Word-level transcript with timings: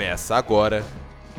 Começa 0.00 0.34
agora 0.34 0.82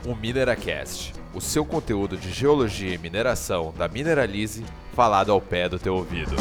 o 0.06 0.14
Mineracast, 0.14 1.14
o 1.34 1.42
seu 1.42 1.66
conteúdo 1.66 2.16
de 2.16 2.32
geologia 2.32 2.94
e 2.94 2.98
mineração 3.00 3.74
da 3.76 3.88
Mineralize, 3.88 4.64
falado 4.94 5.32
ao 5.32 5.42
pé 5.42 5.68
do 5.68 5.80
teu 5.80 5.96
ouvido. 5.96 6.36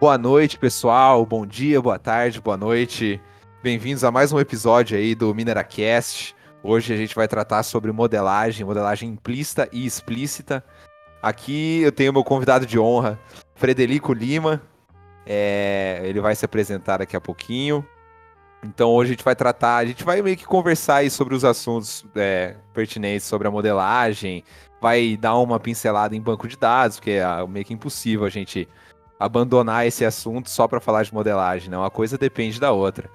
Boa 0.00 0.16
noite, 0.16 0.58
pessoal. 0.58 1.26
Bom 1.26 1.44
dia, 1.44 1.78
boa 1.78 1.98
tarde, 1.98 2.40
boa 2.40 2.56
noite. 2.56 3.20
Bem-vindos 3.62 4.02
a 4.02 4.10
mais 4.10 4.32
um 4.32 4.40
episódio 4.40 4.96
aí 4.96 5.14
do 5.14 5.34
Mineracast. 5.34 6.34
Hoje 6.62 6.94
a 6.94 6.96
gente 6.96 7.14
vai 7.14 7.28
tratar 7.28 7.62
sobre 7.64 7.92
modelagem, 7.92 8.64
modelagem 8.64 9.10
implícita 9.10 9.68
e 9.70 9.84
explícita. 9.84 10.64
Aqui 11.20 11.82
eu 11.82 11.92
tenho 11.92 12.14
meu 12.14 12.24
convidado 12.24 12.64
de 12.64 12.78
honra, 12.78 13.20
Frederico 13.54 14.14
Lima. 14.14 14.62
É, 15.26 16.00
ele 16.04 16.18
vai 16.18 16.34
se 16.34 16.46
apresentar 16.46 16.96
daqui 16.96 17.14
a 17.14 17.20
pouquinho. 17.20 17.86
Então 18.64 18.88
hoje 18.92 19.10
a 19.10 19.12
gente 19.12 19.24
vai 19.24 19.36
tratar, 19.36 19.76
a 19.76 19.84
gente 19.84 20.02
vai 20.02 20.22
meio 20.22 20.36
que 20.38 20.46
conversar 20.46 20.96
aí 20.96 21.10
sobre 21.10 21.34
os 21.34 21.44
assuntos 21.44 22.06
é, 22.16 22.56
pertinentes 22.72 23.26
sobre 23.26 23.48
a 23.48 23.50
modelagem, 23.50 24.44
vai 24.80 25.18
dar 25.18 25.36
uma 25.36 25.60
pincelada 25.60 26.16
em 26.16 26.20
banco 26.22 26.48
de 26.48 26.56
dados, 26.56 26.96
porque 26.96 27.12
é 27.12 27.46
meio 27.46 27.66
que 27.66 27.74
impossível 27.74 28.24
a 28.24 28.30
gente 28.30 28.66
abandonar 29.20 29.86
esse 29.86 30.02
assunto 30.02 30.48
só 30.48 30.66
para 30.66 30.80
falar 30.80 31.02
de 31.02 31.12
modelagem, 31.12 31.68
né? 31.68 31.76
Uma 31.76 31.90
coisa 31.90 32.16
depende 32.16 32.58
da 32.58 32.72
outra. 32.72 33.10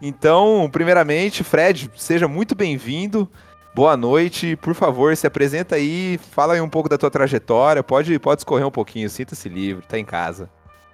Então, 0.00 0.68
primeiramente, 0.70 1.42
Fred, 1.42 1.90
seja 1.96 2.28
muito 2.28 2.54
bem-vindo. 2.54 3.28
Boa 3.74 3.96
noite. 3.96 4.54
Por 4.56 4.72
favor, 4.72 5.16
se 5.16 5.26
apresenta 5.26 5.74
aí, 5.74 6.18
fala 6.30 6.54
aí 6.54 6.60
um 6.60 6.68
pouco 6.68 6.88
da 6.88 6.96
tua 6.96 7.10
trajetória. 7.10 7.82
Pode, 7.82 8.16
pode 8.20 8.42
escorrer 8.42 8.66
um 8.66 8.70
pouquinho, 8.70 9.10
sinta-se 9.10 9.48
livre, 9.48 9.84
tá 9.88 9.98
em 9.98 10.04
casa. 10.04 10.48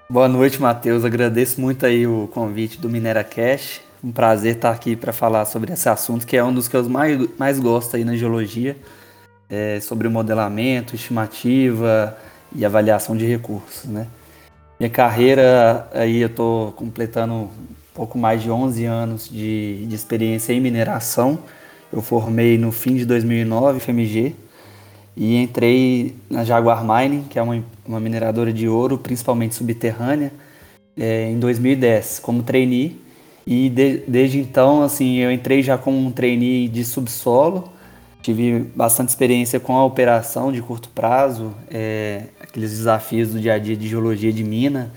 Boa 0.09 0.29
noite, 0.29 0.61
Matheus. 0.61 1.05
Agradeço 1.05 1.61
muito 1.61 1.85
aí 1.85 2.07
o 2.07 2.29
convite 2.33 2.81
do 2.81 2.89
Minera 2.89 3.23
Cash. 3.23 3.83
Um 4.03 4.13
prazer 4.13 4.57
estar 4.57 4.71
aqui 4.71 4.97
para 4.97 5.13
falar 5.13 5.45
sobre 5.45 5.73
esse 5.73 5.89
assunto, 5.89 6.27
que 6.27 6.37
é 6.37 6.45
um 6.45 6.53
dos 6.53 6.69
que 6.69 6.77
eu 6.77 6.89
mais, 6.89 7.29
mais 7.39 7.59
gosto 7.59 7.97
aí 7.97 8.05
na 8.05 8.17
geologia, 8.17 8.77
é 9.49 9.81
sobre 9.81 10.09
modelamento, 10.09 10.95
estimativa 10.95 12.17
e 12.55 12.65
avaliação 12.65 13.17
de 13.17 13.27
recursos, 13.27 13.85
né? 13.85 14.07
Minha 14.79 14.91
carreira, 14.91 15.89
aí 15.93 16.21
eu 16.21 16.27
estou 16.27 16.73
completando 16.73 17.35
um 17.35 17.49
pouco 17.95 18.19
mais 18.19 18.43
de 18.43 18.51
11 18.51 18.85
anos 18.85 19.29
de, 19.29 19.87
de 19.87 19.95
experiência 19.95 20.53
em 20.53 20.61
mineração. 20.61 21.39
Eu 21.93 22.03
formei 22.03 22.59
no 22.59 22.73
fim 22.73 22.97
de 22.97 23.07
2009, 23.07 23.79
FMG, 23.79 24.35
e 25.17 25.37
entrei 25.37 26.17
na 26.29 26.43
Jaguar 26.43 26.85
Mining, 26.85 27.23
que 27.31 27.39
é 27.39 27.43
uma, 27.43 27.65
uma 27.87 28.01
mineradora 28.01 28.53
de 28.53 28.69
ouro, 28.69 28.99
principalmente 28.99 29.55
subterrânea, 29.55 30.33
é, 30.97 31.31
em 31.31 31.39
2010, 31.39 32.19
como 32.19 32.43
trainee. 32.43 33.01
E 33.47 33.69
de, 33.69 33.99
desde 34.09 34.41
então, 34.41 34.83
assim, 34.83 35.19
eu 35.19 35.31
entrei 35.31 35.63
já 35.63 35.79
como 35.79 35.97
um 35.99 36.11
trainee 36.11 36.67
de 36.67 36.85
subsolo, 36.85 37.71
tive 38.25 38.61
bastante 38.75 39.11
experiência 39.11 39.61
com 39.61 39.77
a 39.77 39.85
operação 39.85 40.51
de 40.51 40.63
curto 40.63 40.89
prazo, 40.89 41.53
é, 41.71 42.23
aqueles 42.41 42.71
desafios 42.71 43.35
do 43.35 43.39
dia 43.39 43.53
a 43.53 43.59
dia 43.59 43.77
de 43.77 43.87
geologia 43.87 44.33
de 44.33 44.43
mina, 44.43 44.91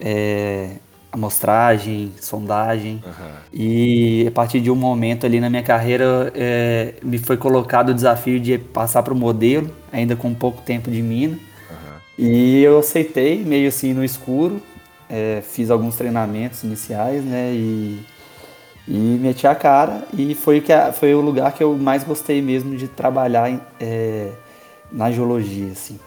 é, 0.00 0.70
amostragem, 1.12 2.12
sondagem. 2.18 3.04
Uhum. 3.04 3.30
E 3.52 4.24
a 4.26 4.30
partir 4.30 4.60
de 4.60 4.70
um 4.70 4.74
momento 4.74 5.26
ali 5.26 5.40
na 5.40 5.50
minha 5.50 5.62
carreira, 5.62 6.32
é, 6.34 6.94
me 7.02 7.18
foi 7.18 7.36
colocado 7.36 7.90
o 7.90 7.94
desafio 7.94 8.40
de 8.40 8.56
passar 8.56 9.02
para 9.02 9.12
o 9.12 9.16
modelo, 9.16 9.70
ainda 9.92 10.16
com 10.16 10.32
pouco 10.32 10.62
tempo 10.62 10.90
de 10.90 11.02
mina. 11.02 11.34
Uhum. 11.34 11.98
E 12.18 12.62
eu 12.62 12.78
aceitei, 12.78 13.44
meio 13.44 13.68
assim 13.68 13.92
no 13.92 14.02
escuro. 14.02 14.62
É, 15.06 15.42
fiz 15.42 15.70
alguns 15.70 15.96
treinamentos 15.96 16.64
iniciais, 16.64 17.22
né? 17.22 17.52
E, 17.52 18.00
e 18.86 18.92
meti 18.92 19.46
a 19.46 19.54
cara. 19.54 20.04
E 20.16 20.34
foi, 20.34 20.60
que 20.60 20.72
foi 20.92 21.14
o 21.14 21.20
lugar 21.20 21.52
que 21.52 21.62
eu 21.62 21.76
mais 21.76 22.04
gostei 22.04 22.40
mesmo 22.42 22.76
de 22.76 22.88
trabalhar 22.88 23.50
é, 23.80 24.30
na 24.92 25.10
geologia, 25.10 25.72
assim. 25.72 25.98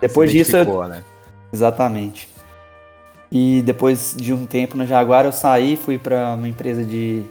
Depois 0.00 0.30
disso. 0.30 0.56
Eu... 0.56 0.88
Né? 0.88 1.04
Exatamente. 1.52 2.28
E 3.30 3.62
depois 3.62 4.14
de 4.16 4.32
um 4.32 4.46
tempo 4.46 4.76
na 4.76 4.86
Jaguar 4.86 5.24
eu 5.24 5.32
saí, 5.32 5.76
fui 5.76 5.98
para 5.98 6.34
uma 6.34 6.48
empresa 6.48 6.84
de, 6.84 7.22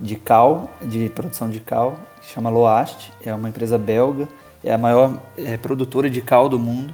de 0.00 0.16
cal, 0.16 0.70
de 0.82 1.08
produção 1.08 1.48
de 1.48 1.60
cal, 1.60 1.96
que 2.20 2.32
chama 2.32 2.50
Loast, 2.50 3.12
é 3.24 3.32
uma 3.32 3.48
empresa 3.48 3.78
belga, 3.78 4.28
é 4.64 4.72
a 4.72 4.78
maior 4.78 5.16
é, 5.36 5.56
produtora 5.56 6.10
de 6.10 6.20
cal 6.20 6.48
do 6.48 6.58
mundo. 6.58 6.92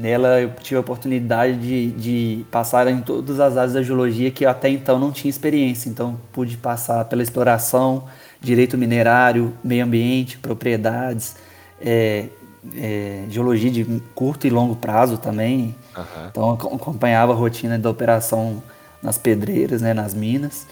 Nela 0.00 0.40
eu 0.40 0.50
tive 0.62 0.76
a 0.76 0.80
oportunidade 0.80 1.58
de, 1.58 1.90
de 1.90 2.46
passar 2.50 2.88
em 2.88 3.02
todas 3.02 3.38
as 3.38 3.56
áreas 3.56 3.74
da 3.74 3.82
geologia 3.82 4.30
que 4.30 4.46
eu 4.46 4.50
até 4.50 4.70
então 4.70 4.98
não 4.98 5.12
tinha 5.12 5.28
experiência. 5.28 5.90
Então 5.90 6.18
pude 6.32 6.56
passar 6.56 7.04
pela 7.04 7.22
exploração, 7.22 8.04
direito 8.40 8.78
minerário, 8.78 9.52
meio 9.62 9.84
ambiente, 9.84 10.38
propriedades, 10.38 11.36
é, 11.80 12.28
é, 12.74 13.24
geologia 13.28 13.70
de 13.70 13.84
curto 14.14 14.46
e 14.46 14.50
longo 14.50 14.74
prazo 14.74 15.18
também. 15.18 15.74
Uhum. 15.94 16.04
Então 16.30 16.50
acompanhava 16.50 17.32
a 17.32 17.36
rotina 17.36 17.78
da 17.78 17.90
operação 17.90 18.62
nas 19.02 19.18
pedreiras, 19.18 19.82
né, 19.82 19.92
nas 19.92 20.14
minas 20.14 20.66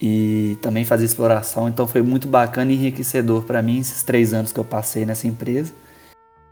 e 0.00 0.58
também 0.60 0.84
fazia 0.84 1.06
exploração. 1.06 1.68
Então 1.68 1.86
foi 1.86 2.02
muito 2.02 2.26
bacana 2.26 2.72
e 2.72 2.74
enriquecedor 2.74 3.42
para 3.44 3.62
mim 3.62 3.78
esses 3.78 4.02
três 4.02 4.34
anos 4.34 4.52
que 4.52 4.58
eu 4.58 4.64
passei 4.64 5.06
nessa 5.06 5.28
empresa. 5.28 5.72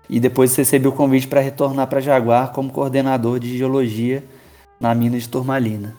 E 0.08 0.20
depois 0.20 0.54
recebi 0.54 0.86
o 0.86 0.92
convite 0.92 1.26
para 1.26 1.40
retornar 1.40 1.86
para 1.86 2.00
Jaguar 2.00 2.52
como 2.52 2.70
coordenador 2.70 3.38
de 3.38 3.56
geologia 3.56 4.22
na 4.78 4.94
mina 4.94 5.18
de 5.18 5.28
Turmalina. 5.28 5.96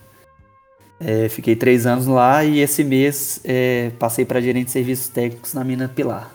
É, 0.99 1.27
fiquei 1.27 1.55
três 1.55 1.85
anos 1.85 2.05
lá 2.05 2.43
e 2.43 2.59
esse 2.59 2.83
mês 2.83 3.41
é, 3.43 3.91
passei 3.99 4.23
para 4.23 4.39
gerente 4.39 4.67
de 4.67 4.71
serviços 4.71 5.07
técnicos 5.07 5.53
na 5.53 5.63
mina 5.63 5.89
Pilar. 5.89 6.31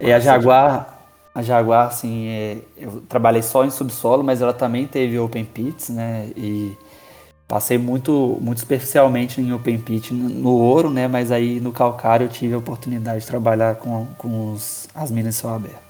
É, 0.00 0.14
a 0.14 0.20
Jaguar, 0.20 0.98
a 1.34 1.42
Jaguar, 1.42 1.88
assim, 1.88 2.28
é, 2.28 2.58
eu 2.76 3.02
trabalhei 3.08 3.42
só 3.42 3.64
em 3.64 3.70
subsolo, 3.70 4.22
mas 4.22 4.40
ela 4.40 4.52
também 4.52 4.86
teve 4.86 5.18
open 5.18 5.44
pits, 5.44 5.88
né? 5.90 6.30
E 6.36 6.72
passei 7.46 7.76
muito, 7.78 8.38
muito 8.40 8.60
superficialmente 8.60 9.40
em 9.40 9.52
open 9.52 9.78
pit 9.78 10.14
no 10.14 10.50
ouro, 10.50 10.88
né? 10.88 11.08
Mas 11.08 11.32
aí 11.32 11.60
no 11.60 11.72
calcário 11.72 12.26
eu 12.26 12.28
tive 12.28 12.54
a 12.54 12.58
oportunidade 12.58 13.20
de 13.20 13.26
trabalhar 13.26 13.74
com, 13.76 14.06
com 14.16 14.52
os, 14.52 14.88
as 14.94 15.10
minas 15.10 15.34
de 15.34 15.40
céu 15.40 15.50
aberto. 15.50 15.87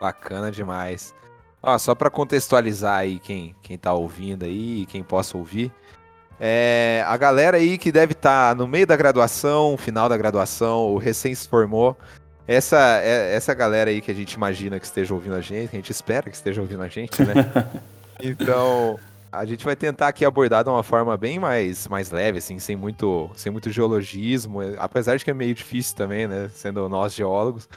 Bacana 0.00 0.50
demais. 0.50 1.14
Ó, 1.62 1.76
só 1.76 1.94
para 1.94 2.08
contextualizar 2.08 2.98
aí 2.98 3.18
quem, 3.18 3.54
quem 3.62 3.76
tá 3.76 3.92
ouvindo 3.92 4.44
aí, 4.44 4.86
quem 4.86 5.02
possa 5.02 5.36
ouvir, 5.36 5.70
é, 6.42 7.04
a 7.06 7.18
galera 7.18 7.58
aí 7.58 7.76
que 7.76 7.92
deve 7.92 8.12
estar 8.12 8.50
tá 8.50 8.54
no 8.54 8.66
meio 8.66 8.86
da 8.86 8.96
graduação, 8.96 9.76
final 9.76 10.08
da 10.08 10.16
graduação, 10.16 10.78
ou 10.78 10.96
recém 10.96 11.34
se 11.34 11.46
formou, 11.46 11.94
essa, 12.48 12.98
é, 13.02 13.34
essa 13.34 13.52
galera 13.52 13.90
aí 13.90 14.00
que 14.00 14.10
a 14.10 14.14
gente 14.14 14.32
imagina 14.32 14.80
que 14.80 14.86
esteja 14.86 15.12
ouvindo 15.12 15.34
a 15.34 15.42
gente, 15.42 15.68
que 15.68 15.76
a 15.76 15.78
gente 15.78 15.92
espera 15.92 16.30
que 16.30 16.36
esteja 16.36 16.62
ouvindo 16.62 16.82
a 16.82 16.88
gente, 16.88 17.22
né? 17.22 17.34
então, 18.24 18.98
a 19.30 19.44
gente 19.44 19.66
vai 19.66 19.76
tentar 19.76 20.08
aqui 20.08 20.24
abordar 20.24 20.64
de 20.64 20.70
uma 20.70 20.82
forma 20.82 21.14
bem 21.14 21.38
mais, 21.38 21.86
mais 21.86 22.10
leve, 22.10 22.38
assim, 22.38 22.58
sem 22.58 22.74
muito, 22.74 23.30
sem 23.36 23.52
muito 23.52 23.70
geologismo, 23.70 24.60
apesar 24.78 25.18
de 25.18 25.24
que 25.26 25.30
é 25.30 25.34
meio 25.34 25.54
difícil 25.54 25.94
também, 25.94 26.26
né? 26.26 26.48
Sendo 26.54 26.88
nós 26.88 27.14
geólogos 27.14 27.68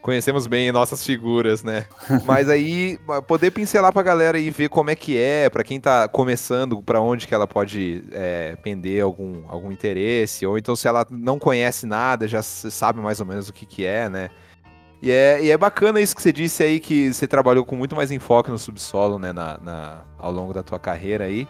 conhecemos 0.00 0.46
bem 0.46 0.70
nossas 0.72 1.04
figuras, 1.04 1.62
né? 1.62 1.86
Mas 2.24 2.48
aí, 2.48 2.98
poder 3.26 3.50
pincelar 3.50 3.92
pra 3.92 4.02
galera 4.02 4.38
e 4.38 4.50
ver 4.50 4.68
como 4.68 4.90
é 4.90 4.96
que 4.96 5.16
é, 5.16 5.50
para 5.50 5.64
quem 5.64 5.80
tá 5.80 6.08
começando, 6.08 6.80
para 6.82 7.00
onde 7.00 7.26
que 7.26 7.34
ela 7.34 7.46
pode 7.46 8.04
é, 8.12 8.56
pender 8.62 9.02
algum, 9.02 9.42
algum 9.48 9.70
interesse, 9.72 10.46
ou 10.46 10.58
então 10.58 10.74
se 10.74 10.88
ela 10.88 11.06
não 11.10 11.38
conhece 11.38 11.86
nada, 11.86 12.26
já 12.26 12.42
sabe 12.42 13.00
mais 13.00 13.20
ou 13.20 13.26
menos 13.26 13.48
o 13.48 13.52
que 13.52 13.66
que 13.66 13.84
é, 13.84 14.08
né? 14.08 14.30
E 15.00 15.10
é, 15.10 15.42
e 15.42 15.50
é 15.50 15.56
bacana 15.56 16.00
isso 16.00 16.14
que 16.14 16.22
você 16.22 16.32
disse 16.32 16.62
aí, 16.62 16.80
que 16.80 17.12
você 17.12 17.26
trabalhou 17.26 17.64
com 17.64 17.76
muito 17.76 17.94
mais 17.94 18.10
enfoque 18.10 18.50
no 18.50 18.58
subsolo, 18.58 19.18
né, 19.18 19.32
na, 19.32 19.58
na 19.58 20.02
ao 20.18 20.32
longo 20.32 20.52
da 20.52 20.62
tua 20.62 20.78
carreira 20.78 21.24
aí, 21.24 21.46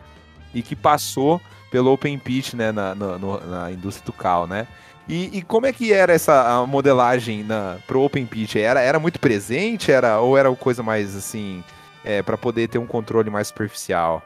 e 0.54 0.62
que 0.62 0.76
passou 0.76 1.40
pelo 1.70 1.92
Open 1.92 2.18
Pit, 2.18 2.54
né, 2.56 2.72
na, 2.72 2.94
no, 2.94 3.40
na 3.46 3.72
indústria 3.72 4.04
do 4.04 4.12
cal, 4.12 4.46
né? 4.46 4.66
E, 5.08 5.38
e, 5.38 5.43
como 5.43 5.64
é 5.64 5.72
que 5.72 5.93
era 5.93 6.12
essa 6.12 6.66
modelagem 6.66 7.43
na, 7.43 7.78
pro 7.87 8.02
Open 8.02 8.26
Pit? 8.26 8.60
Era, 8.60 8.81
era 8.81 8.99
muito 8.99 9.19
presente 9.19 9.90
era, 9.90 10.20
ou 10.20 10.37
era 10.37 10.55
coisa 10.55 10.82
mais 10.82 11.16
assim, 11.16 11.64
é, 12.05 12.22
para 12.22 12.37
poder 12.37 12.69
ter 12.69 12.78
um 12.78 12.87
controle 12.87 13.31
mais 13.31 13.49
superficial? 13.49 14.22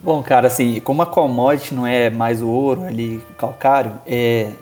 Bom, 0.00 0.22
cara, 0.22 0.46
assim, 0.46 0.78
como 0.80 1.02
a 1.02 1.06
commodity 1.06 1.74
não 1.74 1.84
é 1.84 2.08
mais 2.08 2.40
o 2.40 2.48
ouro 2.48 2.84
ali, 2.84 3.20
calcário, 3.36 4.00
é, 4.06 4.52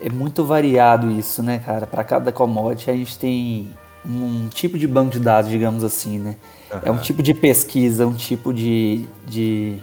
é 0.00 0.08
muito 0.08 0.44
variado 0.44 1.10
isso, 1.10 1.42
né, 1.42 1.60
cara? 1.64 1.86
Para 1.86 2.02
cada 2.02 2.32
commodity 2.32 2.90
a 2.90 2.94
gente 2.94 3.18
tem 3.18 3.70
um 4.06 4.48
tipo 4.48 4.78
de 4.78 4.86
banco 4.86 5.10
de 5.10 5.20
dados, 5.20 5.50
digamos 5.50 5.84
assim, 5.84 6.18
né? 6.18 6.36
Uhum. 6.72 6.80
É 6.84 6.90
um 6.90 6.98
tipo 6.98 7.22
de 7.22 7.34
pesquisa, 7.34 8.06
um 8.06 8.14
tipo 8.14 8.54
de, 8.54 9.06
de 9.26 9.78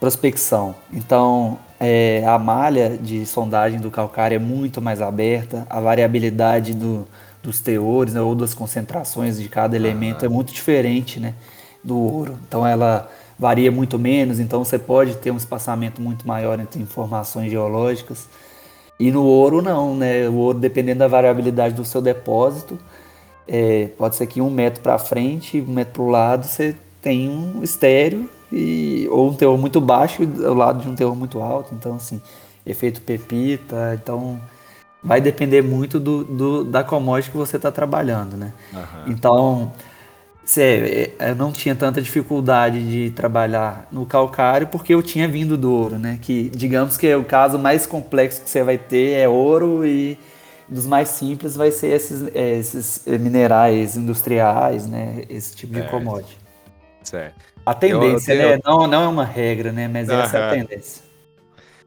prospecção. 0.00 0.74
Então, 0.90 1.58
é, 1.84 2.24
a 2.26 2.38
malha 2.38 2.96
de 2.96 3.26
sondagem 3.26 3.78
do 3.78 3.90
calcário 3.90 4.36
é 4.36 4.38
muito 4.38 4.80
mais 4.80 5.00
aberta, 5.02 5.66
a 5.68 5.80
variabilidade 5.80 6.72
do, 6.72 7.06
dos 7.42 7.60
teores 7.60 8.14
né, 8.14 8.20
ou 8.20 8.34
das 8.34 8.54
concentrações 8.54 9.38
de 9.38 9.48
cada 9.48 9.76
elemento 9.76 10.24
é 10.24 10.28
muito 10.28 10.52
diferente 10.52 11.20
né, 11.20 11.34
do 11.82 11.98
ouro. 11.98 12.38
Então, 12.48 12.66
ela 12.66 13.10
varia 13.38 13.70
muito 13.70 13.98
menos, 13.98 14.40
então 14.40 14.64
você 14.64 14.78
pode 14.78 15.16
ter 15.16 15.30
um 15.30 15.36
espaçamento 15.36 16.00
muito 16.00 16.26
maior 16.26 16.58
entre 16.58 16.80
informações 16.80 17.50
geológicas. 17.50 18.28
E 18.98 19.10
no 19.10 19.24
ouro, 19.24 19.60
não, 19.60 19.96
né? 19.96 20.28
O 20.28 20.34
ouro, 20.34 20.58
dependendo 20.58 21.00
da 21.00 21.08
variabilidade 21.08 21.74
do 21.74 21.84
seu 21.84 22.00
depósito, 22.00 22.78
é, 23.46 23.88
pode 23.98 24.16
ser 24.16 24.26
que 24.26 24.40
um 24.40 24.48
metro 24.48 24.80
para 24.80 24.98
frente, 24.98 25.60
um 25.60 25.72
metro 25.72 25.94
para 25.94 26.02
o 26.02 26.08
lado, 26.08 26.46
você 26.46 26.76
tem 27.02 27.28
um 27.28 27.62
estéreo 27.62 28.30
e, 28.54 29.08
ou 29.10 29.30
um 29.30 29.34
teor 29.34 29.58
muito 29.58 29.80
baixo 29.80 30.22
ao 30.46 30.54
lado 30.54 30.82
de 30.82 30.88
um 30.88 30.94
teor 30.94 31.16
muito 31.16 31.40
alto. 31.40 31.74
Então, 31.74 31.96
assim, 31.96 32.20
efeito 32.64 33.00
pepita. 33.00 33.98
Então, 34.00 34.40
vai 35.02 35.20
depender 35.20 35.62
muito 35.62 35.98
do, 36.00 36.24
do 36.24 36.64
da 36.64 36.82
commodity 36.84 37.30
que 37.30 37.36
você 37.36 37.56
está 37.56 37.70
trabalhando, 37.70 38.36
né? 38.36 38.52
Uhum. 38.72 39.12
Então, 39.12 39.72
cê, 40.44 41.12
é, 41.18 41.30
eu 41.30 41.34
não 41.34 41.52
tinha 41.52 41.74
tanta 41.74 42.00
dificuldade 42.00 42.82
de 42.82 43.10
trabalhar 43.10 43.86
no 43.90 44.06
calcário 44.06 44.68
porque 44.68 44.94
eu 44.94 45.02
tinha 45.02 45.28
vindo 45.28 45.56
do 45.58 45.72
ouro, 45.72 45.98
né? 45.98 46.18
Que, 46.22 46.48
digamos 46.50 46.96
que 46.96 47.06
é 47.06 47.16
o 47.16 47.24
caso 47.24 47.58
mais 47.58 47.86
complexo 47.86 48.42
que 48.42 48.48
você 48.48 48.62
vai 48.62 48.78
ter 48.78 49.18
é 49.18 49.28
ouro 49.28 49.84
e 49.84 50.18
dos 50.66 50.86
mais 50.86 51.10
simples 51.10 51.54
vai 51.54 51.70
ser 51.70 51.88
esses, 51.88 52.26
é, 52.34 52.56
esses 52.56 53.04
minerais 53.06 53.96
industriais, 53.96 54.86
né? 54.86 55.24
Esse 55.28 55.54
tipo 55.54 55.74
de 55.74 55.82
commodity. 55.88 56.38
Certo. 57.02 57.53
A 57.64 57.74
tendência, 57.74 58.32
eu, 58.32 58.36
eu 58.36 58.42
tenho... 58.42 58.56
né? 58.56 58.62
Não, 58.64 58.86
não 58.86 59.02
é 59.02 59.08
uma 59.08 59.24
regra, 59.24 59.72
né? 59.72 59.88
Mas 59.88 60.08
uhum. 60.08 60.20
essa 60.20 60.38
é 60.38 60.48
a 60.48 60.50
tendência. 60.52 61.04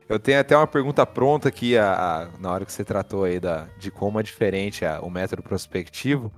Eu 0.10 0.18
tenho 0.18 0.40
até 0.40 0.56
uma 0.56 0.68
pergunta 0.68 1.06
pronta 1.06 1.50
aqui 1.50 1.78
a, 1.78 1.94
a, 1.94 2.40
na 2.40 2.52
hora 2.52 2.66
que 2.66 2.72
você 2.72 2.84
tratou 2.84 3.26
aí 3.26 3.40
da, 3.40 3.68
de 3.78 3.92
como 3.92 4.20
é 4.20 4.24
diferente 4.24 4.86
a, 4.86 5.02
o 5.02 5.10
método 5.10 5.44
prospectivo, 5.44 6.32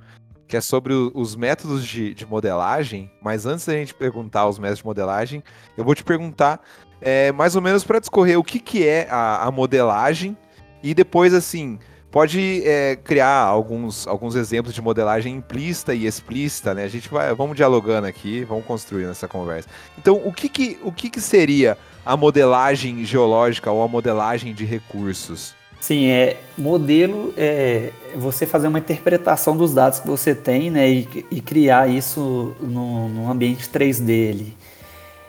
que 0.47 0.57
é 0.57 0.61
sobre 0.61 0.91
o, 0.91 1.11
os 1.13 1.35
métodos 1.35 1.85
de, 1.85 2.13
de, 2.15 2.25
modelagem. 2.25 3.11
Mas 3.21 3.45
antes 3.45 3.65
da 3.65 3.73
gente 3.73 3.93
perguntar 3.93 4.47
os 4.47 4.57
métodos 4.57 4.79
de 4.79 4.85
modelagem, 4.85 5.43
eu 5.77 5.83
vou 5.83 5.93
te 5.93 6.03
perguntar 6.03 6.59
é, 6.99 7.31
mais 7.31 7.55
ou 7.55 7.61
menos 7.61 7.83
para 7.83 7.99
discorrer 7.99 8.39
o 8.39 8.43
que, 8.43 8.59
que 8.59 8.87
é 8.87 9.07
a 9.09 9.49
modelagem 9.51 10.35
e 10.81 10.93
depois, 10.93 11.33
assim, 11.33 11.77
pode 12.11 12.63
é, 12.65 12.95
criar 12.95 13.43
alguns, 13.43 14.07
alguns 14.07 14.35
exemplos 14.35 14.73
de 14.73 14.81
modelagem 14.81 15.35
implícita 15.35 15.93
e 15.93 16.05
explícita, 16.05 16.73
né? 16.73 16.83
A 16.83 16.87
gente 16.87 17.09
vai, 17.09 17.33
vamos 17.33 17.55
dialogando 17.55 18.07
aqui, 18.07 18.43
vamos 18.43 18.65
construindo 18.65 19.11
essa 19.11 19.27
conversa. 19.27 19.69
Então, 19.97 20.21
o 20.25 20.33
que 20.33 20.49
que, 20.49 20.79
o 20.83 20.91
que 20.91 21.09
que 21.09 21.21
seria 21.21 21.77
a 22.05 22.17
modelagem 22.17 23.05
geológica 23.05 23.71
ou 23.71 23.83
a 23.83 23.87
modelagem 23.87 24.53
de 24.53 24.65
recursos? 24.65 25.53
Sim, 25.79 26.07
é 26.09 26.37
modelo 26.57 27.33
é 27.37 27.91
você 28.15 28.45
fazer 28.45 28.67
uma 28.67 28.79
interpretação 28.79 29.55
dos 29.55 29.73
dados 29.73 29.99
que 29.99 30.07
você 30.07 30.35
tem, 30.35 30.69
né, 30.69 30.89
e, 30.89 31.25
e 31.31 31.39
criar 31.39 31.87
isso 31.87 32.53
no 32.59 33.31
ambiente 33.31 33.69
3D 33.69 34.29
ali. 34.29 34.57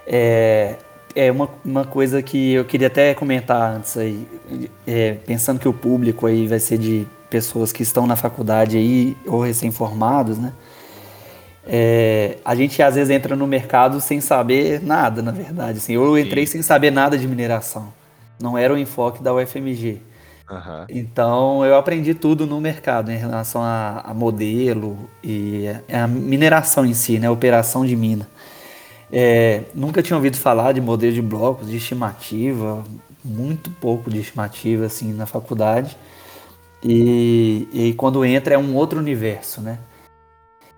É, 0.06 0.76
é 1.14 1.30
uma, 1.30 1.48
uma 1.64 1.84
coisa 1.84 2.22
que 2.22 2.54
eu 2.54 2.64
queria 2.64 2.86
até 2.86 3.14
comentar 3.14 3.76
antes 3.76 3.96
aí, 3.96 4.26
é, 4.86 5.14
pensando 5.26 5.58
que 5.58 5.68
o 5.68 5.72
público 5.72 6.26
aí 6.26 6.46
vai 6.46 6.58
ser 6.58 6.78
de 6.78 7.06
pessoas 7.28 7.72
que 7.72 7.82
estão 7.82 8.06
na 8.06 8.16
faculdade 8.16 8.76
aí 8.76 9.16
ou 9.26 9.40
recém-formados, 9.40 10.38
né? 10.38 10.52
É, 11.66 12.38
a 12.44 12.54
gente 12.54 12.82
às 12.82 12.94
vezes 12.94 13.10
entra 13.10 13.36
no 13.36 13.46
mercado 13.46 14.00
sem 14.00 14.20
saber 14.20 14.82
nada, 14.82 15.22
na 15.22 15.30
verdade. 15.30 15.78
Assim, 15.78 15.92
eu 15.92 16.18
entrei 16.18 16.46
Sim. 16.46 16.52
sem 16.52 16.62
saber 16.62 16.90
nada 16.90 17.16
de 17.16 17.28
mineração. 17.28 17.92
Não 18.40 18.56
era 18.56 18.72
o 18.72 18.78
enfoque 18.78 19.22
da 19.22 19.32
UFMG. 19.32 20.00
Uhum. 20.50 20.84
Então 20.88 21.64
eu 21.64 21.76
aprendi 21.76 22.12
tudo 22.12 22.44
no 22.44 22.60
mercado 22.60 23.12
em 23.12 23.16
relação 23.16 23.62
a, 23.62 24.02
a 24.04 24.12
modelo 24.12 25.08
e 25.22 25.66
a, 25.88 26.04
a 26.04 26.08
mineração 26.08 26.84
em 26.84 26.94
si, 26.94 27.18
né? 27.20 27.30
Operação 27.30 27.86
de 27.86 27.94
mina. 27.94 28.26
É, 29.12 29.64
nunca 29.74 30.02
tinha 30.02 30.16
ouvido 30.16 30.36
falar 30.36 30.72
de 30.72 30.80
modelo 30.80 31.12
de 31.12 31.22
blocos, 31.22 31.68
de 31.68 31.76
estimativa, 31.76 32.84
muito 33.24 33.70
pouco 33.70 34.10
de 34.10 34.20
estimativa 34.20 34.86
assim 34.86 35.12
na 35.12 35.26
faculdade. 35.26 35.96
E, 36.82 37.68
e 37.72 37.94
quando 37.94 38.24
entra 38.24 38.54
é 38.54 38.58
um 38.58 38.74
outro 38.74 38.98
universo, 38.98 39.60
né? 39.60 39.78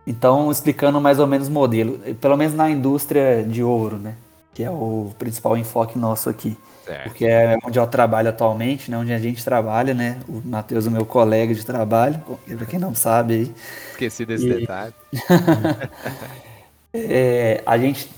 Então, 0.06 0.50
explicando 0.50 1.00
mais 1.00 1.18
ou 1.20 1.26
menos 1.26 1.46
o 1.46 1.50
modelo, 1.50 1.98
pelo 2.20 2.36
menos 2.36 2.54
na 2.54 2.68
indústria 2.68 3.44
de 3.44 3.62
ouro, 3.62 3.98
né? 3.98 4.16
Que 4.52 4.64
é 4.64 4.70
o 4.70 5.12
principal 5.18 5.56
enfoque 5.56 5.96
nosso 5.98 6.28
aqui. 6.28 6.56
Certo. 6.84 7.04
Porque 7.04 7.24
é 7.24 7.56
onde 7.64 7.78
eu 7.78 7.86
trabalho 7.86 8.28
atualmente, 8.28 8.90
né? 8.90 8.98
Onde 8.98 9.12
a 9.12 9.18
gente 9.18 9.44
trabalha, 9.44 9.94
né? 9.94 10.18
O 10.28 10.42
Matheus 10.44 10.86
é 10.86 10.90
meu 10.90 11.06
colega 11.06 11.54
de 11.54 11.64
trabalho, 11.64 12.20
para 12.44 12.66
quem 12.66 12.80
não 12.80 12.94
sabe 12.94 13.34
aí. 13.34 13.54
Esqueci 13.92 14.26
desse 14.26 14.48
e... 14.48 14.54
detalhe. 14.54 14.94
é, 16.92 17.62
a 17.64 17.78
gente 17.78 18.10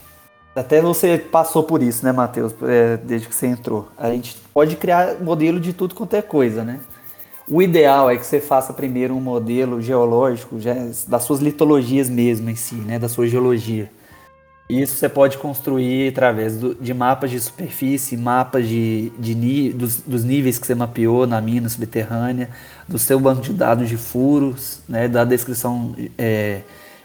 até 0.54 0.80
você 0.80 1.18
passou 1.18 1.64
por 1.64 1.82
isso, 1.82 2.04
né, 2.04 2.12
Matheus, 2.12 2.54
é, 2.62 2.96
desde 2.96 3.28
que 3.28 3.34
você 3.34 3.46
entrou. 3.46 3.88
A 3.98 4.10
gente 4.10 4.36
pode 4.52 4.76
criar 4.76 5.20
modelo 5.20 5.58
de 5.58 5.72
tudo 5.72 5.94
quanto 5.94 6.14
é 6.14 6.22
coisa, 6.22 6.62
né? 6.62 6.80
O 7.46 7.60
ideal 7.60 8.08
é 8.10 8.16
que 8.16 8.24
você 8.24 8.40
faça 8.40 8.72
primeiro 8.72 9.14
um 9.14 9.20
modelo 9.20 9.82
geológico 9.82 10.58
já, 10.58 10.74
das 11.06 11.24
suas 11.24 11.40
litologias 11.40 12.08
mesmo 12.08 12.48
em 12.48 12.56
si, 12.56 12.76
né, 12.76 12.98
da 12.98 13.08
sua 13.08 13.26
geologia. 13.26 13.90
Isso 14.68 14.96
você 14.96 15.10
pode 15.10 15.36
construir 15.36 16.08
através 16.08 16.56
do, 16.56 16.74
de 16.74 16.94
mapas 16.94 17.30
de 17.30 17.38
superfície, 17.38 18.16
mapas 18.16 18.66
de, 18.66 19.12
de 19.18 19.72
dos, 19.74 20.00
dos, 20.00 20.24
níveis 20.24 20.58
que 20.58 20.66
você 20.66 20.74
mapeou 20.74 21.26
na 21.26 21.38
mina 21.38 21.68
subterrânea, 21.68 22.48
do 22.88 22.98
seu 22.98 23.20
banco 23.20 23.42
de 23.42 23.52
dados 23.52 23.90
de 23.90 23.98
furos, 23.98 24.80
né, 24.88 25.06
da 25.06 25.22
descrição 25.22 25.94
é, 26.16 26.62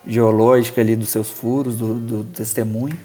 geológica 0.07 0.79
ali 0.79 0.95
dos 0.95 1.09
seus 1.09 1.29
furos, 1.29 1.75
do, 1.75 1.95
do 1.95 2.23
testemunho. 2.23 2.97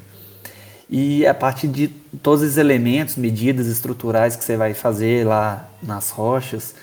E 0.88 1.26
a 1.26 1.34
partir 1.34 1.68
de 1.68 1.88
todos 2.22 2.42
os 2.42 2.58
elementos, 2.58 3.16
medidas 3.16 3.66
estruturais 3.66 4.36
que 4.36 4.44
você 4.44 4.56
vai 4.56 4.74
fazer 4.74 5.26
lá 5.26 5.68
nas 5.82 6.10
rochas, 6.10 6.74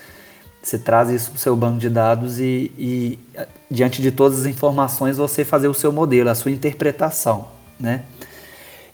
você 0.62 0.78
traz 0.78 1.10
isso 1.10 1.32
para 1.32 1.38
o 1.38 1.40
seu 1.40 1.56
banco 1.56 1.80
de 1.80 1.90
dados 1.90 2.40
e, 2.40 2.72
e, 2.78 3.20
diante 3.70 4.02
de 4.02 4.12
todas 4.12 4.42
as 4.42 4.46
informações, 4.46 5.18
você 5.18 5.44
fazer 5.44 5.68
o 5.68 5.74
seu 5.74 5.92
modelo, 5.92 6.30
a 6.30 6.36
sua 6.36 6.52
interpretação, 6.52 7.48
né? 7.80 8.04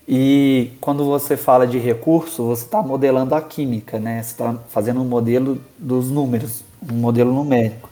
E 0.08 0.72
quando 0.80 1.04
você 1.04 1.36
fala 1.36 1.68
de 1.68 1.78
recurso, 1.78 2.46
você 2.46 2.64
está 2.64 2.82
modelando 2.82 3.36
a 3.36 3.42
química, 3.42 4.00
né? 4.00 4.24
Você 4.24 4.32
está 4.32 4.56
fazendo 4.70 5.02
um 5.02 5.06
modelo 5.06 5.62
dos 5.78 6.10
números, 6.10 6.64
um 6.90 6.96
modelo 6.96 7.34
numérico. 7.34 7.90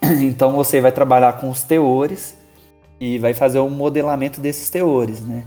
Então 0.22 0.52
você 0.52 0.80
vai 0.80 0.92
trabalhar 0.92 1.34
com 1.34 1.50
os 1.50 1.62
teores 1.62 2.34
e 2.98 3.18
vai 3.18 3.34
fazer 3.34 3.58
um 3.60 3.68
modelamento 3.68 4.40
desses 4.40 4.70
teores, 4.70 5.20
né? 5.20 5.44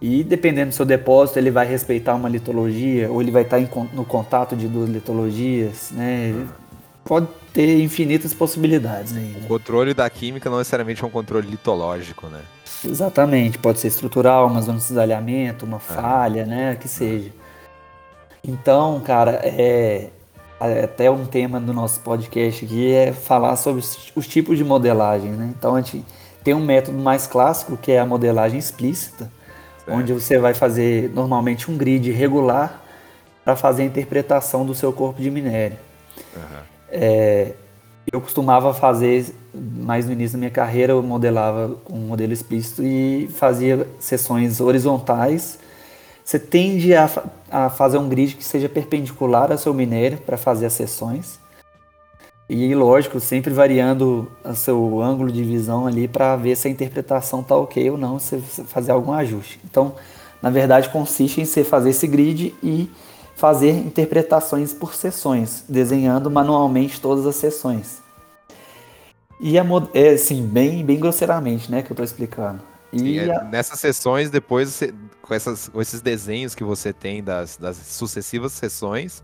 E 0.00 0.22
dependendo 0.22 0.70
do 0.70 0.74
seu 0.74 0.84
depósito, 0.84 1.38
ele 1.38 1.50
vai 1.50 1.66
respeitar 1.66 2.14
uma 2.14 2.28
litologia 2.28 3.10
ou 3.10 3.22
ele 3.22 3.30
vai 3.30 3.42
estar 3.42 3.58
em, 3.58 3.68
no 3.92 4.04
contato 4.04 4.54
de 4.54 4.68
duas 4.68 4.90
litologias, 4.90 5.90
né? 5.92 6.46
Pode 7.04 7.28
ter 7.52 7.80
infinitas 7.80 8.34
possibilidades 8.34 9.16
aí. 9.16 9.22
Né? 9.22 9.40
O 9.44 9.46
controle 9.46 9.94
da 9.94 10.08
química 10.10 10.50
não 10.50 10.58
necessariamente 10.58 11.02
é 11.02 11.06
um 11.06 11.10
controle 11.10 11.46
litológico, 11.48 12.26
né? 12.26 12.40
Exatamente, 12.84 13.58
pode 13.58 13.78
ser 13.78 13.88
estrutural, 13.88 14.46
uma 14.46 14.60
zona 14.60 14.78
de 14.78 14.84
cisalhamento, 14.84 15.64
uma 15.64 15.78
falha, 15.78 16.44
né? 16.44 16.76
Que 16.76 16.88
seja. 16.88 17.30
Então, 18.46 19.00
cara, 19.00 19.40
é, 19.42 20.10
é 20.60 20.84
até 20.84 21.10
um 21.10 21.24
tema 21.24 21.58
do 21.58 21.72
nosso 21.72 22.00
podcast 22.00 22.64
aqui 22.64 22.92
é 22.92 23.12
falar 23.12 23.56
sobre 23.56 23.80
os, 23.80 24.12
os 24.14 24.26
tipos 24.26 24.58
de 24.58 24.64
modelagem, 24.64 25.30
né? 25.30 25.54
Então 25.56 25.76
a 25.76 25.80
gente 25.80 26.04
tem 26.42 26.52
um 26.52 26.64
método 26.64 26.98
mais 26.98 27.26
clássico 27.26 27.76
que 27.76 27.92
é 27.92 27.98
a 27.98 28.04
modelagem 28.04 28.58
explícita, 28.58 29.30
onde 29.88 30.12
você 30.12 30.38
vai 30.38 30.54
fazer 30.54 31.10
normalmente 31.10 31.70
um 31.70 31.76
grid 31.76 32.10
regular 32.10 32.82
para 33.44 33.54
fazer 33.56 33.82
a 33.82 33.86
interpretação 33.86 34.64
do 34.64 34.74
seu 34.74 34.92
corpo 34.92 35.20
de 35.20 35.30
minério. 35.30 35.76
Uhum. 36.34 36.58
É, 36.90 37.52
eu 38.10 38.20
costumava 38.20 38.72
fazer, 38.72 39.26
mais 39.54 40.06
no 40.06 40.12
início 40.12 40.36
da 40.36 40.38
minha 40.38 40.50
carreira, 40.50 40.92
eu 40.92 41.02
modelava 41.02 41.76
com 41.84 41.94
um 41.94 42.06
modelo 42.06 42.32
explícito 42.32 42.82
e 42.82 43.28
fazia 43.34 43.86
sessões 43.98 44.60
horizontais. 44.60 45.58
Você 46.24 46.38
tende 46.38 46.94
a, 46.94 47.10
a 47.50 47.68
fazer 47.68 47.98
um 47.98 48.08
grid 48.08 48.36
que 48.36 48.44
seja 48.44 48.68
perpendicular 48.68 49.52
ao 49.52 49.58
seu 49.58 49.74
minério 49.74 50.18
para 50.18 50.36
fazer 50.36 50.66
as 50.66 50.72
sessões. 50.72 51.38
E 52.48 52.74
lógico, 52.74 53.18
sempre 53.20 53.52
variando 53.52 54.30
o 54.44 54.54
seu 54.54 55.00
ângulo 55.00 55.32
de 55.32 55.42
visão 55.42 55.86
ali 55.86 56.06
para 56.06 56.36
ver 56.36 56.56
se 56.56 56.68
a 56.68 56.70
interpretação 56.70 57.40
está 57.40 57.56
ok 57.56 57.90
ou 57.90 57.96
não, 57.96 58.18
se 58.18 58.38
fazer 58.38 58.92
algum 58.92 59.12
ajuste. 59.12 59.58
Então, 59.64 59.94
na 60.42 60.50
verdade, 60.50 60.90
consiste 60.90 61.40
em 61.40 61.46
você 61.46 61.64
fazer 61.64 61.90
esse 61.90 62.06
grid 62.06 62.54
e 62.62 62.90
fazer 63.34 63.70
interpretações 63.70 64.74
por 64.74 64.94
sessões, 64.94 65.64
desenhando 65.68 66.30
manualmente 66.30 67.00
todas 67.00 67.26
as 67.26 67.36
sessões. 67.36 68.02
E 69.40 69.58
é, 69.58 69.64
é 69.94 70.10
assim, 70.10 70.46
bem, 70.46 70.84
bem 70.84 70.98
grosseiramente, 70.98 71.70
né, 71.70 71.82
que 71.82 71.90
eu 71.90 71.94
estou 71.94 72.04
explicando. 72.04 72.60
Sim, 72.92 73.18
é, 73.18 73.34
a... 73.34 73.44
Nessas 73.44 73.80
sessões, 73.80 74.30
depois, 74.30 74.68
você, 74.68 74.94
com, 75.22 75.34
essas, 75.34 75.68
com 75.68 75.80
esses 75.80 76.00
desenhos 76.00 76.54
que 76.54 76.62
você 76.62 76.92
tem 76.92 77.22
das, 77.22 77.56
das 77.56 77.76
sucessivas 77.76 78.52
sessões, 78.52 79.22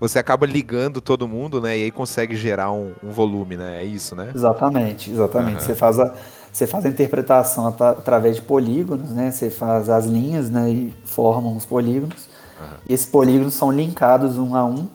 você 0.00 0.18
acaba 0.18 0.46
ligando 0.46 1.00
todo 1.00 1.26
mundo, 1.26 1.60
né? 1.60 1.76
E 1.76 1.84
aí 1.84 1.90
consegue 1.90 2.36
gerar 2.36 2.70
um, 2.70 2.92
um 3.02 3.10
volume, 3.10 3.56
né? 3.56 3.82
É 3.82 3.84
isso, 3.84 4.14
né? 4.14 4.30
Exatamente, 4.34 5.10
exatamente. 5.10 5.60
Uhum. 5.60 5.66
Você, 5.66 5.74
faz 5.74 5.98
a, 5.98 6.14
você 6.52 6.66
faz 6.66 6.86
a 6.86 6.88
interpretação 6.88 7.66
at 7.66 7.80
através 7.80 8.36
de 8.36 8.42
polígonos, 8.42 9.10
né? 9.10 9.30
Você 9.30 9.50
faz 9.50 9.88
as 9.88 10.06
linhas, 10.06 10.50
né? 10.50 10.70
E 10.70 10.94
formam 11.04 11.56
os 11.56 11.64
polígonos. 11.64 12.28
Uhum. 12.60 12.76
E 12.88 12.94
esses 12.94 13.06
polígonos 13.06 13.54
são 13.54 13.72
linkados 13.72 14.38
um 14.38 14.54
a 14.54 14.64
um. 14.64 14.88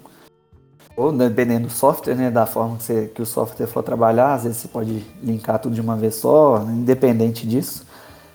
Ou 0.95 1.11
dependendo 1.11 1.67
do 1.67 1.73
software, 1.73 2.15
né? 2.15 2.31
Da 2.31 2.45
forma 2.45 2.77
que, 2.77 2.83
você, 2.83 3.11
que 3.13 3.21
o 3.21 3.25
software 3.25 3.67
for 3.67 3.83
trabalhar, 3.83 4.35
às 4.35 4.43
vezes 4.43 4.59
você 4.59 4.67
pode 4.69 5.03
linkar 5.21 5.59
tudo 5.59 5.75
de 5.75 5.81
uma 5.81 5.97
vez 5.97 6.15
só, 6.15 6.61
independente 6.61 7.45
disso. 7.45 7.85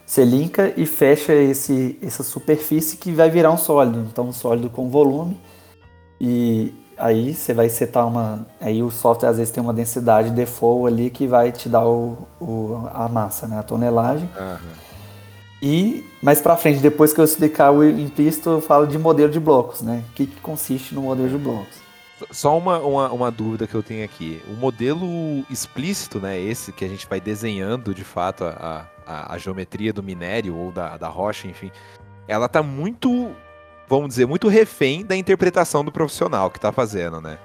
Você 0.04 0.24
linka 0.24 0.72
e 0.76 0.84
fecha 0.84 1.34
esse, 1.34 1.98
essa 2.02 2.22
superfície 2.22 2.96
que 2.96 3.12
vai 3.12 3.30
virar 3.30 3.52
um 3.52 3.58
sólido. 3.58 4.06
Então, 4.10 4.28
um 4.28 4.32
sólido 4.32 4.68
com 4.68 4.90
volume. 4.90 5.38
E 6.20 6.74
aí 6.96 7.34
você 7.34 7.54
vai 7.54 7.68
setar 7.68 8.06
uma. 8.06 8.46
Aí 8.60 8.82
o 8.82 8.90
software 8.90 9.28
às 9.28 9.36
vezes 9.38 9.52
tem 9.52 9.62
uma 9.62 9.72
densidade 9.72 10.30
default 10.30 10.92
ali 10.92 11.10
que 11.10 11.26
vai 11.26 11.52
te 11.52 11.68
dar 11.68 11.86
o, 11.86 12.26
o 12.40 12.88
a 12.92 13.08
massa, 13.08 13.46
né? 13.46 13.58
A 13.58 13.62
tonelagem. 13.62 14.28
Uhum. 14.38 14.88
E 15.60 16.04
mais 16.22 16.40
para 16.40 16.56
frente, 16.56 16.80
depois 16.80 17.12
que 17.12 17.20
eu 17.20 17.24
explicar 17.24 17.72
o 17.72 17.84
implícito, 17.84 18.50
eu 18.50 18.60
falo 18.60 18.86
de 18.86 18.98
modelo 18.98 19.30
de 19.30 19.40
blocos, 19.40 19.82
né? 19.82 20.04
O 20.10 20.12
que, 20.14 20.26
que 20.26 20.40
consiste 20.40 20.94
no 20.94 21.02
modelo 21.02 21.28
de 21.28 21.38
blocos. 21.38 21.88
Só 22.32 22.58
uma, 22.58 22.78
uma, 22.78 23.12
uma, 23.12 23.30
dúvida 23.30 23.66
que 23.66 23.74
eu 23.74 23.82
tenho 23.82 24.04
aqui. 24.04 24.42
O 24.48 24.54
modelo 24.54 25.06
explícito, 25.48 26.18
né? 26.18 26.38
Esse 26.40 26.72
que 26.72 26.84
a 26.84 26.88
gente 26.88 27.06
vai 27.08 27.20
desenhando 27.20 27.94
de 27.94 28.02
fato 28.02 28.44
a, 28.44 28.86
a, 29.06 29.34
a 29.34 29.38
geometria 29.38 29.92
do 29.92 30.02
minério 30.02 30.56
ou 30.56 30.72
da, 30.72 30.96
da 30.96 31.08
rocha, 31.08 31.46
enfim, 31.46 31.70
ela 32.26 32.48
tá 32.48 32.62
muito, 32.62 33.30
vamos 33.88 34.10
dizer, 34.10 34.26
muito 34.26 34.48
refém 34.48 35.04
da 35.04 35.16
interpretação 35.16 35.84
do 35.84 35.90
profissional 35.90 36.50
que 36.50 36.60
tá 36.60 36.70
fazendo, 36.70 37.20
né? 37.20 37.38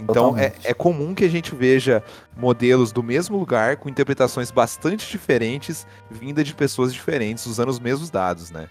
Então 0.00 0.36
é, 0.36 0.52
é, 0.64 0.74
comum 0.74 1.14
que 1.14 1.24
a 1.24 1.28
gente 1.28 1.54
veja 1.54 2.02
modelos 2.36 2.90
do 2.90 3.02
mesmo 3.02 3.38
lugar 3.38 3.76
com 3.76 3.88
interpretações 3.88 4.50
bastante 4.50 5.08
diferentes, 5.08 5.86
vinda 6.10 6.42
de 6.42 6.54
pessoas 6.54 6.92
diferentes, 6.92 7.46
usando 7.46 7.68
os 7.68 7.78
mesmos 7.78 8.10
dados, 8.10 8.50
né? 8.50 8.68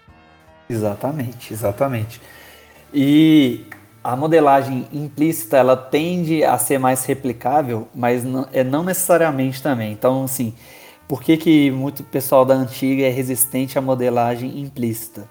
Exatamente, 0.68 1.52
exatamente. 1.52 2.20
E 2.92 3.64
a 4.04 4.16
modelagem 4.16 4.86
implícita 4.92 5.56
ela 5.56 5.76
tende 5.76 6.44
a 6.44 6.58
ser 6.58 6.78
mais 6.78 7.04
replicável, 7.04 7.88
mas 7.94 8.24
não, 8.24 8.46
é 8.52 8.62
não 8.62 8.82
necessariamente 8.82 9.62
também. 9.62 9.92
Então, 9.92 10.24
assim, 10.24 10.54
por 11.08 11.22
que, 11.22 11.36
que 11.36 11.70
muito 11.70 12.02
pessoal 12.04 12.44
da 12.44 12.54
antiga 12.54 13.04
é 13.04 13.10
resistente 13.10 13.78
à 13.78 13.80
modelagem 13.80 14.60
implícita? 14.60 15.28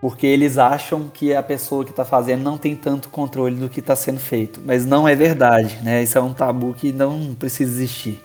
Porque 0.00 0.26
eles 0.26 0.58
acham 0.58 1.08
que 1.12 1.34
a 1.34 1.42
pessoa 1.42 1.84
que 1.84 1.90
está 1.90 2.04
fazendo 2.04 2.42
não 2.42 2.58
tem 2.58 2.76
tanto 2.76 3.08
controle 3.08 3.56
do 3.56 3.68
que 3.68 3.80
está 3.80 3.96
sendo 3.96 4.20
feito. 4.20 4.60
Mas 4.64 4.84
não 4.84 5.08
é 5.08 5.14
verdade, 5.14 5.78
né? 5.82 6.02
Isso 6.02 6.18
é 6.18 6.20
um 6.20 6.34
tabu 6.34 6.74
que 6.74 6.92
não 6.92 7.34
precisa 7.34 7.72
existir. 7.72 8.22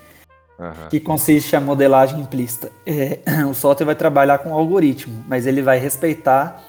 Uhum. 0.60 0.90
Que 0.90 1.00
consiste 1.00 1.56
a 1.56 1.62
modelagem 1.62 2.20
implícita. 2.20 2.72
É, 2.86 3.20
o 3.50 3.54
software 3.54 3.86
vai 3.86 3.96
trabalhar 3.96 4.40
com 4.40 4.51
o 4.51 4.54
algoritmo, 4.54 5.24
mas 5.28 5.48
ele 5.48 5.62
vai 5.62 5.80
respeitar 5.80 6.62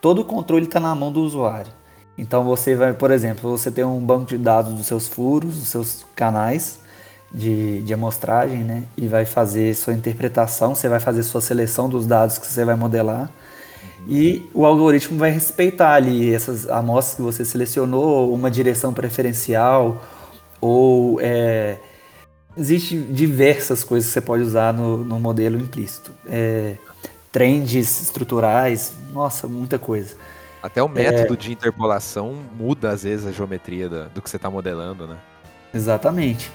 todo 0.00 0.20
o 0.20 0.24
controle 0.24 0.64
está 0.64 0.80
na 0.80 0.94
mão 0.94 1.12
do 1.12 1.20
usuário. 1.20 1.72
Então 2.16 2.44
você 2.44 2.74
vai, 2.74 2.92
por 2.92 3.10
exemplo, 3.10 3.50
você 3.50 3.70
tem 3.70 3.84
um 3.84 4.00
banco 4.00 4.26
de 4.26 4.38
dados 4.38 4.74
dos 4.74 4.86
seus 4.86 5.06
furos, 5.06 5.56
dos 5.56 5.68
seus 5.68 6.04
canais, 6.16 6.80
de, 7.32 7.82
de 7.82 7.94
amostragem, 7.94 8.64
né? 8.64 8.84
E 8.96 9.06
vai 9.06 9.24
fazer 9.24 9.74
sua 9.74 9.94
interpretação, 9.94 10.74
você 10.74 10.88
vai 10.88 10.98
fazer 10.98 11.22
sua 11.22 11.40
seleção 11.40 11.88
dos 11.88 12.06
dados 12.06 12.38
que 12.38 12.46
você 12.46 12.64
vai 12.64 12.74
modelar. 12.74 13.30
E 14.06 14.48
o 14.54 14.64
algoritmo 14.64 15.18
vai 15.18 15.30
respeitar 15.30 15.94
ali 15.94 16.32
essas 16.32 16.68
amostras 16.68 17.16
que 17.16 17.22
você 17.22 17.44
selecionou, 17.44 18.32
uma 18.32 18.50
direção 18.50 18.92
preferencial, 18.92 20.02
ou 20.60 21.20
é, 21.20 21.78
existe 22.56 22.96
diversas 22.96 23.84
coisas 23.84 24.08
que 24.08 24.14
você 24.14 24.20
pode 24.20 24.42
usar 24.42 24.72
no, 24.72 24.98
no 24.98 25.18
modelo 25.18 25.58
implícito. 25.58 26.12
É, 26.26 26.76
trends 27.30 28.00
estruturais, 28.02 28.94
nossa, 29.12 29.46
muita 29.46 29.78
coisa. 29.78 30.16
Até 30.62 30.82
o 30.82 30.88
método 30.88 31.34
é... 31.34 31.36
de 31.36 31.52
interpolação 31.52 32.36
muda 32.56 32.90
às 32.90 33.04
vezes 33.04 33.26
a 33.26 33.32
geometria 33.32 33.88
do 33.88 34.20
que 34.20 34.28
você 34.28 34.36
está 34.36 34.50
modelando, 34.50 35.06
né? 35.06 35.16
Exatamente. 35.72 36.50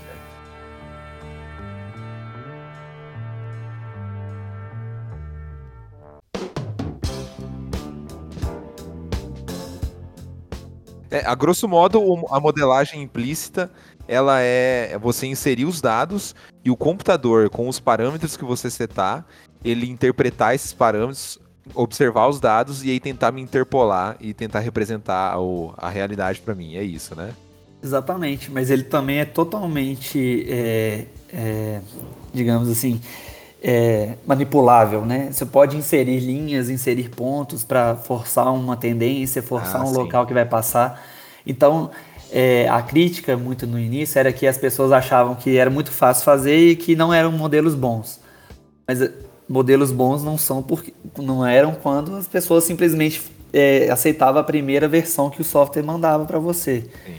É, 11.14 11.24
a 11.28 11.36
grosso 11.36 11.68
modo, 11.68 12.00
a 12.32 12.40
modelagem 12.40 13.04
implícita 13.04 13.70
ela 14.08 14.42
é 14.42 14.98
você 14.98 15.28
inserir 15.28 15.66
os 15.66 15.80
dados 15.80 16.34
e 16.66 16.72
o 16.72 16.76
computador, 16.76 17.52
com 17.52 17.70
os 17.70 17.80
parâmetros 17.80 18.36
que 18.36 18.44
você 18.44 18.68
setar, 18.68 19.24
ele 19.64 19.88
interpretar 19.88 20.56
esses 20.56 20.74
parâmetros, 20.74 21.40
observar 21.76 22.28
os 22.28 22.40
dados 22.40 22.84
e 22.84 22.90
aí 22.90 23.00
tentar 23.00 23.32
me 23.32 23.42
interpolar 23.42 24.18
e 24.20 24.34
tentar 24.34 24.62
representar 24.62 25.40
o, 25.40 25.72
a 25.78 25.88
realidade 25.88 26.42
para 26.42 26.56
mim. 26.56 26.76
É 26.76 26.84
isso, 26.84 27.16
né? 27.16 27.32
Exatamente, 27.84 28.50
mas 28.50 28.72
ele 28.72 28.84
também 28.84 29.20
é 29.20 29.26
totalmente, 29.26 30.48
é, 30.50 31.06
é, 31.32 31.82
digamos 32.34 32.70
assim, 32.70 33.00
é, 33.64 34.16
manipulável, 34.28 35.06
né? 35.06 35.30
Você 35.32 35.46
pode 35.46 35.78
inserir 35.78 36.20
linhas, 36.20 36.70
inserir 36.70 37.10
pontos 37.10 37.64
para 37.64 37.96
forçar 37.96 38.54
uma 38.54 38.76
tendência, 38.76 39.42
forçar 39.42 39.80
ah, 39.80 39.86
um 39.86 39.88
sim. 39.88 39.96
local 39.96 40.28
que 40.28 40.34
vai 40.34 40.44
passar. 40.44 41.02
Então, 41.48 41.90
é, 42.30 42.68
a 42.68 42.82
crítica 42.82 43.38
muito 43.38 43.66
no 43.66 43.80
início 43.80 44.20
era 44.20 44.34
que 44.34 44.46
as 44.46 44.58
pessoas 44.58 44.92
achavam 44.92 45.34
que 45.34 45.56
era 45.58 45.70
muito 45.70 45.92
fácil 45.92 46.26
fazer 46.26 46.58
e 46.58 46.76
que 46.76 46.94
não 46.94 47.14
eram 47.14 47.32
modelos 47.32 47.74
bons. 47.74 48.20
Mas 48.86 49.02
é, 49.02 49.14
modelos 49.48 49.94
bons 49.94 50.22
não 50.24 50.38
são 50.38 50.62
porque 50.62 50.94
não 51.18 51.46
eram 51.46 51.74
quando 51.74 52.18
as 52.18 52.28
pessoas 52.28 52.66
simplesmente 52.66 53.22
é, 53.54 53.90
aceitavam 53.90 54.42
a 54.42 54.44
primeira 54.44 54.90
versão 54.90 55.30
que 55.30 55.40
o 55.40 55.46
software 55.46 55.84
mandava 55.84 56.26
para 56.26 56.38
você. 56.38 56.82
Sim. 57.06 57.14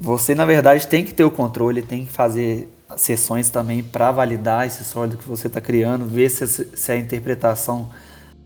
Você 0.00 0.34
na 0.34 0.44
verdade 0.44 0.88
tem 0.88 1.04
que 1.04 1.14
ter 1.14 1.22
o 1.22 1.30
controle, 1.30 1.80
tem 1.80 2.06
que 2.06 2.12
fazer 2.12 2.68
sessões 2.96 3.50
também 3.50 3.82
para 3.82 4.10
validar 4.10 4.66
esse 4.66 4.84
sólido 4.84 5.16
que 5.16 5.28
você 5.28 5.46
está 5.46 5.60
criando, 5.60 6.06
ver 6.06 6.28
se, 6.30 6.46
se, 6.46 6.92
a 6.92 6.96
interpretação 6.96 7.90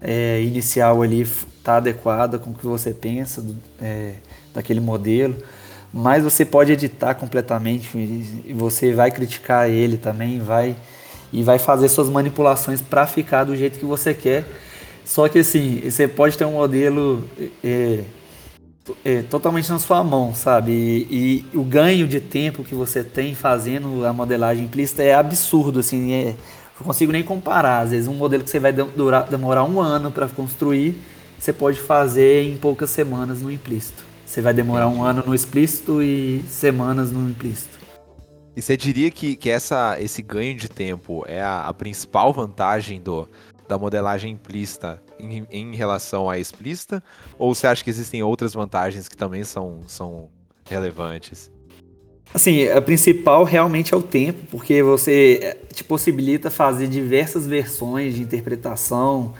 é, 0.00 0.40
inicial 0.42 1.02
ali 1.02 1.22
está 1.22 1.76
adequada 1.76 2.38
com 2.38 2.50
o 2.50 2.54
que 2.54 2.66
você 2.66 2.92
pensa 2.92 3.40
do, 3.40 3.56
é, 3.80 4.14
daquele 4.52 4.80
modelo. 4.80 5.36
Mas 5.92 6.24
você 6.24 6.44
pode 6.44 6.72
editar 6.72 7.14
completamente 7.14 7.96
e 7.96 8.52
você 8.52 8.92
vai 8.92 9.10
criticar 9.10 9.70
ele 9.70 9.96
também, 9.96 10.40
vai 10.40 10.74
e 11.32 11.42
vai 11.42 11.58
fazer 11.58 11.88
suas 11.88 12.08
manipulações 12.08 12.80
para 12.80 13.06
ficar 13.06 13.44
do 13.44 13.56
jeito 13.56 13.78
que 13.78 13.84
você 13.84 14.12
quer. 14.12 14.44
Só 15.04 15.28
que 15.28 15.40
assim, 15.40 15.80
você 15.84 16.08
pode 16.08 16.36
ter 16.36 16.44
um 16.44 16.52
modelo 16.52 17.28
é, 17.62 18.04
é, 19.04 19.22
totalmente 19.22 19.70
na 19.70 19.78
sua 19.78 20.02
mão, 20.04 20.34
sabe? 20.34 20.72
E, 20.72 21.46
e, 21.52 21.56
o 21.56 21.62
ganho 21.62 22.06
de 22.06 22.20
tempo 22.20 22.64
que 22.64 22.74
você 22.74 23.02
tem 23.02 23.34
fazendo 23.34 24.04
a 24.04 24.12
modelagem 24.12 24.64
implícita 24.64 25.02
é 25.02 25.14
absurdo, 25.14 25.80
assim, 25.80 26.12
é, 26.12 26.34
não 26.78 26.86
consigo 26.86 27.12
nem 27.12 27.22
comparar. 27.22 27.80
Às 27.80 27.90
vezes 27.90 28.08
um 28.08 28.14
modelo 28.14 28.44
que 28.44 28.50
você 28.50 28.60
vai 28.60 28.72
durar, 28.72 29.28
demorar 29.28 29.64
um 29.64 29.80
ano 29.80 30.10
para 30.10 30.28
construir, 30.28 31.00
você 31.38 31.52
pode 31.52 31.80
fazer 31.80 32.44
em 32.44 32.56
poucas 32.56 32.90
semanas 32.90 33.40
no 33.40 33.50
implícito. 33.50 34.04
Você 34.24 34.40
vai 34.40 34.52
demorar 34.52 34.88
um 34.88 35.02
ano 35.02 35.22
no 35.26 35.34
explícito 35.34 36.02
e 36.02 36.42
semanas 36.48 37.12
no 37.12 37.28
implícito. 37.28 37.78
E 38.56 38.62
você 38.62 38.76
diria 38.76 39.10
que, 39.10 39.34
que 39.36 39.50
essa, 39.50 40.00
esse 40.00 40.22
ganho 40.22 40.56
de 40.56 40.68
tempo 40.68 41.24
é 41.26 41.42
a, 41.42 41.66
a 41.66 41.74
principal 41.74 42.32
vantagem 42.32 43.00
do, 43.00 43.28
da 43.68 43.78
modelagem 43.78 44.33
implícita 44.33 45.02
em, 45.18 45.47
em, 45.50 45.75
relação 45.75 46.28
à 46.28 46.38
explícita? 46.38 47.02
Ou 47.38 47.54
você 47.54 47.66
acha 47.66 47.83
que 47.83 47.90
existem 47.90 48.23
outras 48.23 48.54
vantagens 48.54 49.09
que 49.09 49.16
também 49.16 49.44
são, 49.44 49.83
são 49.87 50.28
relevantes? 50.68 51.50
Assim, 52.33 52.68
a 52.68 52.83
principal 52.83 53.44
realmente 53.44 53.94
é 53.94 53.97
o 53.97 54.02
tempo, 54.02 54.40
porque 54.50 54.83
você 54.83 55.38
eh, 55.40 55.56
te 55.73 55.85
possibilita 55.85 56.50
fazer 56.50 56.88
diversas 56.88 57.47
versões 57.47 58.14
de 58.14 58.23
interpretação 58.23 59.35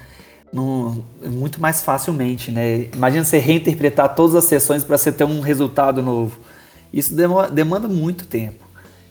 no, 0.53 1.05
muito 1.21 1.61
mais 1.61 1.83
facilmente, 1.83 2.53
né? 2.53 2.89
Imagina 2.95 3.25
você 3.25 3.39
reinterpretar 3.39 4.15
todas 4.15 4.37
as 4.37 4.45
sessões 4.45 4.85
para 4.85 4.97
você 4.97 5.11
ter 5.11 5.25
um 5.25 5.41
resultado 5.41 6.01
novo. 6.01 6.39
Isso 6.93 7.13
demora, 7.13 7.51
demanda 7.51 7.89
muito 7.89 8.25
tempo. 8.25 8.65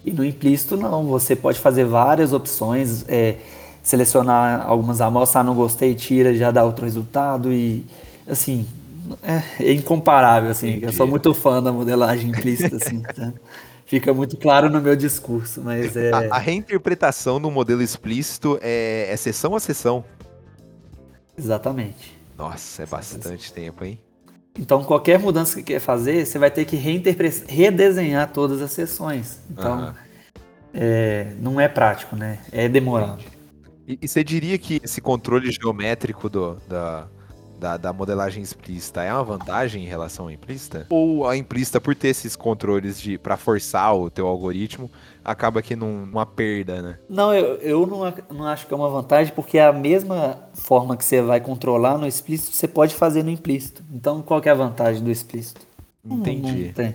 E 0.06 0.12
no 0.12 0.24
implícito 0.24 0.78
não, 0.78 1.06
você 1.06 1.36
pode 1.36 1.60
fazer 1.60 1.84
várias 1.84 2.32
opções, 2.32 3.04
é, 3.10 3.36
selecionar 3.84 4.66
algumas 4.66 5.02
amostras, 5.02 5.42
ah, 5.42 5.44
não 5.44 5.54
gostei, 5.54 5.94
tira, 5.94 6.34
já 6.34 6.50
dá 6.50 6.64
outro 6.64 6.86
resultado 6.86 7.52
e 7.52 7.86
assim, 8.26 8.66
é, 9.22 9.74
incomparável, 9.74 10.50
assim. 10.50 10.70
Entendi. 10.70 10.86
Eu 10.86 10.94
sou 10.94 11.06
muito 11.06 11.34
fã 11.34 11.62
da 11.62 11.72
modelagem 11.72 12.30
implícita, 12.30 12.78
assim, 12.78 13.02
tá? 13.14 13.34
Fica 13.86 14.14
muito 14.14 14.38
claro 14.38 14.70
no 14.70 14.82
meu 14.82 14.96
discurso, 14.96 15.62
mas 15.62 15.96
é... 15.96 16.12
A, 16.12 16.36
a 16.36 16.40
reinterpretação 16.40 17.40
do 17.40 17.52
modelo 17.52 17.82
explícito 17.82 18.58
é, 18.62 19.08
é 19.12 19.18
sessão 19.18 19.56
a 19.56 19.60
sessão? 19.60 20.04
Exatamente. 21.38 22.18
Nossa, 22.38 22.84
é 22.84 22.86
bastante 22.86 23.52
tempo, 23.52 23.84
hein? 23.84 24.00
Então, 24.58 24.84
qualquer 24.84 25.20
mudança 25.20 25.58
que 25.58 25.64
quer 25.74 25.80
fazer, 25.80 26.26
você 26.26 26.40
vai 26.40 26.50
ter 26.50 26.66
que 26.66 26.76
redesenhar 26.76 28.32
todas 28.32 28.62
as 28.62 28.72
sessões. 28.72 29.40
Então, 29.50 29.80
uhum. 29.80 29.94
é, 30.74 31.34
não 31.40 31.60
é 31.60 31.68
prático, 31.68 32.16
né? 32.16 32.40
É 32.52 32.70
demorado. 32.70 33.24
E, 33.88 34.00
e, 34.02 34.08
você 34.08 34.24
diria 34.24 34.58
que 34.58 34.80
esse 34.84 35.02
controle 35.02 35.52
geométrico 35.52 36.30
do, 36.30 36.58
da, 36.68 37.08
da, 37.60 37.78
da, 37.78 37.94
modelagem 37.94 38.42
explícita 38.42 39.04
é 39.04 39.14
uma 39.14 39.24
vantagem 39.24 39.84
em 39.84 39.88
relação 39.88 40.28
à 40.28 40.34
implícita? 40.34 40.86
Ou 40.90 41.28
a 41.28 41.36
implícita, 41.36 41.80
por 41.80 41.96
ter 41.96 42.10
esses 42.10 42.36
controles 42.36 43.00
de 43.00 43.18
para 43.18 43.38
forçar 43.38 43.96
o 43.96 44.10
teu 44.10 44.28
algoritmo, 44.28 44.90
acaba 45.24 45.62
que 45.62 45.76
num, 45.76 46.06
numa 46.06 46.26
perda, 46.26 46.82
né? 46.82 47.00
Não, 47.10 47.34
eu, 47.34 47.56
eu 47.58 47.88
não, 47.88 48.14
não 48.38 48.48
acho 48.48 48.68
que 48.68 48.74
é 48.74 48.78
uma 48.78 48.90
vantagem, 48.90 49.34
porque 49.34 49.58
é 49.58 49.66
a 49.66 49.74
mesma 49.74 50.40
forma 50.54 50.96
que 50.96 51.06
você 51.06 51.22
vai 51.22 51.40
controlar 51.40 51.98
no 51.98 52.08
explícito, 52.08 52.56
você 52.56 52.68
pode 52.68 52.96
fazer 52.96 53.24
no 53.24 53.30
implícito. 53.30 53.84
Então, 53.94 54.22
qual 54.22 54.42
que 54.42 54.50
é 54.50 54.52
a 54.52 54.56
vantagem 54.56 55.04
do 55.04 55.12
explícito? 55.12 55.62
Entendi. 56.06 56.74
Não, 56.78 56.86
não 56.86 56.94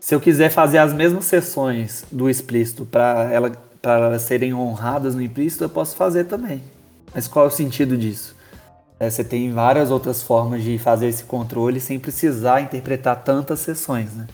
Se 0.00 0.14
eu 0.14 0.20
quiser 0.20 0.50
fazer 0.50 0.78
as 0.78 0.92
mesmas 0.92 1.24
sessões 1.26 2.04
do 2.10 2.28
explícito 2.28 2.86
para 2.86 3.30
ela, 3.30 3.52
elas 3.90 4.22
serem 4.22 4.54
honradas 4.54 5.14
no 5.14 5.22
implícito, 5.22 5.64
eu 5.64 5.68
posso 5.68 5.96
fazer 5.96 6.24
também. 6.24 6.62
Mas 7.14 7.28
qual 7.28 7.44
é 7.44 7.48
o 7.48 7.50
sentido 7.50 7.96
disso? 7.96 8.34
É, 8.98 9.10
você 9.10 9.24
tem 9.24 9.52
várias 9.52 9.90
outras 9.90 10.22
formas 10.22 10.62
de 10.62 10.78
fazer 10.78 11.08
esse 11.08 11.24
controle 11.24 11.80
sem 11.80 11.98
precisar 11.98 12.60
interpretar 12.60 13.22
tantas 13.22 13.60
sessões, 13.60 14.14
né? 14.14 14.26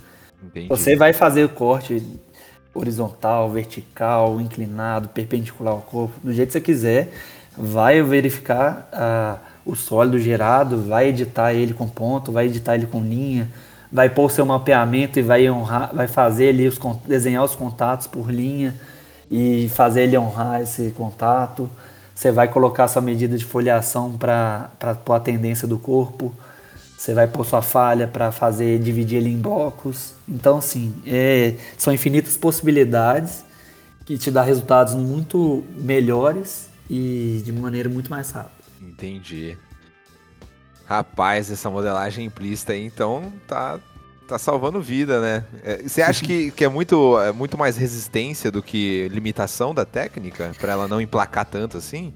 Entendi. 0.43 0.69
Você 0.69 0.97
vai 0.97 1.13
fazer 1.13 1.45
o 1.45 1.49
corte 1.49 2.03
horizontal, 2.75 3.51
vertical, 3.51 4.41
inclinado, 4.41 5.09
perpendicular 5.09 5.75
ao 5.75 5.83
corpo, 5.83 6.15
do 6.23 6.33
jeito 6.33 6.49
que 6.49 6.53
você 6.53 6.61
quiser, 6.61 7.13
vai 7.57 8.03
verificar 8.03 8.89
ah, 8.93 9.39
o 9.67 9.75
sólido 9.75 10.19
gerado, 10.19 10.83
vai 10.83 11.09
editar 11.09 11.53
ele 11.53 11.75
com 11.75 11.89
ponto, 11.89 12.31
vai 12.31 12.47
editar 12.47 12.77
ele 12.77 12.87
com 12.87 13.03
linha, 13.03 13.51
vai 13.91 14.09
pôr 14.09 14.27
o 14.27 14.29
seu 14.29 14.47
mapeamento 14.47 15.19
e 15.19 15.23
vai 15.23 15.51
honrar, 15.51 15.91
vai 15.93 16.07
fazer 16.07 16.51
ali 16.51 16.69
os 16.69 16.79
desenhar 17.07 17.45
os 17.45 17.55
contatos 17.55 18.07
por 18.07 18.31
linha 18.31 18.75
e 19.31 19.69
fazer 19.69 20.03
ele 20.03 20.19
honrar 20.19 20.61
esse 20.61 20.91
contato. 20.91 21.71
Você 22.15 22.33
vai 22.33 22.49
colocar 22.49 22.89
sua 22.89 23.01
medida 23.01 23.39
de 23.39 23.45
foliação 23.45 24.17
para 24.19 24.69
pôr 25.05 25.15
a 25.15 25.21
tendência 25.21 25.69
do 25.69 25.79
corpo. 25.79 26.35
Você 26.99 27.15
vai 27.15 27.27
pôr 27.27 27.47
sua 27.47 27.63
falha 27.63 28.07
para 28.07 28.31
fazer 28.31 28.79
dividir 28.79 29.19
ele 29.19 29.31
em 29.31 29.39
blocos. 29.39 30.13
Então, 30.29 30.59
assim, 30.59 30.95
é, 31.07 31.55
são 31.79 31.95
infinitas 31.95 32.37
possibilidades 32.37 33.45
que 34.05 34.19
te 34.19 34.31
dá 34.31 34.43
resultados 34.43 34.95
muito 34.95 35.65
melhores 35.79 36.69
e 36.91 37.41
de 37.45 37.53
maneira 37.53 37.89
muito 37.89 38.11
mais 38.11 38.31
rápida. 38.33 38.65
Entendi. 38.83 39.57
Rapaz, 40.85 41.51
essa 41.51 41.71
modelagem 41.71 42.27
implícita 42.27 42.73
aí, 42.73 42.85
então, 42.85 43.33
tá, 43.47 43.79
tá 44.31 44.39
salvando 44.39 44.81
vida, 44.81 45.21
né? 45.21 45.45
É, 45.65 45.83
você 45.83 46.03
acha 46.03 46.25
que, 46.25 46.51
que 46.51 46.65
é, 46.65 46.69
muito, 46.69 47.19
é 47.21 47.33
muito 47.33 47.59
mais 47.59 47.77
resistência 47.77 48.51
do 48.51 48.63
que 48.63 49.09
limitação 49.09 49.75
da 49.75 49.85
técnica, 49.85 50.53
para 50.59 50.73
ela 50.73 50.89
não 50.89 51.01
emplacar 51.01 51.45
tanto 51.45 51.77
assim? 51.77 52.13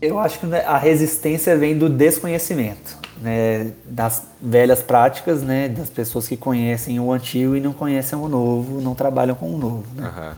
Eu 0.00 0.18
acho 0.18 0.40
que 0.40 0.46
né, 0.46 0.64
a 0.64 0.76
resistência 0.76 1.56
vem 1.56 1.76
do 1.76 1.88
desconhecimento, 1.88 2.98
né, 3.20 3.72
das 3.84 4.26
velhas 4.40 4.82
práticas, 4.82 5.42
né, 5.42 5.68
das 5.68 5.88
pessoas 5.88 6.28
que 6.28 6.36
conhecem 6.36 6.98
o 7.00 7.12
antigo 7.12 7.56
e 7.56 7.60
não 7.60 7.72
conhecem 7.72 8.18
o 8.18 8.28
novo, 8.28 8.80
não 8.80 8.94
trabalham 8.94 9.34
com 9.34 9.54
o 9.54 9.58
novo. 9.58 9.84
Né? 9.94 10.36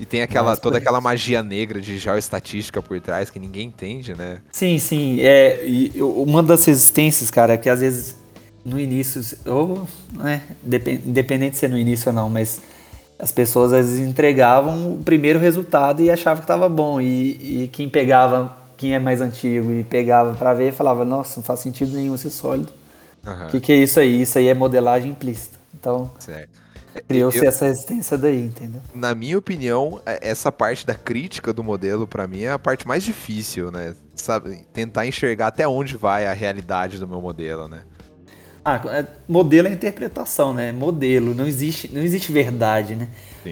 E 0.00 0.06
tem 0.06 0.22
aquela 0.22 0.56
toda 0.56 0.78
aquela 0.78 1.00
magia 1.00 1.42
negra 1.42 1.80
de 1.80 1.98
geoestatística 1.98 2.80
por 2.80 3.00
trás 3.00 3.30
que 3.30 3.38
ninguém 3.38 3.66
entende, 3.66 4.14
né? 4.14 4.38
Sim, 4.52 4.78
sim. 4.78 5.20
É, 5.20 5.66
e 5.66 5.92
uma 6.00 6.40
das 6.42 6.64
resistências, 6.64 7.30
cara, 7.30 7.54
é 7.54 7.56
que 7.56 7.68
às 7.68 7.80
vezes 7.80 8.16
no 8.68 8.78
início, 8.78 9.22
ou, 9.46 9.86
né, 10.12 10.42
independente 11.04 11.52
de 11.52 11.58
ser 11.58 11.68
no 11.68 11.78
início 11.78 12.08
ou 12.08 12.14
não, 12.14 12.28
mas 12.28 12.60
as 13.18 13.32
pessoas 13.32 13.72
às 13.72 13.86
vezes 13.86 14.06
entregavam 14.06 14.92
o 14.92 15.02
primeiro 15.02 15.38
resultado 15.38 16.02
e 16.02 16.10
achavam 16.10 16.38
que 16.38 16.44
estava 16.44 16.68
bom. 16.68 17.00
E, 17.00 17.64
e 17.64 17.68
quem 17.68 17.88
pegava 17.88 18.56
quem 18.76 18.94
é 18.94 18.98
mais 18.98 19.20
antigo 19.20 19.72
e 19.72 19.82
pegava 19.82 20.34
para 20.34 20.54
ver, 20.54 20.72
falava, 20.72 21.04
nossa, 21.04 21.40
não 21.40 21.44
faz 21.44 21.60
sentido 21.60 21.96
nenhum 21.96 22.16
ser 22.16 22.30
sólido. 22.30 22.72
O 23.26 23.30
uhum. 23.30 23.46
que, 23.48 23.60
que 23.60 23.72
é 23.72 23.76
isso 23.76 23.98
aí? 23.98 24.22
Isso 24.22 24.38
aí 24.38 24.46
é 24.46 24.54
modelagem 24.54 25.10
implícita. 25.10 25.58
Então, 25.74 26.12
criou-se 27.08 27.44
essa 27.44 27.66
resistência 27.66 28.16
daí, 28.16 28.46
entendeu? 28.46 28.80
Na 28.94 29.14
minha 29.16 29.36
opinião, 29.36 30.00
é, 30.06 30.30
essa 30.30 30.52
parte 30.52 30.86
da 30.86 30.94
crítica 30.94 31.52
do 31.52 31.62
modelo, 31.62 32.06
para 32.06 32.26
mim, 32.28 32.42
é 32.42 32.52
a 32.52 32.58
parte 32.58 32.86
mais 32.86 33.02
difícil, 33.02 33.72
né? 33.72 33.94
Sabe, 34.14 34.64
tentar 34.72 35.06
enxergar 35.06 35.48
até 35.48 35.66
onde 35.66 35.96
vai 35.96 36.26
a 36.26 36.32
realidade 36.32 36.98
do 36.98 37.06
meu 37.06 37.20
modelo, 37.20 37.66
né? 37.66 37.82
Ah, 38.68 38.98
é, 38.98 39.06
modelo 39.26 39.68
é 39.68 39.72
interpretação, 39.72 40.52
né? 40.52 40.72
Modelo, 40.72 41.34
não 41.34 41.46
existe, 41.46 41.92
não 41.92 42.02
existe 42.02 42.30
verdade, 42.30 42.94
né? 42.94 43.08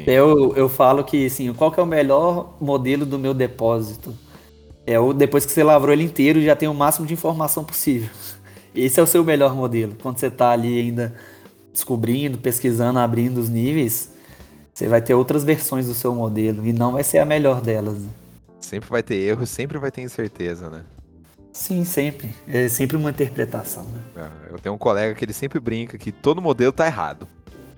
Eu, 0.07 0.55
eu 0.57 0.69
falo 0.69 1.03
que, 1.05 1.27
assim, 1.27 1.53
qual 1.55 1.71
que 1.71 1.81
é 1.81 1.83
o 1.83 1.87
melhor 1.87 2.57
modelo 2.61 3.07
do 3.07 3.19
meu 3.19 3.33
depósito? 3.33 4.15
É 4.87 5.01
o 5.01 5.13
depois 5.13 5.47
que 5.47 5.53
você 5.53 5.65
lavrou 5.65 5.93
ele 5.93 6.05
inteiro, 6.05 6.43
já 6.43 6.55
tem 6.55 6.69
o 6.69 6.75
máximo 6.75 7.07
de 7.07 7.15
informação 7.15 7.65
possível. 7.65 8.11
Esse 8.75 9.01
é 9.01 9.03
o 9.03 9.07
seu 9.07 9.25
melhor 9.25 9.55
modelo. 9.55 9.95
Quando 10.03 10.19
você 10.19 10.27
está 10.27 10.51
ali 10.51 10.79
ainda 10.79 11.15
descobrindo, 11.73 12.37
pesquisando, 12.39 12.99
abrindo 12.99 13.39
os 13.39 13.49
níveis, 13.49 14.11
você 14.73 14.87
vai 14.87 15.01
ter 15.01 15.15
outras 15.15 15.45
versões 15.45 15.87
do 15.87 15.95
seu 15.95 16.15
modelo 16.15 16.67
e 16.67 16.73
não 16.73 16.93
vai 16.93 17.03
ser 17.03 17.19
a 17.19 17.25
melhor 17.25 17.63
delas. 17.63 17.97
Sempre 18.61 18.91
vai 18.91 19.03
ter 19.03 19.17
erro, 19.17 19.47
sempre 19.47 19.79
vai 19.79 19.91
ter 19.91 20.03
incerteza, 20.03 20.69
né? 20.69 20.83
Sim, 21.57 21.87
sempre. 21.87 22.35
É 22.47 22.69
sempre 22.69 22.99
uma 22.99 23.09
interpretação. 23.09 23.85
Né? 23.85 24.01
É, 24.15 24.53
eu 24.53 24.59
tenho 24.59 24.75
um 24.75 24.79
colega 24.79 25.15
que 25.15 25.25
ele 25.25 25.33
sempre 25.33 25.59
brinca 25.59 25.97
que 25.97 26.13
todo 26.13 26.43
modelo 26.43 26.71
tá 26.71 26.87
errado. 26.87 27.27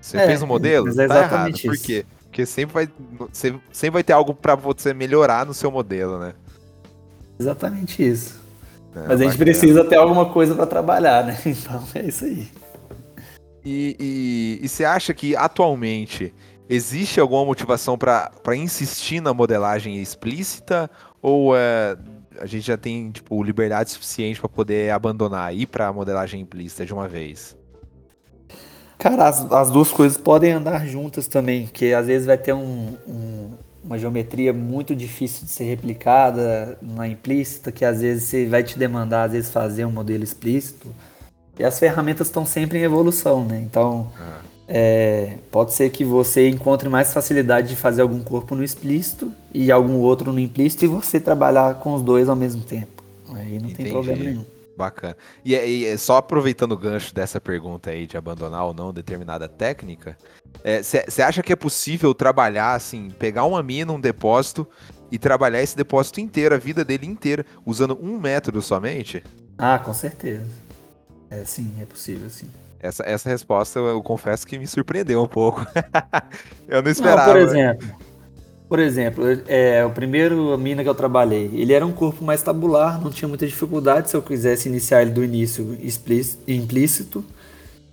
Você 0.01 0.17
é, 0.17 0.27
fez 0.27 0.43
um 0.43 0.49
modelo? 0.49 0.89
É 1.01 1.07
tá 1.07 1.23
errado. 1.23 1.51
Isso. 1.51 1.69
Por 1.69 1.79
quê? 1.79 2.05
Porque 2.25 2.45
sempre 2.45 2.75
vai, 2.75 2.89
sempre 3.33 3.91
vai 3.91 4.03
ter 4.03 4.15
algo 4.15 4.35
para 4.35 4.57
você 4.57 4.93
melhorar 4.93 5.47
no 5.47 5.55
seu 5.55 5.71
modelo, 5.71 6.19
né? 6.19 6.35
Exatamente 7.39 8.03
isso. 8.03 8.41
É, 8.97 9.07
Mas 9.07 9.21
a 9.21 9.25
gente 9.25 9.39
precisa 9.39 9.85
ter 9.85 9.95
alguma 9.95 10.27
coisa 10.27 10.57
para 10.57 10.67
trabalhar, 10.67 11.25
né? 11.25 11.39
Então 11.47 11.83
é 11.95 12.05
isso 12.05 12.25
aí. 12.25 12.49
E, 13.65 13.97
e, 14.61 14.65
e 14.65 14.69
você 14.69 14.85
acha 14.85 15.15
que 15.15 15.37
atualmente 15.37 16.35
existe 16.69 17.21
alguma 17.21 17.45
motivação 17.45 17.97
para 17.97 18.57
insistir 18.57 19.21
na 19.21 19.33
modelagem 19.33 20.03
explícita? 20.03 20.91
Ou 21.23 21.57
é, 21.57 21.97
a 22.41 22.47
gente 22.47 22.67
já 22.67 22.77
tem 22.77 23.11
tipo, 23.11 23.43
liberdade 23.43 23.91
suficiente 23.91 24.41
para 24.41 24.49
poder 24.49 24.91
abandonar 24.91 25.55
e 25.55 25.63
ir 25.63 25.67
para 25.67 25.89
a 25.89 25.93
modelagem 25.93 26.41
implícita 26.41 26.85
de 26.85 26.93
uma 26.93 27.09
vez? 27.09 27.57
Cara, 28.99 29.29
as, 29.29 29.51
as, 29.53 29.71
duas 29.71 29.91
coisas 29.91 30.19
podem 30.19 30.53
andar 30.53 30.87
juntas 30.87 31.29
também, 31.29 31.67
que 31.67 31.95
às 31.95 32.07
vezes 32.07 32.27
vai 32.27 32.37
ter 32.37 32.53
um, 32.53 32.97
um 33.07 33.51
uma 33.83 33.99
geometria 33.99 34.53
muito 34.53 34.95
difícil 34.95 35.47
de 35.47 35.51
ser 35.51 35.65
replicada 35.65 36.77
na 36.83 37.09
implícita, 37.09 37.73
que 37.73 37.85
às 37.85 38.03
vezes 38.03 38.25
você 38.25 38.47
vai 38.47 38.63
te 38.63 38.79
demandar 38.79 39.25
às 39.25 39.33
vezes 39.33 39.51
fazer 39.51 39.85
um 39.87 39.91
modelo 39.91 40.23
explícito. 40.23 40.95
E 41.59 41.65
as 41.65 41.79
ferramentas 41.79 42.27
estão 42.27 42.45
sempre 42.45 42.79
em 42.79 42.83
evolução, 42.83 43.45
né? 43.45 43.61
Então, 43.61 44.13
ah. 44.19 44.41
É, 44.69 45.39
pode 45.51 45.73
ser 45.73 45.89
que 45.89 46.05
você 46.05 46.47
encontre 46.47 46.91
mais 46.91 47.13
facilidade 47.13 47.69
de 47.69 47.77
fazer 47.77 48.03
algum 48.03 48.23
corpo 48.23 48.55
no 48.55 48.63
explícito 48.63 49.33
e 49.53 49.73
algum 49.73 49.95
outro 49.95 50.31
no 50.31 50.39
implícito 50.39 50.85
e 50.85 50.89
você 50.89 51.19
trabalhar 51.19 51.77
com 51.77 51.95
os 51.95 52.03
dois 52.03 52.29
ao 52.29 52.37
mesmo 52.37 52.63
tempo. 52.63 53.03
Aí 53.35 53.59
não 53.59 53.71
Entendi. 53.71 53.75
tem 53.75 53.93
problema 53.93 54.23
nenhum. 54.23 54.45
Bacana. 54.77 55.17
E, 55.45 55.55
e, 55.57 55.99
só 55.99 56.19
aproveitando 56.19 56.73
o 56.73 56.77
gancho 56.77 57.13
dessa 57.13 57.41
pergunta 57.41 57.91
aí 57.91 58.07
de 58.07 58.17
abandonar 58.17 58.65
ou 58.67 58.75
não 58.75 58.93
determinada 58.93 59.49
técnica, 59.49 60.17
você 60.83 61.21
é, 61.21 61.25
acha 61.25 61.43
que 61.43 61.53
é 61.53 61.57
possível 61.57 62.15
trabalhar, 62.15 62.75
assim, 62.75 63.11
pegar 63.11 63.45
uma 63.45 63.61
mina, 63.63 63.93
um 63.93 64.01
depósito 64.01 64.69
e 65.11 65.19
trabalhar 65.19 65.63
esse 65.63 65.77
depósito 65.77 66.21
inteiro, 66.21 66.55
a 66.55 66.59
vida 66.59 66.85
dele 66.85 67.07
inteira, 67.07 67.45
usando 67.67 67.99
um 68.01 68.21
método 68.21 68.63
somente? 68.63 69.25
Ah, 69.57 69.79
com 69.79 69.93
certeza. 69.93 70.47
É 71.29 71.45
sim, 71.45 71.75
é 71.81 71.85
possível, 71.85 72.31
sim. 72.31 72.49
Essa, 72.81 73.03
essa 73.05 73.29
resposta 73.29 73.79
eu 73.79 74.03
confesso 74.03 74.47
que 74.47 74.59
me 74.59 74.67
surpreendeu 74.67 75.23
um 75.23 75.29
pouco. 75.29 75.67
eu 76.69 76.83
não 76.83 76.91
esperava. 76.91 77.27
Não, 77.27 77.33
por 77.33 77.41
exemplo, 77.41 77.89
por 78.69 78.79
exemplo, 78.79 79.25
é, 79.47 79.83
o 79.85 79.91
primeiro 79.91 80.57
mina 80.59 80.83
que 80.83 80.89
eu 80.89 80.95
trabalhei, 80.95 81.51
ele 81.55 81.73
era 81.73 81.87
um 81.87 81.93
corpo 81.93 82.23
mais 82.23 82.43
tabular, 82.43 83.01
não 83.01 83.11
tinha 83.11 83.27
muita 83.27 83.47
dificuldade 83.47 84.11
se 84.11 84.17
eu 84.17 84.21
quisesse 84.21 84.69
iniciar 84.69 85.01
ele 85.01 85.11
do 85.11 85.25
início 85.25 85.77
explícito, 85.81 86.43
implícito 86.47 87.25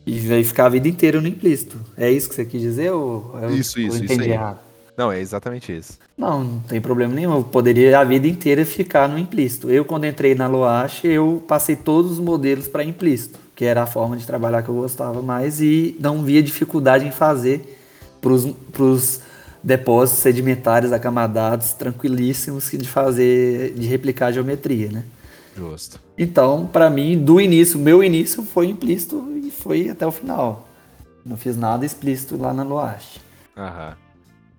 e 0.06 0.32
aí 0.34 0.44
ficar 0.44 0.66
a 0.66 0.70
vida 0.70 0.90
inteira 0.90 1.22
no 1.22 1.28
implícito. 1.28 1.80
É 1.96 2.12
isso 2.12 2.28
que 2.28 2.36
você 2.36 2.46
quis 2.46 2.62
dizer 2.62 2.92
ou 2.92 3.34
eu, 3.42 3.56
isso, 3.56 3.80
isso, 3.80 4.04
entendi 4.04 4.24
isso 4.24 4.32
errado? 4.32 4.60
Não, 4.98 5.12
é 5.12 5.20
exatamente 5.20 5.76
isso. 5.76 5.98
Não, 6.18 6.44
não 6.44 6.60
tem 6.60 6.80
problema 6.80 7.14
nenhum. 7.14 7.36
Eu 7.36 7.44
poderia 7.44 8.00
a 8.00 8.04
vida 8.04 8.28
inteira 8.28 8.66
ficar 8.66 9.10
no 9.10 9.18
implícito. 9.18 9.70
Eu, 9.70 9.84
quando 9.84 10.06
entrei 10.06 10.36
na 10.36 10.48
Loache, 10.48 11.08
eu 11.08 11.44
passei 11.48 11.76
todos 11.76 12.12
os 12.12 12.20
modelos 12.20 12.68
para 12.68 12.84
implícito, 12.84 13.40
que 13.56 13.64
era 13.66 13.84
a 13.84 13.88
forma 13.88 14.18
de 14.18 14.28
trabalhar 14.28 14.62
que 14.62 14.70
eu 14.70 14.76
gostava 14.76 15.22
mais 15.22 15.62
e 15.62 15.96
não 16.00 16.24
via 16.24 16.44
dificuldade 16.44 17.06
em 17.08 17.12
fazer 17.12 17.80
para 18.22 18.34
os 18.34 19.22
depósitos 19.64 20.22
sedimentares 20.22 20.92
acamadados, 20.92 21.74
tranquilíssimos 21.74 22.70
de 22.72 22.88
fazer, 22.88 23.74
de 23.74 23.88
replicar 23.88 24.28
a 24.28 24.32
geometria, 24.32 24.92
né? 24.92 25.04
Justo. 25.56 26.00
Então, 26.18 26.68
para 26.68 26.90
mim, 26.90 27.18
do 27.18 27.40
início, 27.40 27.80
meu 27.80 28.04
início 28.04 28.44
foi 28.44 28.68
implícito 28.68 29.26
e 29.38 29.50
foi 29.50 29.90
até 29.90 30.06
o 30.06 30.12
final. 30.12 30.68
Não 31.26 31.38
fiz 31.38 31.56
nada 31.56 31.86
explícito 31.86 32.38
lá 32.38 32.54
na 32.54 32.64
Loaste. 32.64 33.22
Aham. 33.58 33.96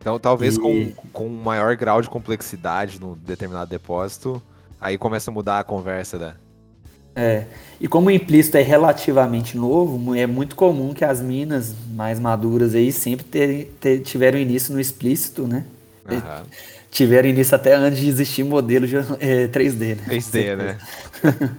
Então, 0.01 0.19
talvez 0.19 0.57
e... 0.57 0.61
com, 0.61 0.93
com 1.13 1.27
um 1.27 1.43
maior 1.43 1.77
grau 1.77 2.01
de 2.01 2.09
complexidade 2.09 3.01
no 3.01 3.15
determinado 3.17 3.69
depósito, 3.69 4.41
aí 4.81 4.97
começa 4.97 5.31
a 5.31 5.35
mudar 5.35 5.59
a 5.61 5.65
conversa 5.65 6.19
da. 6.19 6.35
É. 7.17 7.45
E 7.81 7.89
como 7.89 8.09
o 8.09 8.11
implícito 8.11 8.57
é 8.57 8.63
relativamente 8.63 9.57
novo, 9.57 10.15
é 10.15 10.27
muito 10.27 10.55
comum 10.55 10.95
que 10.95 11.05
as 11.05 11.21
minas 11.21 11.75
mais 11.91 12.19
maduras 12.19 12.75
aí 12.75 12.93
sempre 12.93 13.25
ter, 13.25 13.77
ter, 13.81 14.01
tiveram 14.01 14.39
início 14.39 14.73
no 14.73 14.81
explícito, 14.81 15.47
né? 15.47 15.65
Uhum. 16.11 16.45
Tiveram 16.91 17.29
início 17.29 17.55
até 17.55 17.75
antes 17.75 17.99
de 17.99 18.09
existir 18.09 18.45
modelo 18.45 18.87
de, 18.87 18.97
é, 18.97 19.49
3D, 19.49 19.97
né? 19.97 20.05
3D, 20.09 20.57
né? 20.57 20.79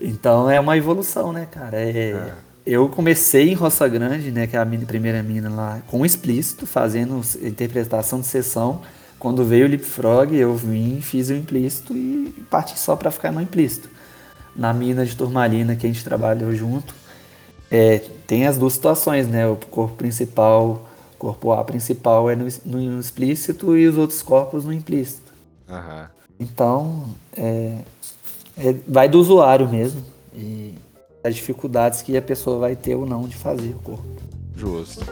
então 0.00 0.50
é 0.50 0.60
uma 0.60 0.76
evolução, 0.76 1.32
né, 1.32 1.48
cara? 1.50 1.78
É, 1.80 2.14
uhum. 2.14 2.44
Eu 2.66 2.88
comecei 2.88 3.50
em 3.50 3.54
Roça 3.54 3.86
Grande, 3.88 4.30
né, 4.30 4.46
que 4.46 4.56
é 4.56 4.58
a 4.58 4.64
minha 4.64 4.86
primeira 4.86 5.22
mina 5.22 5.50
lá, 5.50 5.82
com 5.86 6.04
explícito, 6.04 6.66
fazendo 6.66 7.20
interpretação 7.42 8.20
de 8.20 8.26
sessão. 8.26 8.80
Quando 9.18 9.44
veio 9.44 9.66
o 9.66 9.68
Leapfrog, 9.68 10.34
eu 10.34 10.56
vim, 10.56 11.00
fiz 11.00 11.28
o 11.28 11.34
implícito 11.34 11.94
e 11.94 12.32
parti 12.48 12.78
só 12.78 12.96
para 12.96 13.10
ficar 13.10 13.32
no 13.32 13.40
implícito. 13.40 13.93
Na 14.56 14.72
mina 14.72 15.04
de 15.04 15.16
turmalina 15.16 15.74
que 15.74 15.86
a 15.86 15.88
gente 15.88 16.04
trabalhou 16.04 16.54
junto, 16.54 16.94
é, 17.70 17.98
tem 18.26 18.46
as 18.46 18.56
duas 18.56 18.74
situações, 18.74 19.26
né? 19.26 19.46
O 19.48 19.56
corpo 19.56 19.96
principal 19.96 20.88
corpo 21.24 21.52
A 21.52 21.64
principal 21.64 22.28
é 22.28 22.36
no, 22.36 22.46
no 22.66 23.00
explícito 23.00 23.76
e 23.76 23.88
os 23.88 23.96
outros 23.96 24.20
corpos 24.20 24.64
no 24.64 24.72
implícito. 24.72 25.32
Uhum. 25.68 26.06
Então, 26.38 27.04
é, 27.34 27.78
é, 28.58 28.74
vai 28.86 29.08
do 29.08 29.18
usuário 29.18 29.66
mesmo 29.66 30.04
e 30.34 30.74
as 31.22 31.34
dificuldades 31.34 32.02
que 32.02 32.16
a 32.16 32.22
pessoa 32.22 32.58
vai 32.58 32.76
ter 32.76 32.94
ou 32.94 33.06
não 33.06 33.26
de 33.26 33.36
fazer 33.36 33.70
o 33.70 33.78
corpo. 33.78 34.04
Justo. 34.54 35.06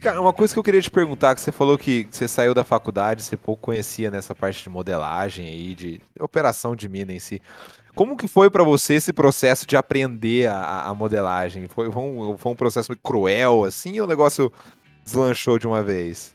Cara, 0.00 0.20
uma 0.20 0.32
coisa 0.32 0.52
que 0.52 0.58
eu 0.58 0.62
queria 0.62 0.82
te 0.82 0.90
perguntar, 0.90 1.34
que 1.34 1.40
você 1.40 1.52
falou 1.52 1.78
que 1.78 2.08
você 2.10 2.26
saiu 2.26 2.54
da 2.54 2.64
faculdade, 2.64 3.22
você 3.22 3.36
pouco 3.36 3.62
conhecia 3.62 4.10
nessa 4.10 4.34
parte 4.34 4.62
de 4.62 4.70
modelagem 4.70 5.46
aí, 5.46 5.74
de 5.74 6.00
operação 6.18 6.74
de 6.74 6.88
mina 6.88 7.12
em 7.12 7.18
si. 7.18 7.40
Como 7.94 8.16
que 8.16 8.28
foi 8.28 8.48
para 8.48 8.64
você 8.64 8.94
esse 8.94 9.12
processo 9.12 9.66
de 9.66 9.76
aprender 9.76 10.48
a, 10.48 10.82
a 10.86 10.94
modelagem? 10.94 11.68
Foi, 11.68 11.90
foi, 11.90 12.02
um, 12.02 12.38
foi 12.38 12.52
um 12.52 12.56
processo 12.56 12.96
cruel, 12.96 13.64
assim, 13.64 13.98
ou 14.00 14.06
o 14.06 14.08
negócio 14.08 14.52
deslanchou 15.04 15.58
de 15.58 15.66
uma 15.66 15.82
vez? 15.82 16.34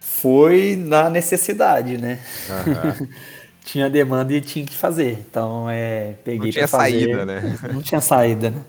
Foi 0.00 0.76
na 0.76 1.08
necessidade, 1.10 1.98
né? 1.98 2.20
Uhum. 2.48 3.08
tinha 3.64 3.90
demanda 3.90 4.32
e 4.32 4.40
tinha 4.40 4.64
que 4.64 4.74
fazer. 4.74 5.24
Então, 5.28 5.68
é, 5.68 6.14
peguei 6.24 6.46
Não 6.46 6.50
tinha 6.50 6.66
saída, 6.66 7.26
né? 7.26 7.58
Não 7.72 7.82
tinha 7.82 8.00
saída, 8.00 8.50
né? 8.50 8.62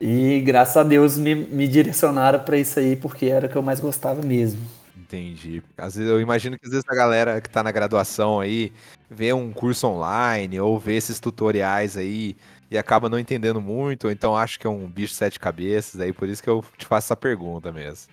E 0.00 0.40
graças 0.40 0.76
a 0.76 0.82
Deus 0.82 1.16
me, 1.16 1.34
me 1.34 1.66
direcionaram 1.66 2.40
para 2.40 2.58
isso 2.58 2.78
aí, 2.78 2.96
porque 2.96 3.26
era 3.26 3.46
o 3.46 3.48
que 3.48 3.56
eu 3.56 3.62
mais 3.62 3.80
gostava 3.80 4.22
mesmo. 4.22 4.60
Entendi. 4.96 5.62
Às 5.78 5.94
vezes 5.94 6.10
eu 6.10 6.20
imagino 6.20 6.58
que 6.58 6.66
às 6.66 6.72
vezes 6.72 6.84
a 6.88 6.94
galera 6.94 7.40
que 7.40 7.48
está 7.48 7.62
na 7.62 7.70
graduação 7.70 8.40
aí 8.40 8.72
vê 9.08 9.32
um 9.32 9.52
curso 9.52 9.86
online 9.86 10.58
ou 10.60 10.78
vê 10.78 10.96
esses 10.96 11.20
tutoriais 11.20 11.96
aí 11.96 12.36
e 12.68 12.76
acaba 12.76 13.08
não 13.08 13.18
entendendo 13.18 13.60
muito, 13.60 14.06
ou 14.06 14.10
então 14.10 14.36
acha 14.36 14.58
que 14.58 14.66
é 14.66 14.70
um 14.70 14.88
bicho 14.88 15.12
de 15.12 15.18
sete 15.18 15.38
cabeças, 15.38 16.00
aí 16.00 16.12
por 16.12 16.28
isso 16.28 16.42
que 16.42 16.50
eu 16.50 16.64
te 16.76 16.84
faço 16.84 17.06
essa 17.06 17.16
pergunta 17.16 17.70
mesmo. 17.70 18.12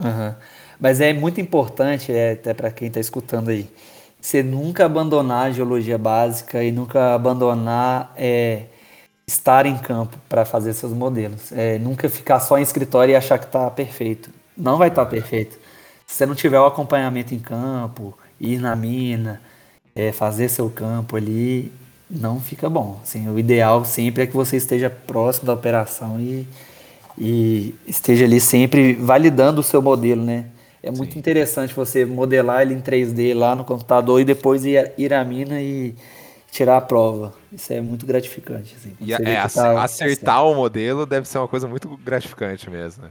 Uhum. 0.00 0.34
Mas 0.80 1.00
é 1.00 1.12
muito 1.12 1.40
importante, 1.40 2.10
é, 2.10 2.32
até 2.32 2.54
para 2.54 2.70
quem 2.70 2.88
está 2.88 2.98
escutando 2.98 3.50
aí, 3.50 3.68
você 4.18 4.42
nunca 4.42 4.86
abandonar 4.86 5.46
a 5.46 5.50
geologia 5.50 5.98
básica 5.98 6.64
e 6.64 6.72
nunca 6.72 7.14
abandonar 7.14 8.12
é, 8.16 8.64
estar 9.26 9.66
em 9.66 9.76
campo 9.76 10.16
para 10.28 10.44
fazer 10.44 10.72
seus 10.74 10.92
modelos. 10.92 11.52
É, 11.52 11.78
nunca 11.78 12.08
ficar 12.08 12.40
só 12.40 12.58
em 12.58 12.62
escritório 12.62 13.12
e 13.12 13.16
achar 13.16 13.38
que 13.38 13.46
está 13.46 13.70
perfeito. 13.70 14.30
Não 14.56 14.76
vai 14.76 14.88
estar 14.88 15.04
tá 15.04 15.10
perfeito. 15.10 15.58
Se 16.06 16.16
você 16.16 16.26
não 16.26 16.34
tiver 16.34 16.60
o 16.60 16.66
acompanhamento 16.66 17.34
em 17.34 17.38
campo, 17.38 18.16
ir 18.40 18.58
na 18.58 18.76
mina, 18.76 19.40
é, 19.94 20.12
fazer 20.12 20.48
seu 20.48 20.68
campo 20.68 21.16
ali, 21.16 21.72
não 22.10 22.40
fica 22.40 22.68
bom. 22.68 23.00
Assim, 23.02 23.28
o 23.28 23.38
ideal 23.38 23.84
sempre 23.84 24.24
é 24.24 24.26
que 24.26 24.34
você 24.34 24.56
esteja 24.56 24.90
próximo 24.90 25.46
da 25.46 25.54
operação 25.54 26.20
e, 26.20 26.46
e 27.18 27.74
esteja 27.86 28.24
ali 28.24 28.40
sempre 28.40 28.92
validando 28.94 29.60
o 29.60 29.64
seu 29.64 29.80
modelo, 29.80 30.22
né? 30.22 30.46
É 30.82 30.90
muito 30.90 31.14
Sim. 31.14 31.18
interessante 31.18 31.72
você 31.72 32.04
modelar 32.04 32.60
ele 32.60 32.74
em 32.74 32.80
3D 32.80 33.34
lá 33.34 33.56
no 33.56 33.64
computador 33.64 34.20
e 34.20 34.24
depois 34.24 34.66
ir, 34.66 34.92
ir 34.98 35.14
à 35.14 35.24
mina 35.24 35.58
e 35.60 35.94
tirar 36.54 36.76
a 36.76 36.80
prova. 36.80 37.34
Isso 37.52 37.72
é 37.72 37.80
muito 37.80 38.06
gratificante. 38.06 38.76
Assim, 38.76 38.96
e 39.00 39.12
é, 39.12 39.48
tá 39.48 39.82
acertar 39.82 40.46
o 40.46 40.54
modelo 40.54 41.04
deve 41.04 41.26
ser 41.26 41.38
uma 41.38 41.48
coisa 41.48 41.66
muito 41.66 41.88
gratificante 41.96 42.70
mesmo. 42.70 43.02
Né? 43.02 43.10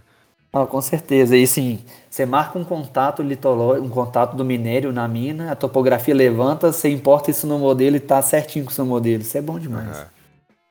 Ah, 0.53 0.65
com 0.65 0.81
certeza. 0.81 1.35
E 1.35 1.45
sim, 1.45 1.83
você 2.09 2.25
marca 2.25 2.57
um 2.57 2.63
contato 2.63 3.21
litológico, 3.21 3.85
um 3.85 3.89
contato 3.89 4.37
do 4.37 4.45
minério 4.45 4.93
na 4.93 5.05
mina, 5.09 5.51
a 5.51 5.55
topografia 5.57 6.15
levanta, 6.15 6.71
você 6.71 6.87
importa 6.87 7.31
isso 7.31 7.45
no 7.45 7.59
modelo 7.59 7.97
e 7.97 7.99
tá 7.99 8.21
certinho 8.21 8.63
com 8.63 8.71
o 8.71 8.73
seu 8.73 8.85
modelo. 8.85 9.23
Isso 9.23 9.37
é 9.37 9.41
bom 9.41 9.59
demais. 9.59 10.07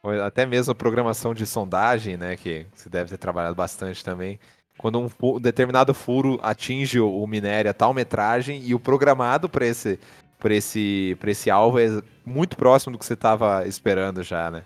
Uhum. 0.02 0.24
Até 0.24 0.46
mesmo 0.46 0.72
a 0.72 0.74
programação 0.74 1.34
de 1.34 1.44
sondagem, 1.44 2.16
né? 2.16 2.36
Que 2.36 2.66
você 2.74 2.88
deve 2.88 3.10
ter 3.10 3.18
trabalhado 3.18 3.54
bastante 3.54 4.02
também. 4.02 4.40
Quando 4.78 4.98
um, 4.98 5.38
determinado 5.38 5.92
furo 5.92 6.40
atinge 6.42 6.98
o 6.98 7.26
minério 7.26 7.70
a 7.70 7.74
tal 7.74 7.92
metragem 7.92 8.62
e 8.64 8.74
o 8.74 8.80
programado 8.80 9.46
para 9.46 9.66
esse 9.66 9.98
para 10.42 10.54
esse, 10.54 11.16
esse 11.24 11.48
alvo 11.48 11.78
é 11.78 12.02
muito 12.26 12.56
próximo 12.56 12.92
do 12.92 12.98
que 12.98 13.06
você 13.06 13.14
estava 13.14 13.64
esperando 13.66 14.24
já, 14.24 14.50
né? 14.50 14.62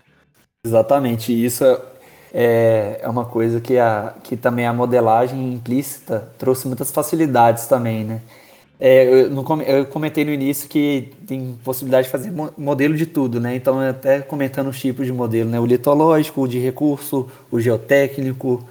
Exatamente. 0.65 1.31
Isso 1.31 1.63
é, 2.33 2.99
é 2.99 3.07
uma 3.07 3.25
coisa 3.25 3.61
que, 3.61 3.77
a, 3.77 4.15
que 4.23 4.35
também 4.35 4.65
a 4.65 4.73
modelagem 4.73 5.53
implícita 5.53 6.27
trouxe 6.39 6.67
muitas 6.67 6.91
facilidades 6.91 7.67
também, 7.67 8.03
né? 8.03 8.21
É, 8.79 9.23
eu, 9.23 9.29
no, 9.29 9.61
eu 9.63 9.85
comentei 9.85 10.25
no 10.25 10.31
início 10.31 10.67
que 10.67 11.13
tem 11.25 11.57
possibilidade 11.63 12.07
de 12.07 12.11
fazer 12.11 12.31
modelo 12.57 12.95
de 12.95 13.05
tudo, 13.05 13.39
né? 13.39 13.55
Então, 13.55 13.79
até 13.79 14.21
comentando 14.21 14.69
os 14.69 14.79
tipos 14.79 15.05
de 15.05 15.13
modelo, 15.13 15.49
né? 15.49 15.59
O 15.59 15.65
litológico, 15.65 16.41
o 16.41 16.47
de 16.47 16.59
recurso, 16.59 17.27
o 17.51 17.59
geotécnico, 17.59 18.67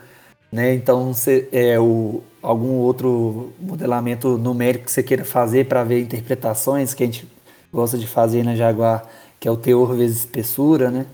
né? 0.50 0.74
Então, 0.74 1.12
cê, 1.14 1.48
é, 1.52 1.78
o, 1.78 2.22
algum 2.46 2.78
outro 2.78 3.52
modelamento 3.59 4.38
numérico 4.38 4.85
que 4.85 4.92
você 4.92 5.02
queira 5.02 5.24
fazer 5.24 5.66
para 5.66 5.82
ver 5.82 6.00
interpretações 6.00 6.94
que 6.94 7.02
a 7.02 7.06
gente 7.06 7.28
gosta 7.72 7.98
de 7.98 8.06
fazer 8.06 8.44
na 8.44 8.54
Jaguar, 8.54 9.04
que 9.40 9.48
é 9.48 9.50
o 9.50 9.56
teor 9.56 9.96
vezes 9.96 10.18
espessura, 10.18 10.88
né? 10.88 11.06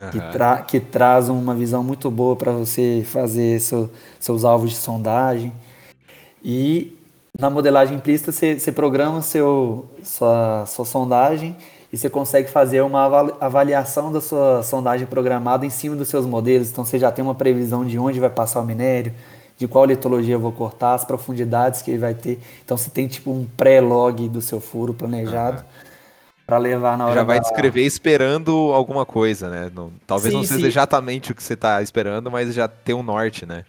Uhum. 0.00 0.10
Que, 0.10 0.20
tra 0.32 0.58
que 0.62 0.80
traz 0.80 1.28
uma 1.28 1.54
visão 1.54 1.84
muito 1.84 2.10
boa 2.10 2.34
para 2.34 2.50
você 2.50 3.04
fazer 3.06 3.60
seu, 3.60 3.88
seus 4.18 4.44
alvos 4.44 4.70
de 4.70 4.76
sondagem. 4.76 5.52
E 6.42 6.98
na 7.38 7.48
modelagem 7.48 7.96
implícita, 7.96 8.32
você, 8.32 8.58
você 8.58 8.72
programa 8.72 9.22
seu, 9.22 9.88
sua, 10.02 10.66
sua 10.66 10.84
sondagem 10.84 11.56
e 11.92 11.96
você 11.96 12.10
consegue 12.10 12.50
fazer 12.50 12.80
uma 12.80 13.04
avaliação 13.40 14.10
da 14.10 14.20
sua 14.20 14.64
sondagem 14.64 15.06
programada 15.06 15.64
em 15.64 15.70
cima 15.70 15.94
dos 15.94 16.08
seus 16.08 16.26
modelos. 16.26 16.68
Então 16.68 16.84
você 16.84 16.98
já 16.98 17.12
tem 17.12 17.24
uma 17.24 17.34
previsão 17.34 17.84
de 17.84 17.96
onde 17.96 18.18
vai 18.18 18.30
passar 18.30 18.60
o 18.60 18.64
minério, 18.64 19.14
de 19.60 19.68
qual 19.68 19.84
litologia 19.84 20.36
eu 20.36 20.40
vou 20.40 20.52
cortar, 20.52 20.94
as 20.94 21.04
profundidades 21.04 21.82
que 21.82 21.90
ele 21.90 21.98
vai 21.98 22.14
ter. 22.14 22.40
Então 22.64 22.78
você 22.78 22.88
tem 22.88 23.06
tipo 23.06 23.30
um 23.30 23.44
pré-log 23.44 24.26
do 24.26 24.40
seu 24.40 24.58
furo 24.58 24.94
planejado 24.94 25.58
uhum. 25.58 25.84
para 26.46 26.56
levar 26.56 26.96
na 26.96 27.04
hora. 27.04 27.14
Já 27.16 27.22
vai 27.24 27.36
da... 27.36 27.42
descrever 27.42 27.82
esperando 27.82 28.72
alguma 28.72 29.04
coisa, 29.04 29.50
né? 29.50 29.70
Não, 29.74 29.92
talvez 30.06 30.32
sim, 30.32 30.38
não 30.38 30.46
seja 30.46 30.60
sim. 30.60 30.66
exatamente 30.66 31.30
o 31.30 31.34
que 31.34 31.42
você 31.42 31.52
está 31.52 31.82
esperando, 31.82 32.30
mas 32.30 32.54
já 32.54 32.66
tem 32.66 32.94
um 32.94 33.02
norte, 33.02 33.44
né? 33.44 33.66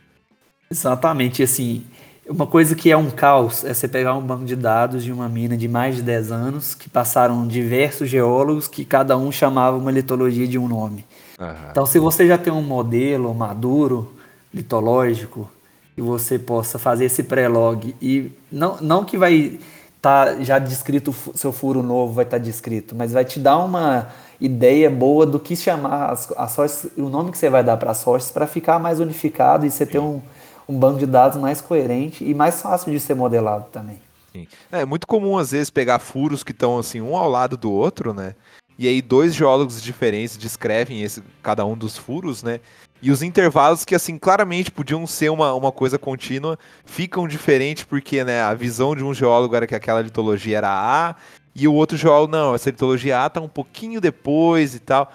Exatamente, 0.71 1.43
assim, 1.43 1.83
uma 2.25 2.47
coisa 2.47 2.73
que 2.73 2.89
é 2.89 2.95
um 2.95 3.11
caos 3.11 3.65
é 3.65 3.73
você 3.73 3.85
pegar 3.85 4.15
um 4.15 4.21
banco 4.21 4.45
de 4.45 4.55
dados 4.55 5.03
de 5.03 5.11
uma 5.11 5.27
mina 5.27 5.57
de 5.57 5.67
mais 5.67 5.97
de 5.97 6.01
10 6.03 6.31
anos, 6.31 6.73
que 6.73 6.89
passaram 6.89 7.45
diversos 7.45 8.09
geólogos, 8.09 8.69
que 8.69 8.85
cada 8.85 9.17
um 9.17 9.29
chamava 9.29 9.75
uma 9.75 9.91
litologia 9.91 10.47
de 10.47 10.57
um 10.57 10.69
nome. 10.69 11.03
Uhum. 11.37 11.47
Então, 11.69 11.85
se 11.85 11.99
você 11.99 12.25
já 12.25 12.37
tem 12.37 12.53
um 12.53 12.61
modelo 12.61 13.33
maduro, 13.33 14.13
litológico, 14.53 15.49
que 15.95 16.01
você 16.01 16.39
possa 16.39 16.79
fazer 16.79 17.05
esse 17.05 17.23
pré-log 17.23 17.95
e 18.01 18.31
não, 18.51 18.77
não 18.81 19.05
que 19.05 19.17
vai 19.17 19.59
estar 19.97 20.35
tá 20.35 20.43
já 20.43 20.57
descrito 20.57 21.13
seu 21.35 21.51
furo 21.51 21.83
novo 21.83 22.13
vai 22.13 22.25
estar 22.25 22.37
tá 22.37 22.43
descrito, 22.43 22.95
mas 22.95 23.11
vai 23.11 23.25
te 23.25 23.39
dar 23.39 23.57
uma 23.57 24.09
ideia 24.39 24.89
boa 24.89 25.25
do 25.25 25.39
que 25.39 25.55
chamar 25.55 26.11
as, 26.11 26.31
as 26.35 26.87
o 26.97 27.09
nome 27.09 27.31
que 27.31 27.37
você 27.37 27.49
vai 27.49 27.63
dar 27.63 27.77
para 27.77 27.91
as 27.91 27.97
sources 27.97 28.31
para 28.31 28.47
ficar 28.47 28.79
mais 28.79 28.99
unificado 28.99 29.65
e 29.65 29.71
você 29.71 29.85
ter 29.85 29.99
um, 29.99 30.21
um 30.67 30.77
banco 30.77 30.99
de 30.99 31.05
dados 31.05 31.39
mais 31.39 31.61
coerente 31.61 32.23
e 32.23 32.33
mais 32.33 32.61
fácil 32.61 32.91
de 32.91 32.99
ser 32.99 33.13
modelado 33.13 33.65
também. 33.71 34.01
Sim. 34.31 34.47
É 34.71 34.85
muito 34.85 35.05
comum, 35.05 35.37
às 35.37 35.51
vezes, 35.51 35.69
pegar 35.69 35.99
furos 35.99 36.43
que 36.43 36.51
estão 36.51 36.79
assim, 36.79 37.01
um 37.01 37.15
ao 37.15 37.29
lado 37.29 37.57
do 37.57 37.71
outro, 37.71 38.13
né? 38.13 38.33
E 38.79 38.87
aí 38.87 39.01
dois 39.01 39.35
geólogos 39.35 39.81
diferentes 39.81 40.37
descrevem 40.37 41.03
esse, 41.03 41.21
cada 41.43 41.65
um 41.65 41.77
dos 41.77 41.97
furos, 41.97 42.41
né? 42.41 42.59
E 43.01 43.09
os 43.09 43.23
intervalos 43.23 43.83
que, 43.83 43.95
assim, 43.95 44.17
claramente 44.17 44.69
podiam 44.69 45.07
ser 45.07 45.29
uma, 45.29 45.53
uma 45.53 45.71
coisa 45.71 45.97
contínua, 45.97 46.57
ficam 46.85 47.27
diferentes 47.27 47.83
porque, 47.83 48.23
né, 48.23 48.41
a 48.41 48.53
visão 48.53 48.95
de 48.95 49.03
um 49.03 49.13
geólogo 49.13 49.55
era 49.55 49.65
que 49.65 49.73
aquela 49.73 50.01
litologia 50.01 50.59
era 50.59 50.69
A, 50.69 51.15
e 51.55 51.67
o 51.67 51.73
outro 51.73 51.97
geólogo, 51.97 52.31
não, 52.31 52.53
essa 52.53 52.69
litologia 52.69 53.23
A 53.23 53.29
tá 53.29 53.41
um 53.41 53.49
pouquinho 53.49 53.99
depois 53.99 54.75
e 54.75 54.79
tal. 54.79 55.11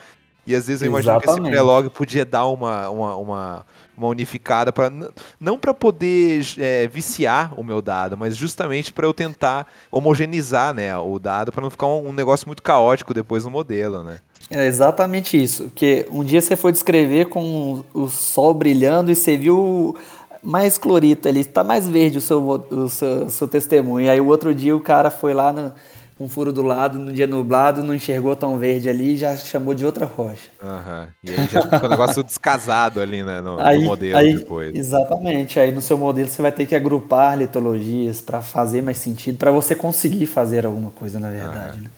E 0.46 0.55
às 0.55 0.66
vezes 0.66 0.83
eu 0.83 0.88
imagino 0.88 1.14
Exatamente. 1.14 1.40
que 1.40 1.46
esse 1.49 1.51
pré-log 1.51 1.90
podia 1.90 2.25
dar 2.25 2.46
uma, 2.46 2.88
uma, 2.88 3.16
uma 3.16 3.66
uma 3.96 4.09
unificada 4.09 4.72
para 4.72 4.92
não 5.40 5.59
para 5.59 5.72
poder 5.72 6.44
é, 6.59 6.87
viciar 6.87 7.59
o 7.59 7.64
meu 7.64 7.81
dado, 7.81 8.16
mas 8.16 8.37
justamente 8.37 8.92
para 8.92 9.07
eu 9.07 9.14
tentar 9.14 9.66
homogeneizar, 9.90 10.75
né, 10.75 10.96
o 10.99 11.18
dado 11.18 11.51
para 11.51 11.62
não 11.62 11.70
ficar 11.70 11.87
um, 11.87 12.09
um, 12.09 12.12
negócio 12.12 12.46
muito 12.46 12.62
caótico 12.62 13.14
depois 13.14 13.44
no 13.44 13.51
modelo, 13.51 14.03
né? 14.03 14.18
É 14.51 14.66
exatamente 14.66 15.42
isso, 15.42 15.64
porque 15.64 16.07
um 16.11 16.22
dia 16.22 16.40
você 16.40 16.55
foi 16.55 16.70
descrever 16.70 17.27
com 17.27 17.83
o 17.92 18.09
sol 18.09 18.55
brilhando 18.55 19.11
e 19.11 19.16
você 19.16 19.37
viu 19.37 19.96
mais 20.42 20.79
clorito 20.79 21.29
ali, 21.29 21.40
está 21.40 21.64
mais 21.64 21.88
verde 21.88 22.18
o 22.18 22.20
seu, 22.20 22.40
o 22.46 22.88
seu, 22.88 23.29
seu 23.29 23.49
testemunho. 23.49 24.07
E 24.07 24.11
aí 24.11 24.20
o 24.20 24.27
outro 24.27 24.55
dia 24.55 24.77
o 24.77 24.81
cara 24.81 25.11
foi 25.11 25.35
lá 25.35 25.53
no, 25.53 25.72
um 26.18 26.29
furo 26.29 26.51
do 26.51 26.62
lado, 26.62 26.99
no 26.99 27.12
dia 27.12 27.27
nublado, 27.27 27.83
não 27.83 27.94
enxergou 27.94 28.35
tão 28.35 28.57
verde 28.57 28.88
ali 28.88 29.16
já 29.16 29.37
chamou 29.37 29.75
de 29.75 29.85
outra 29.85 30.07
rocha. 30.07 30.49
Uhum. 30.62 31.07
E 31.25 31.31
aí 31.31 31.49
já 31.49 31.62
fica 31.62 31.87
um 31.87 31.90
negócio 31.90 32.22
descasado 32.22 33.01
ali, 33.01 33.22
né, 33.22 33.40
no, 33.42 33.61
aí, 33.61 33.81
no 33.81 33.85
modelo 33.85 34.16
aí, 34.16 34.35
depois. 34.35 34.75
Exatamente. 34.75 35.61
Aí 35.61 35.72
no 35.72 35.83
seu 35.83 35.99
modelo 35.99 36.29
você 36.29 36.40
vai 36.40 36.53
ter 36.53 36.64
que 36.64 36.75
agrupar 36.75 37.37
litologias 37.37 38.22
para 38.22 38.40
fazer 38.40 38.83
mais 38.83 38.96
sentido, 38.96 39.37
para 39.37 39.51
você 39.51 39.75
conseguir 39.75 40.27
fazer 40.27 40.64
alguma 40.64 40.90
coisa, 40.90 41.20
na 41.20 41.31
verdade. 41.31 41.79
Uhum. 41.79 41.85
Né? 41.85 41.90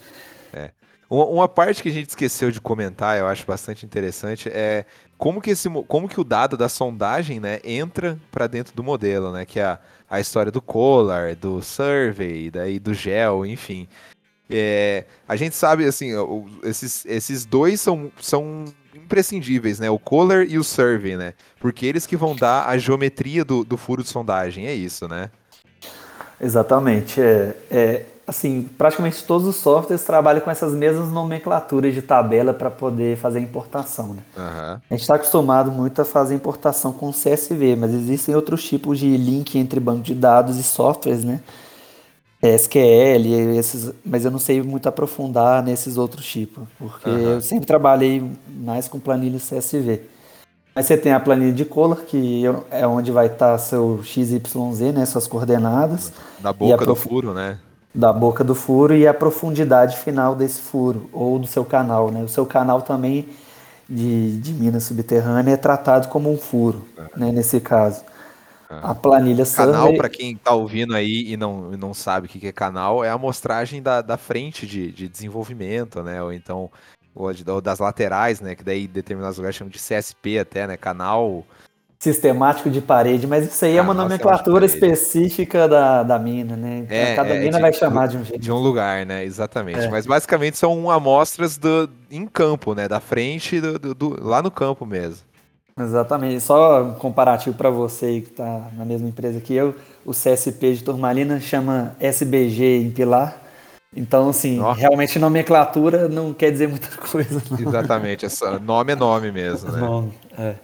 Uma, 1.11 1.25
uma, 1.27 1.49
parte 1.49 1.83
que 1.83 1.89
a 1.89 1.93
gente 1.93 2.11
esqueceu 2.11 2.51
de 2.51 2.61
comentar, 2.61 3.19
eu 3.19 3.27
acho 3.27 3.47
bastante 3.47 3.87
interessante, 3.87 4.49
é 4.53 4.85
como 5.17 5.41
que, 5.41 5.51
esse, 5.51 5.69
como 5.89 6.09
que 6.09 6.21
o 6.21 6.25
dado 6.25 6.57
da 6.57 6.69
sondagem 6.69 7.41
né, 7.41 7.61
entra 7.65 8.19
para 8.31 8.47
dentro 8.47 8.75
do 8.75 8.85
modelo, 8.85 9.33
né? 9.33 9.45
Que 9.45 9.59
é 9.59 9.65
a, 9.65 9.79
a 10.09 10.21
história 10.21 10.53
do 10.53 10.63
Collar, 10.63 11.35
do 11.35 11.61
Survey, 11.63 12.51
daí 12.51 12.79
do 12.79 12.95
Gel, 12.95 13.45
enfim. 13.45 13.89
É, 14.49 15.05
a 15.27 15.35
gente 15.35 15.55
sabe, 15.57 15.85
assim, 15.85 16.13
esses, 16.63 17.05
esses 17.05 17.45
dois 17.45 17.81
são, 17.81 18.11
são 18.21 18.65
imprescindíveis, 18.95 19.81
né? 19.81 19.91
O 19.91 19.99
Collar 19.99 20.45
e 20.45 20.57
o 20.57 20.65
Survey, 20.65 21.17
né? 21.17 21.35
Porque 21.59 21.85
eles 21.85 22.07
que 22.07 22.17
vão 22.17 22.37
dar 22.37 22.69
a 22.69 22.79
geometria 22.79 23.45
do, 23.45 23.65
do 23.65 23.77
furo 23.77 24.03
de 24.03 24.09
sondagem, 24.09 24.67
é 24.67 24.75
isso, 24.75 25.09
né? 25.09 25.31
Exatamente. 26.41 27.21
É, 27.21 27.57
é, 27.71 28.07
assim, 28.29 28.69
praticamente 28.77 29.25
todos 29.25 29.47
os 29.47 29.57
softwares 29.57 30.05
trabalham 30.05 30.43
com 30.43 30.51
essas 30.51 30.75
mesmas 30.75 31.11
nomenclaturas 31.11 31.95
de 31.95 32.03
tabela 32.03 32.53
para 32.53 32.71
poder 32.71 33.17
fazer 33.17 33.39
a 33.39 33.43
importação. 33.43 34.09
Né? 34.09 34.23
Uhum. 34.37 34.73
A 34.75 34.81
gente 34.91 35.01
está 35.01 35.15
acostumado 35.15 35.73
muito 35.73 36.03
a 36.03 36.05
fazer 36.05 36.35
importação 36.35 36.93
com 36.93 37.11
CSV, 37.11 37.75
mas 37.77 37.95
existem 37.95 38.35
outros 38.35 38.63
tipos 38.63 38.99
de 38.99 39.17
link 39.17 39.59
entre 39.59 39.81
banco 39.81 40.03
de 40.03 40.15
dados 40.15 40.59
e 40.59 40.63
softwares, 40.63 41.25
né? 41.25 41.41
SQL, 42.41 43.57
esses, 43.59 43.93
mas 44.05 44.25
eu 44.25 44.31
não 44.31 44.39
sei 44.39 44.63
muito 44.63 44.89
aprofundar 44.89 45.61
nesses 45.61 45.97
outros 45.97 46.25
tipos, 46.25 46.69
porque 46.79 47.11
uhum. 47.11 47.19
eu 47.19 47.41
sempre 47.41 47.67
trabalhei 47.67 48.23
mais 48.47 48.87
com 48.87 49.01
planilha 49.01 49.41
CSV. 49.41 50.03
Mas 50.73 50.87
você 50.87 50.97
tem 50.97 51.13
a 51.13 51.19
planilha 51.19 51.53
de 51.53 51.65
color, 51.65 52.03
que 52.03 52.45
é 52.71 52.87
onde 52.87 53.11
vai 53.11 53.27
estar 53.27 53.59
seu 53.59 54.01
XYZ, 54.05 54.95
né, 54.95 55.05
suas 55.05 55.27
coordenadas. 55.27 56.13
Da 56.39 56.53
boca 56.53 56.87
do 56.87 56.95
furo, 56.95 57.35
né? 57.35 57.59
Da 57.95 58.13
boca 58.13 58.45
do 58.45 58.55
furo 58.55 58.95
e 58.95 59.07
a 59.07 59.15
profundidade 59.15 59.97
final 59.97 60.37
desse 60.37 60.61
furo, 60.61 61.09
ou 61.13 61.39
do 61.39 61.47
seu 61.47 61.65
canal, 61.65 62.11
né? 62.11 62.23
O 62.23 62.29
seu 62.29 62.45
canal 62.45 62.83
também 62.83 63.29
de, 63.89 64.39
de 64.39 64.53
mina 64.53 64.79
subterrânea 64.79 65.53
é 65.53 65.57
tratado 65.57 66.09
como 66.09 66.31
um 66.31 66.37
furo, 66.37 66.87
uhum. 66.97 67.07
né, 67.17 67.33
nesse 67.33 67.61
caso. 67.61 68.05
A 68.69 68.95
planilha 68.95 69.47
Canal, 69.47 69.95
para 69.95 70.11
quem 70.11 70.33
está 70.35 70.53
ouvindo 70.53 70.95
aí 70.95 71.33
e 71.33 71.39
não, 71.39 71.71
não 71.71 71.95
sabe 71.95 72.27
o 72.27 72.29
que 72.29 72.47
é 72.47 72.53
canal, 72.53 73.03
é 73.03 73.09
a 73.09 73.15
amostragem 73.15 73.81
da, 73.81 74.03
da 74.03 74.19
frente 74.19 74.67
de, 74.67 74.93
de 74.93 75.09
desenvolvimento, 75.09 76.03
né? 76.03 76.23
Ou 76.23 76.31
então 76.31 76.71
ou, 77.15 77.33
das 77.63 77.79
laterais, 77.79 78.43
né? 78.43 78.55
Que 78.55 78.63
daí 78.63 78.87
determinados 78.87 79.39
lugares 79.39 79.57
chamam 79.57 79.71
de 79.71 79.79
CSP 79.79 80.39
até, 80.39 80.67
né? 80.67 80.77
Canal 80.77 81.47
sistemático 81.99 82.71
de 82.71 82.81
parede, 82.81 83.27
mas 83.27 83.53
isso 83.53 83.65
aí 83.65 83.77
é 83.77 83.83
uma 83.83 83.93
nomenclatura 83.93 84.65
específica 84.65 85.67
da, 85.67 86.05
da 86.05 86.19
mina, 86.19 86.57
né? 86.57 86.79
Então, 86.85 86.97
é, 86.97 87.15
cada 87.17 87.35
é, 87.35 87.41
mina 87.41 87.57
de, 87.57 87.61
vai 87.61 87.73
chamar 87.73 88.07
de 88.07 88.17
um 88.17 88.25
jeito. 88.25 88.41
De 88.41 88.53
um 88.53 88.59
lugar, 88.59 89.05
né? 89.05 89.25
Exatamente. 89.25 89.81
É. 89.81 89.89
Mas 89.89 90.07
basicamente 90.07 90.57
são 90.57 90.91
amostras 90.91 91.59
do, 91.59 91.91
em 92.09 92.25
campo, 92.25 92.73
né? 92.73 92.87
Da 92.87 93.01
frente, 93.01 93.61
do, 93.61 93.79
do, 93.79 93.95
do 93.95 94.25
lá 94.25 94.41
no 94.41 94.51
campo 94.51 94.87
mesmo. 94.87 95.27
Exatamente. 95.77 96.41
Só 96.41 96.85
um 96.85 96.95
comparativo 96.95 97.57
para 97.57 97.71
você 97.71 98.21
que 98.21 98.31
está 98.31 98.69
na 98.77 98.85
mesma 98.85 99.09
empresa 99.09 99.41
que 99.41 99.55
eu, 99.55 99.75
o 100.05 100.13
CSP 100.13 100.75
de 100.75 100.85
Turmalina 100.85 101.41
chama 101.41 101.97
SBG 101.99 102.83
em 102.83 102.91
Pilar. 102.91 103.43
Então, 103.97 104.29
assim, 104.29 104.59
Nossa. 104.59 104.79
realmente 104.79 105.19
nomenclatura 105.19 106.09
não 106.09 106.33
quer 106.33 106.53
dizer 106.53 106.69
muita 106.69 106.89
coisa. 107.11 107.43
Não. 107.51 107.69
Exatamente, 107.69 108.25
essa, 108.25 108.59
nome 108.59 108.93
é 108.93 108.97
nome 108.97 109.33
mesmo, 109.33 109.73
né? 109.73 109.81
Nome, 109.81 110.13
é. 110.39 110.55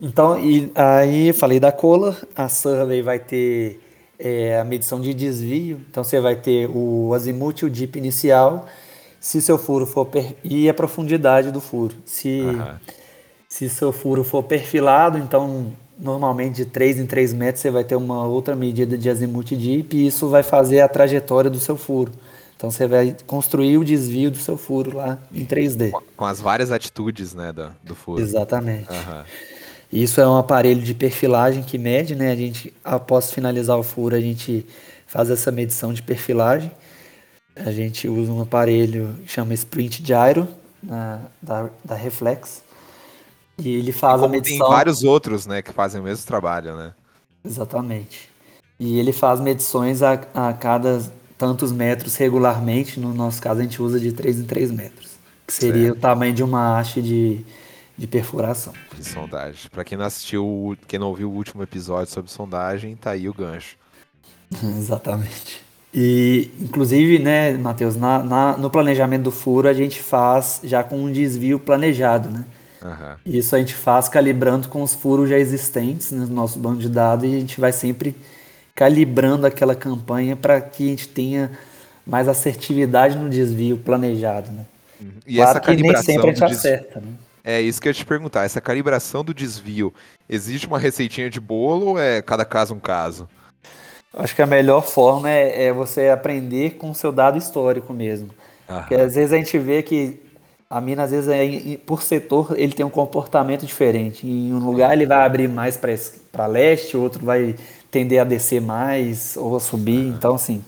Então, 0.00 0.38
e 0.38 0.70
aí 0.74 1.32
falei 1.32 1.60
da 1.60 1.70
cola, 1.70 2.16
a 2.34 2.48
survey 2.48 3.02
vai 3.02 3.18
ter 3.18 3.80
é, 4.18 4.58
a 4.58 4.64
medição 4.64 5.00
de 5.00 5.12
desvio, 5.12 5.80
então 5.90 6.02
você 6.02 6.20
vai 6.20 6.36
ter 6.36 6.70
o 6.72 7.12
azimuth 7.14 7.62
o 7.64 7.70
dip 7.70 7.98
inicial, 7.98 8.66
se 9.20 9.42
seu 9.42 9.58
furo 9.58 9.86
for 9.86 10.06
per... 10.06 10.36
e 10.42 10.68
a 10.68 10.74
profundidade 10.74 11.50
do 11.50 11.60
furo. 11.60 11.94
Se 12.06 12.40
uhum. 12.40 12.74
Se 13.50 13.68
seu 13.68 13.90
furo 13.90 14.22
for 14.22 14.44
perfilado, 14.44 15.18
então 15.18 15.72
normalmente 15.98 16.54
de 16.54 16.64
3 16.64 17.00
em 17.00 17.06
3 17.06 17.32
metros 17.34 17.60
você 17.60 17.68
vai 17.68 17.82
ter 17.82 17.96
uma 17.96 18.24
outra 18.24 18.54
medida 18.54 18.96
de 18.96 19.10
azimuth 19.10 19.56
dip 19.56 19.96
e 19.96 20.06
isso 20.06 20.28
vai 20.28 20.44
fazer 20.44 20.80
a 20.80 20.88
trajetória 20.88 21.50
do 21.50 21.58
seu 21.58 21.76
furo. 21.76 22.12
Então 22.56 22.70
você 22.70 22.86
vai 22.86 23.16
construir 23.26 23.76
o 23.76 23.84
desvio 23.84 24.30
do 24.30 24.36
seu 24.36 24.56
furo 24.56 24.98
lá 24.98 25.18
em 25.34 25.44
3D. 25.44 25.90
Com 26.16 26.24
as 26.24 26.40
várias 26.40 26.70
atitudes 26.70 27.34
né, 27.34 27.52
do, 27.52 27.72
do 27.82 27.94
furo. 27.96 28.22
Exatamente. 28.22 28.88
Uhum. 28.88 29.24
Isso 29.92 30.20
é 30.20 30.28
um 30.28 30.36
aparelho 30.36 30.82
de 30.82 30.94
perfilagem 30.94 31.62
que 31.62 31.76
mede, 31.76 32.14
né? 32.14 32.30
A 32.30 32.36
gente, 32.36 32.72
após 32.84 33.32
finalizar 33.32 33.76
o 33.76 33.82
furo, 33.82 34.14
a 34.14 34.20
gente 34.20 34.64
faz 35.06 35.30
essa 35.30 35.50
medição 35.50 35.92
de 35.92 36.02
perfilagem. 36.02 36.70
A 37.56 37.72
gente 37.72 38.08
usa 38.08 38.30
um 38.30 38.40
aparelho 38.40 39.16
que 39.24 39.32
chama 39.32 39.52
Sprint 39.52 40.02
Gyro, 40.02 40.48
na, 40.82 41.20
da, 41.42 41.68
da 41.84 41.94
Reflex. 41.94 42.62
E 43.58 43.68
ele 43.68 43.92
faz 43.92 44.22
a 44.22 44.28
medição. 44.28 44.66
Tem 44.66 44.76
vários 44.76 45.02
outros, 45.02 45.46
né, 45.46 45.60
que 45.60 45.72
fazem 45.72 46.00
o 46.00 46.04
mesmo 46.04 46.24
trabalho, 46.24 46.76
né? 46.76 46.92
Exatamente. 47.44 48.30
E 48.78 48.98
ele 48.98 49.12
faz 49.12 49.40
medições 49.40 50.02
a, 50.02 50.12
a 50.34 50.52
cada 50.52 51.02
tantos 51.36 51.72
metros 51.72 52.16
regularmente. 52.16 52.98
No 52.98 53.12
nosso 53.12 53.42
caso, 53.42 53.60
a 53.60 53.62
gente 53.62 53.82
usa 53.82 54.00
de 54.00 54.12
3 54.12 54.40
em 54.40 54.44
3 54.44 54.70
metros. 54.70 55.10
Que 55.46 55.52
seria 55.52 55.86
certo. 55.86 55.98
o 55.98 56.00
tamanho 56.00 56.32
de 56.32 56.42
uma 56.42 56.78
haste 56.78 57.02
de, 57.02 57.44
de 57.98 58.06
perfuração. 58.06 58.72
De 59.00 59.08
sondagem. 59.08 59.70
Para 59.70 59.84
quem 59.84 59.96
não 59.96 60.04
assistiu, 60.04 60.76
quem 60.86 60.98
não 60.98 61.08
ouviu 61.08 61.30
o 61.30 61.34
último 61.34 61.62
episódio 61.62 62.12
sobre 62.12 62.30
sondagem, 62.30 62.96
tá 62.96 63.10
aí 63.10 63.28
o 63.28 63.34
gancho. 63.34 63.76
Exatamente. 64.78 65.62
E, 65.92 66.50
inclusive, 66.60 67.18
né, 67.18 67.52
Matheus, 67.52 67.96
na, 67.96 68.22
na, 68.22 68.56
no 68.56 68.70
planejamento 68.70 69.24
do 69.24 69.30
furo 69.32 69.68
a 69.68 69.72
gente 69.72 70.00
faz 70.00 70.60
já 70.62 70.84
com 70.84 70.96
um 70.96 71.10
desvio 71.10 71.58
planejado, 71.58 72.30
né? 72.30 72.44
Uhum. 72.82 73.16
Isso 73.26 73.54
a 73.54 73.58
gente 73.58 73.74
faz 73.74 74.08
calibrando 74.08 74.68
com 74.68 74.82
os 74.82 74.94
furos 74.94 75.28
já 75.28 75.38
existentes 75.38 76.12
no 76.12 76.26
nosso 76.28 76.58
banco 76.58 76.78
de 76.78 76.88
dados 76.88 77.28
e 77.28 77.36
a 77.36 77.40
gente 77.40 77.60
vai 77.60 77.72
sempre 77.72 78.16
calibrando 78.74 79.46
aquela 79.46 79.74
campanha 79.74 80.34
para 80.34 80.60
que 80.60 80.86
a 80.86 80.90
gente 80.90 81.08
tenha 81.08 81.50
mais 82.06 82.28
assertividade 82.28 83.18
no 83.18 83.28
desvio 83.28 83.76
planejado. 83.76 84.50
Né? 84.50 84.64
Uhum. 85.00 85.10
E 85.26 85.36
claro 85.36 85.50
essa 85.50 85.60
calibração 85.60 86.06
nem 86.06 86.14
sempre 86.14 86.30
a 86.30 86.34
gente 86.34 86.44
acerta. 86.44 87.00
Né? 87.00 87.12
É 87.42 87.60
isso 87.60 87.80
que 87.80 87.88
eu 87.88 87.90
ia 87.90 87.94
te 87.94 88.04
perguntar. 88.04 88.44
Essa 88.44 88.60
calibração 88.60 89.24
do 89.24 89.32
desvio, 89.32 89.92
existe 90.28 90.66
uma 90.66 90.78
receitinha 90.78 91.30
de 91.30 91.40
bolo 91.40 91.90
ou 91.90 91.98
é 91.98 92.20
cada 92.22 92.44
caso 92.44 92.74
um 92.74 92.80
caso? 92.80 93.28
Acho 94.12 94.34
que 94.34 94.42
a 94.42 94.46
melhor 94.46 94.82
forma 94.82 95.30
é, 95.30 95.66
é 95.66 95.72
você 95.72 96.08
aprender 96.08 96.76
com 96.76 96.90
o 96.90 96.94
seu 96.94 97.12
dado 97.12 97.38
histórico 97.38 97.92
mesmo. 97.92 98.30
Porque 98.66 98.94
às 98.94 99.14
vezes 99.14 99.32
a 99.32 99.36
gente 99.36 99.58
vê 99.58 99.82
que 99.82 100.20
a 100.68 100.80
mina, 100.80 101.02
às 101.02 101.10
vezes, 101.10 101.28
é, 101.28 101.76
por 101.78 102.02
setor, 102.02 102.54
ele 102.56 102.72
tem 102.72 102.86
um 102.86 102.90
comportamento 102.90 103.66
diferente. 103.66 104.26
Em 104.26 104.52
um 104.54 104.58
lugar 104.58 104.92
ele 104.92 105.06
vai 105.06 105.24
abrir 105.26 105.48
mais 105.48 105.76
para 105.76 106.46
leste, 106.46 106.96
outro 106.96 107.24
vai 107.24 107.56
tender 107.90 108.20
a 108.20 108.24
descer 108.24 108.60
mais 108.60 109.36
ou 109.36 109.56
a 109.56 109.60
subir. 109.60 110.06
Então, 110.06 110.36
assim, 110.36 110.64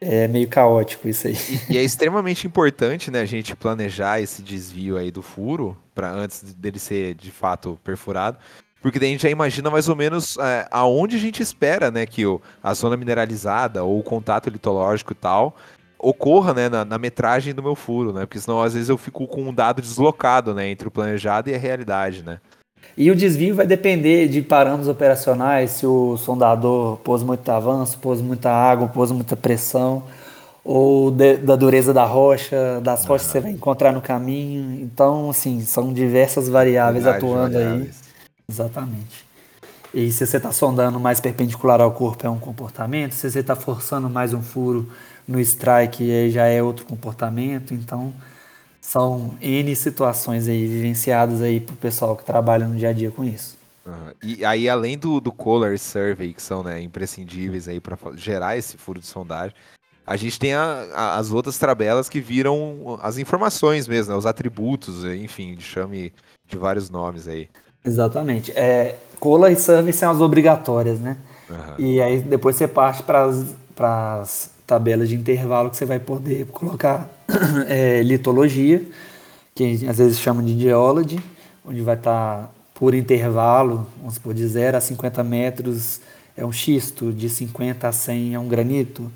é 0.00 0.26
meio 0.26 0.48
caótico 0.48 1.08
isso 1.08 1.26
aí. 1.26 1.36
E, 1.68 1.74
e, 1.74 1.78
é 1.78 1.82
extremamente 1.82 2.46
importante, 2.46 3.10
né, 3.10 3.20
a 3.20 3.26
gente 3.26 3.54
planejar 3.54 4.20
esse 4.20 4.42
desvio 4.42 4.96
aí 4.96 5.10
do 5.10 5.22
furo, 5.22 5.76
para 5.94 6.10
antes 6.10 6.54
dele 6.54 6.78
ser 6.78 7.14
de 7.14 7.30
fato 7.30 7.78
perfurado, 7.84 8.38
Porque 8.80 8.98
daí 8.98 9.10
a 9.10 9.12
gente 9.12 9.22
já 9.22 9.30
imagina 9.30 9.70
mais 9.70 9.88
ou 9.88 9.94
menos 9.96 10.38
é, 10.38 10.66
aonde 10.70 11.16
a 11.16 11.18
gente 11.18 11.42
espera, 11.42 11.90
né, 11.90 12.06
que 12.06 12.24
o, 12.24 12.40
a 12.62 12.72
zona 12.72 12.96
mineralizada 12.96 13.84
ou 13.84 13.98
o 13.98 14.02
contato 14.02 14.48
litológico 14.48 15.12
e 15.12 15.16
tal 15.16 15.54
ocorra, 16.02 16.54
né, 16.54 16.68
na, 16.70 16.82
na, 16.82 16.96
metragem 16.96 17.52
do 17.52 17.62
meu 17.62 17.74
furo, 17.74 18.10
né? 18.10 18.24
Porque 18.24 18.40
senão 18.40 18.62
às 18.62 18.72
vezes 18.72 18.88
eu 18.88 18.96
fico 18.96 19.26
com 19.26 19.42
um 19.42 19.52
dado 19.52 19.82
deslocado, 19.82 20.54
né, 20.54 20.66
entre 20.68 20.88
o 20.88 20.90
planejado 20.90 21.50
e 21.50 21.54
a 21.54 21.58
realidade, 21.58 22.22
né? 22.22 22.40
E 22.96 23.10
o 23.10 23.16
desvio 23.16 23.54
vai 23.54 23.66
depender 23.66 24.28
de 24.28 24.42
parâmetros 24.42 24.88
operacionais, 24.88 25.70
se 25.70 25.86
o 25.86 26.16
sondador 26.16 26.98
pôs 26.98 27.22
muito 27.22 27.48
avanço, 27.48 27.98
pôs 27.98 28.20
muita 28.20 28.50
água, 28.50 28.88
pôs 28.88 29.10
muita 29.10 29.36
pressão, 29.36 30.02
ou 30.64 31.10
de, 31.10 31.36
da 31.38 31.56
dureza 31.56 31.94
da 31.94 32.04
rocha, 32.04 32.80
das 32.82 33.04
rochas 33.04 33.26
que 33.26 33.32
você 33.32 33.40
vai 33.40 33.52
encontrar 33.52 33.92
no 33.92 34.00
caminho. 34.02 34.80
Então, 34.82 35.30
assim, 35.30 35.60
são 35.62 35.92
diversas 35.92 36.48
variáveis 36.48 37.04
Verdade, 37.04 37.24
atuando 37.24 37.54
variáveis. 37.54 38.02
aí. 38.02 38.10
Exatamente. 38.48 39.24
E 39.92 40.12
se 40.12 40.26
você 40.26 40.36
está 40.36 40.52
sondando 40.52 41.00
mais 41.00 41.20
perpendicular 41.20 41.80
ao 41.80 41.90
corpo, 41.92 42.24
é 42.26 42.30
um 42.30 42.38
comportamento. 42.38 43.12
Se 43.12 43.30
você 43.30 43.40
está 43.40 43.56
forçando 43.56 44.08
mais 44.08 44.32
um 44.32 44.42
furo 44.42 44.88
no 45.26 45.40
strike, 45.40 46.04
aí 46.10 46.30
já 46.30 46.46
é 46.46 46.62
outro 46.62 46.84
comportamento. 46.84 47.74
Então, 47.74 48.12
são 48.90 49.36
N 49.40 49.76
situações 49.76 50.48
aí 50.48 50.66
vivenciadas 50.66 51.40
aí 51.40 51.60
para 51.60 51.74
o 51.74 51.76
pessoal 51.76 52.16
que 52.16 52.24
trabalha 52.24 52.66
no 52.66 52.74
dia 52.74 52.88
a 52.88 52.92
dia 52.92 53.08
com 53.08 53.22
isso. 53.22 53.56
Uhum. 53.86 54.12
E 54.20 54.44
aí, 54.44 54.68
além 54.68 54.98
do, 54.98 55.20
do 55.20 55.30
Color 55.30 55.78
Survey, 55.78 56.34
que 56.34 56.42
são 56.42 56.64
né, 56.64 56.82
imprescindíveis 56.82 57.68
aí 57.68 57.78
para 57.78 57.96
gerar 58.16 58.56
esse 58.56 58.76
furo 58.76 58.98
de 58.98 59.06
sondagem, 59.06 59.54
a 60.04 60.16
gente 60.16 60.40
tem 60.40 60.54
a, 60.54 60.88
a, 60.92 61.18
as 61.18 61.30
outras 61.30 61.56
tabelas 61.56 62.08
que 62.08 62.20
viram 62.20 62.98
as 63.00 63.16
informações 63.16 63.86
mesmo, 63.86 64.12
né, 64.12 64.18
os 64.18 64.26
atributos, 64.26 65.04
enfim, 65.04 65.56
chame 65.60 66.12
de 66.48 66.58
vários 66.58 66.90
nomes 66.90 67.28
aí. 67.28 67.48
Exatamente. 67.84 68.50
É, 68.56 68.96
Color 69.20 69.52
e 69.52 69.56
Survey 69.56 69.92
são 69.92 70.10
as 70.10 70.20
obrigatórias, 70.20 70.98
né? 70.98 71.16
Uhum. 71.48 71.74
E 71.78 72.02
aí 72.02 72.18
depois 72.18 72.56
você 72.56 72.66
parte 72.66 73.04
para 73.04 73.24
as 74.20 74.50
tabelas 74.66 75.08
de 75.08 75.14
intervalo 75.14 75.70
que 75.70 75.76
você 75.76 75.84
vai 75.84 76.00
poder 76.00 76.46
colocar 76.46 77.08
é, 77.68 78.02
litologia, 78.02 78.82
que 79.54 79.86
às 79.88 79.98
vezes 79.98 80.18
chama 80.18 80.42
de 80.42 80.58
geology, 80.58 81.20
onde 81.64 81.80
vai 81.82 81.96
estar 81.96 82.42
tá 82.42 82.50
por 82.74 82.94
intervalo, 82.94 83.86
vamos 83.98 84.14
supor, 84.14 84.32
de 84.32 84.46
0 84.46 84.76
a 84.76 84.80
50 84.80 85.22
metros 85.22 86.00
é 86.36 86.44
um 86.44 86.52
xisto, 86.52 87.12
de 87.12 87.28
50 87.28 87.86
a 87.86 87.92
100 87.92 88.34
é 88.34 88.38
um 88.38 88.48
granito, 88.48 89.10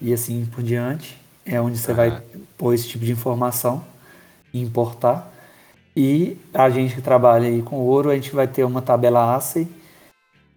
e 0.00 0.12
assim 0.12 0.46
por 0.46 0.62
diante. 0.62 1.18
É 1.44 1.60
onde 1.60 1.76
você 1.76 1.90
uhum. 1.90 1.96
vai 1.96 2.22
pôr 2.56 2.72
esse 2.74 2.88
tipo 2.88 3.04
de 3.04 3.12
informação 3.12 3.84
e 4.52 4.62
importar. 4.62 5.30
E 5.96 6.38
a 6.52 6.70
gente 6.70 6.94
que 6.94 7.02
trabalha 7.02 7.48
aí 7.48 7.60
com 7.60 7.76
ouro, 7.76 8.10
a 8.10 8.14
gente 8.14 8.34
vai 8.34 8.46
ter 8.46 8.64
uma 8.64 8.80
tabela 8.80 9.34
ASCII 9.34 9.68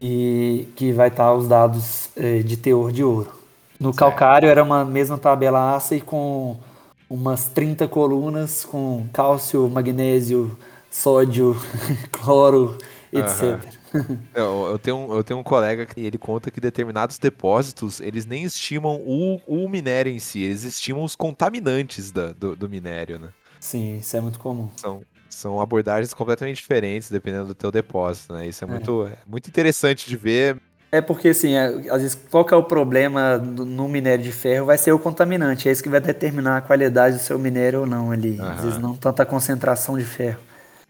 e 0.01 0.67
que 0.75 0.91
vai 0.91 1.09
estar 1.09 1.33
os 1.33 1.47
dados 1.47 2.09
eh, 2.15 2.39
de 2.39 2.55
teor 2.55 2.91
de 2.91 3.03
ouro. 3.03 3.31
No 3.79 3.89
certo. 3.89 3.97
calcário 3.97 4.49
era 4.49 4.63
uma 4.63 4.85
mesma 4.85 5.17
tabela 5.17 5.75
ASCII 5.75 6.01
com 6.01 6.57
umas 7.09 7.47
30 7.49 7.87
colunas 7.87 8.65
com 8.65 9.07
cálcio, 9.13 9.69
magnésio, 9.69 10.57
sódio, 10.89 11.55
cloro, 12.11 12.77
etc. 13.11 13.63
Uhum. 13.93 14.19
eu, 14.35 14.67
eu, 14.71 14.79
tenho, 14.79 15.13
eu 15.13 15.23
tenho 15.23 15.39
um 15.39 15.43
colega 15.43 15.85
que 15.85 16.01
ele 16.01 16.17
conta 16.17 16.51
que 16.51 16.59
determinados 16.59 17.17
depósitos, 17.17 17.99
eles 17.99 18.25
nem 18.25 18.43
estimam 18.43 18.95
o, 19.05 19.39
o 19.47 19.69
minério 19.69 20.11
em 20.11 20.19
si, 20.19 20.41
eles 20.41 20.63
estimam 20.63 21.03
os 21.03 21.15
contaminantes 21.15 22.11
da, 22.11 22.31
do, 22.33 22.55
do 22.55 22.69
minério, 22.69 23.19
né? 23.19 23.29
Sim, 23.59 23.97
isso 23.97 24.15
é 24.15 24.21
muito 24.21 24.39
comum. 24.39 24.69
São, 24.75 25.01
são 25.29 25.59
abordagens 25.59 26.13
completamente 26.13 26.57
diferentes 26.57 27.09
dependendo 27.09 27.47
do 27.47 27.55
teu 27.55 27.71
depósito, 27.71 28.33
né? 28.33 28.47
Isso 28.47 28.63
é, 28.63 28.67
é. 28.67 28.71
Muito, 28.71 29.07
é 29.07 29.17
muito 29.25 29.47
interessante 29.47 30.07
de 30.07 30.17
ver. 30.17 30.61
É 30.91 31.01
porque, 31.01 31.29
assim, 31.29 31.53
é, 31.53 31.65
às 31.89 32.01
vezes, 32.01 32.15
qual 32.31 32.45
que 32.45 32.53
é 32.53 32.57
o 32.57 32.63
problema 32.63 33.37
no 33.37 33.87
minério 33.89 34.23
de 34.23 34.31
ferro? 34.31 34.67
Vai 34.67 34.77
ser 34.77 34.93
o 34.93 34.99
contaminante. 34.99 35.67
É 35.67 35.71
isso 35.71 35.83
que 35.83 35.89
vai 35.89 35.99
determinar 35.99 36.57
a 36.57 36.61
qualidade 36.61 37.17
do 37.17 37.21
seu 37.21 37.37
minério 37.37 37.81
ou 37.81 37.85
não 37.85 38.11
ali. 38.11 38.39
Uhum. 38.39 38.47
Às 38.47 38.61
vezes, 38.61 38.79
não 38.79 38.95
tanta 38.95 39.25
concentração 39.25 39.97
de 39.97 40.05
ferro. 40.05 40.39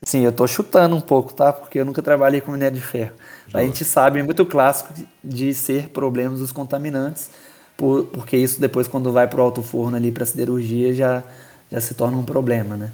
Sim, 0.03 0.21
eu 0.21 0.31
tô 0.31 0.45
chutando 0.45 0.95
um 0.95 1.01
pouco, 1.01 1.33
tá? 1.33 1.51
Porque 1.51 1.79
eu 1.79 1.85
nunca 1.85 2.01
trabalhei 2.03 2.39
com 2.39 2.51
minério 2.51 2.77
de 2.77 2.83
ferro. 2.83 3.13
Justo. 3.45 3.57
A 3.57 3.63
gente 3.63 3.83
sabe, 3.83 4.19
é 4.19 4.23
muito 4.23 4.45
clássico 4.45 4.93
de 5.23 5.53
ser 5.53 5.89
problemas 5.89 6.39
dos 6.39 6.51
contaminantes, 6.51 7.31
por, 7.75 8.05
porque 8.05 8.37
isso 8.37 8.61
depois, 8.61 8.87
quando 8.87 9.11
vai 9.11 9.27
pro 9.27 9.41
alto 9.41 9.63
forno 9.63 9.97
ali 9.97 10.11
para 10.11 10.25
siderurgia, 10.25 10.93
já, 10.93 11.23
já 11.71 11.81
se 11.81 11.95
torna 11.95 12.17
um 12.17 12.23
problema, 12.23 12.77
né? 12.77 12.91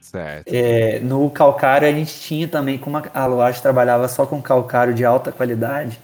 Certo. 0.00 0.52
É, 0.52 0.98
no 1.00 1.30
calcário, 1.30 1.86
a 1.86 1.92
gente 1.92 2.18
tinha 2.18 2.48
também, 2.48 2.78
como 2.78 3.00
a 3.14 3.26
Loage 3.26 3.62
trabalhava 3.62 4.08
só 4.08 4.26
com 4.26 4.42
calcário 4.42 4.92
de 4.92 5.04
alta 5.04 5.30
qualidade, 5.30 6.00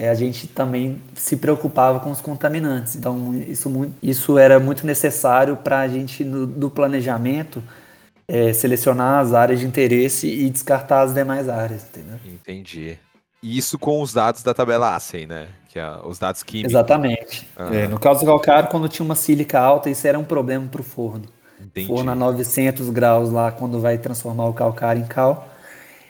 é, 0.00 0.08
a 0.08 0.14
gente 0.14 0.46
também 0.46 0.98
se 1.14 1.36
preocupava 1.36 2.00
com 2.00 2.10
os 2.10 2.22
contaminantes. 2.22 2.96
Então, 2.96 3.34
isso, 3.46 3.92
isso 4.02 4.38
era 4.38 4.58
muito 4.58 4.86
necessário 4.86 5.58
para 5.58 5.80
a 5.80 5.88
gente, 5.88 6.24
no, 6.24 6.46
do 6.46 6.70
planejamento, 6.70 7.62
é, 8.26 8.50
selecionar 8.54 9.20
as 9.20 9.34
áreas 9.34 9.60
de 9.60 9.66
interesse 9.66 10.26
e 10.26 10.48
descartar 10.48 11.02
as 11.02 11.12
demais 11.12 11.50
áreas, 11.50 11.84
entendeu? 11.84 12.18
Entendi. 12.24 12.96
E 13.42 13.58
isso 13.58 13.78
com 13.78 14.00
os 14.00 14.14
dados 14.14 14.42
da 14.42 14.54
tabela 14.54 14.96
ASEI, 14.96 15.26
né? 15.26 15.48
Que 15.68 15.78
é 15.78 15.86
os 16.02 16.18
dados 16.18 16.42
químicos. 16.42 16.72
Exatamente. 16.72 17.46
Uhum. 17.58 17.74
É, 17.74 17.86
no 17.86 18.00
caso 18.00 18.20
do 18.20 18.26
calcário, 18.26 18.70
quando 18.70 18.88
tinha 18.88 19.04
uma 19.04 19.14
sílica 19.14 19.60
alta, 19.60 19.90
isso 19.90 20.06
era 20.06 20.18
um 20.18 20.24
problema 20.24 20.66
para 20.66 20.80
o 20.80 20.84
forno. 20.84 21.26
Entendi. 21.60 21.88
Forno 21.88 22.10
a 22.10 22.14
900 22.14 22.88
graus 22.88 23.30
lá, 23.30 23.52
quando 23.52 23.78
vai 23.78 23.98
transformar 23.98 24.46
o 24.46 24.54
calcário 24.54 25.02
em 25.02 25.06
cal, 25.06 25.46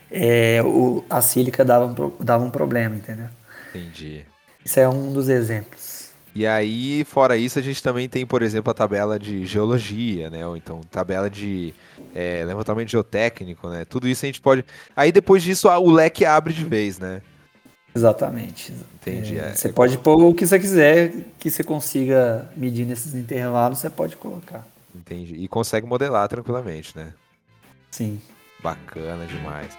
é, 0.09 0.63
o, 0.63 1.03
a 1.09 1.21
sílica 1.21 1.65
dava, 1.65 1.93
dava 2.21 2.45
um 2.45 2.49
problema, 2.49 2.95
entendeu? 2.95 3.27
Entendi. 3.73 4.25
Isso 4.63 4.79
é 4.79 4.87
um 4.87 5.11
dos 5.11 5.29
exemplos. 5.29 6.11
E 6.33 6.47
aí, 6.47 7.03
fora 7.03 7.35
isso, 7.35 7.59
a 7.59 7.61
gente 7.61 7.83
também 7.83 8.07
tem, 8.07 8.25
por 8.25 8.41
exemplo, 8.41 8.71
a 8.71 8.73
tabela 8.73 9.19
de 9.19 9.45
geologia, 9.45 10.29
né? 10.29 10.47
Ou 10.47 10.55
então 10.55 10.79
tabela 10.89 11.29
de 11.29 11.73
é, 12.15 12.43
levantamento 12.45 12.89
geotécnico, 12.89 13.67
né? 13.67 13.83
Tudo 13.83 14.07
isso 14.07 14.25
a 14.25 14.27
gente 14.27 14.39
pode. 14.39 14.63
Aí 14.95 15.11
depois 15.11 15.43
disso 15.43 15.67
o 15.67 15.91
leque 15.91 16.23
abre 16.23 16.53
de 16.53 16.63
vez, 16.63 16.99
né? 16.99 17.21
Exatamente. 17.93 18.73
Entendi. 18.95 19.37
É, 19.37 19.53
você 19.53 19.67
é... 19.67 19.71
pode 19.73 19.97
pôr 19.97 20.23
o 20.23 20.33
que 20.33 20.47
você 20.47 20.57
quiser 20.57 21.11
que 21.37 21.51
você 21.51 21.63
consiga 21.63 22.49
medir 22.55 22.85
nesses 22.85 23.13
intervalos, 23.13 23.79
você 23.79 23.89
pode 23.89 24.15
colocar. 24.15 24.65
Entendi. 24.95 25.33
E 25.35 25.47
consegue 25.49 25.85
modelar 25.85 26.29
tranquilamente, 26.29 26.95
né? 26.97 27.13
Sim. 27.89 28.21
Bacana 28.63 29.25
demais. 29.25 29.77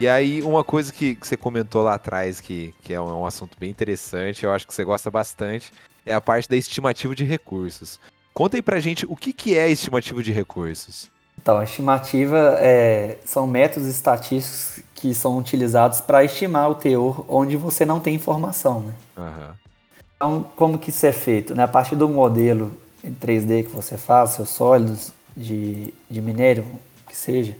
E 0.00 0.08
aí, 0.08 0.40
uma 0.40 0.64
coisa 0.64 0.90
que, 0.90 1.14
que 1.14 1.26
você 1.26 1.36
comentou 1.36 1.82
lá 1.82 1.92
atrás, 1.92 2.40
que, 2.40 2.74
que 2.82 2.94
é 2.94 2.98
um, 2.98 3.10
é 3.10 3.12
um 3.12 3.26
assunto 3.26 3.54
bem 3.60 3.68
interessante, 3.68 4.44
eu 4.44 4.50
acho 4.50 4.66
que 4.66 4.72
você 4.72 4.82
gosta 4.82 5.10
bastante, 5.10 5.70
é 6.06 6.14
a 6.14 6.20
parte 6.22 6.48
da 6.48 6.56
estimativa 6.56 7.14
de 7.14 7.22
recursos. 7.22 8.00
Conta 8.32 8.56
aí 8.56 8.62
pra 8.62 8.80
gente 8.80 9.04
o 9.06 9.14
que, 9.14 9.30
que 9.30 9.58
é 9.58 9.68
estimativa 9.68 10.22
de 10.22 10.32
recursos. 10.32 11.10
Então, 11.36 11.58
a 11.58 11.64
estimativa 11.64 12.56
é, 12.60 13.18
são 13.26 13.46
métodos 13.46 13.86
estatísticos 13.90 14.82
que 14.94 15.14
são 15.14 15.36
utilizados 15.36 16.00
para 16.00 16.24
estimar 16.24 16.70
o 16.70 16.74
teor 16.74 17.26
onde 17.28 17.58
você 17.58 17.84
não 17.84 18.00
tem 18.00 18.14
informação. 18.14 18.80
Né? 18.80 18.94
Uhum. 19.18 19.54
Então, 20.16 20.46
como 20.56 20.78
que 20.78 20.88
isso 20.88 21.04
é 21.04 21.12
feito? 21.12 21.54
Né? 21.54 21.62
A 21.62 21.68
partir 21.68 21.94
do 21.96 22.08
modelo 22.08 22.72
em 23.04 23.12
3D 23.12 23.64
que 23.64 23.70
você 23.70 23.98
faz, 23.98 24.30
seus 24.30 24.48
sólidos 24.48 25.12
de, 25.36 25.92
de 26.10 26.22
minério, 26.22 26.64
que 27.06 27.14
seja, 27.14 27.54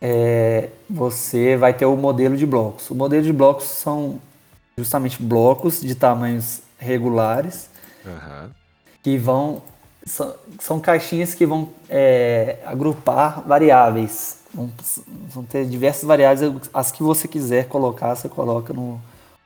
é, 0.00 0.68
você 0.88 1.56
vai 1.56 1.74
ter 1.74 1.84
o 1.84 1.96
modelo 1.96 2.36
de 2.36 2.46
blocos. 2.46 2.90
O 2.90 2.94
modelo 2.94 3.22
de 3.22 3.32
blocos 3.32 3.66
são 3.66 4.20
justamente 4.76 5.22
blocos 5.22 5.80
de 5.80 5.94
tamanhos 5.94 6.62
regulares 6.78 7.68
uhum. 8.04 8.50
que 9.02 9.18
vão 9.18 9.62
são, 10.06 10.34
são, 10.58 10.80
caixinhas 10.80 11.34
que 11.34 11.44
vão 11.44 11.68
é, 11.88 12.56
agrupar 12.64 13.42
variáveis. 13.46 14.38
Vão, 14.52 14.70
vão, 15.28 15.44
ter 15.44 15.66
diversas 15.66 16.04
variáveis, 16.04 16.52
as 16.72 16.90
que 16.90 17.02
você 17.02 17.28
quiser 17.28 17.68
colocar, 17.68 18.14
você 18.14 18.28
coloca 18.28 18.72
no, 18.72 18.92
no 18.92 19.00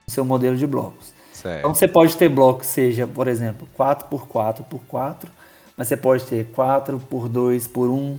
seu 0.09 0.25
modelo 0.25 0.57
de 0.57 0.67
blocos. 0.67 1.13
Certo. 1.33 1.59
Então 1.59 1.75
você 1.75 1.89
pode 1.89 2.17
ter 2.17 2.29
blocos, 2.29 2.69
seja, 2.69 3.07
por 3.07 3.27
exemplo, 3.27 3.69
4 3.75 4.07
por 4.09 4.27
4 4.29 4.65
por 4.65 4.81
4, 4.87 5.31
mas 5.77 5.89
você 5.89 5.97
pode 5.97 6.25
ter 6.25 6.47
4 6.55 6.99
por 7.01 7.29
2 7.29 7.67
por 7.67 7.91
1, 7.91 8.19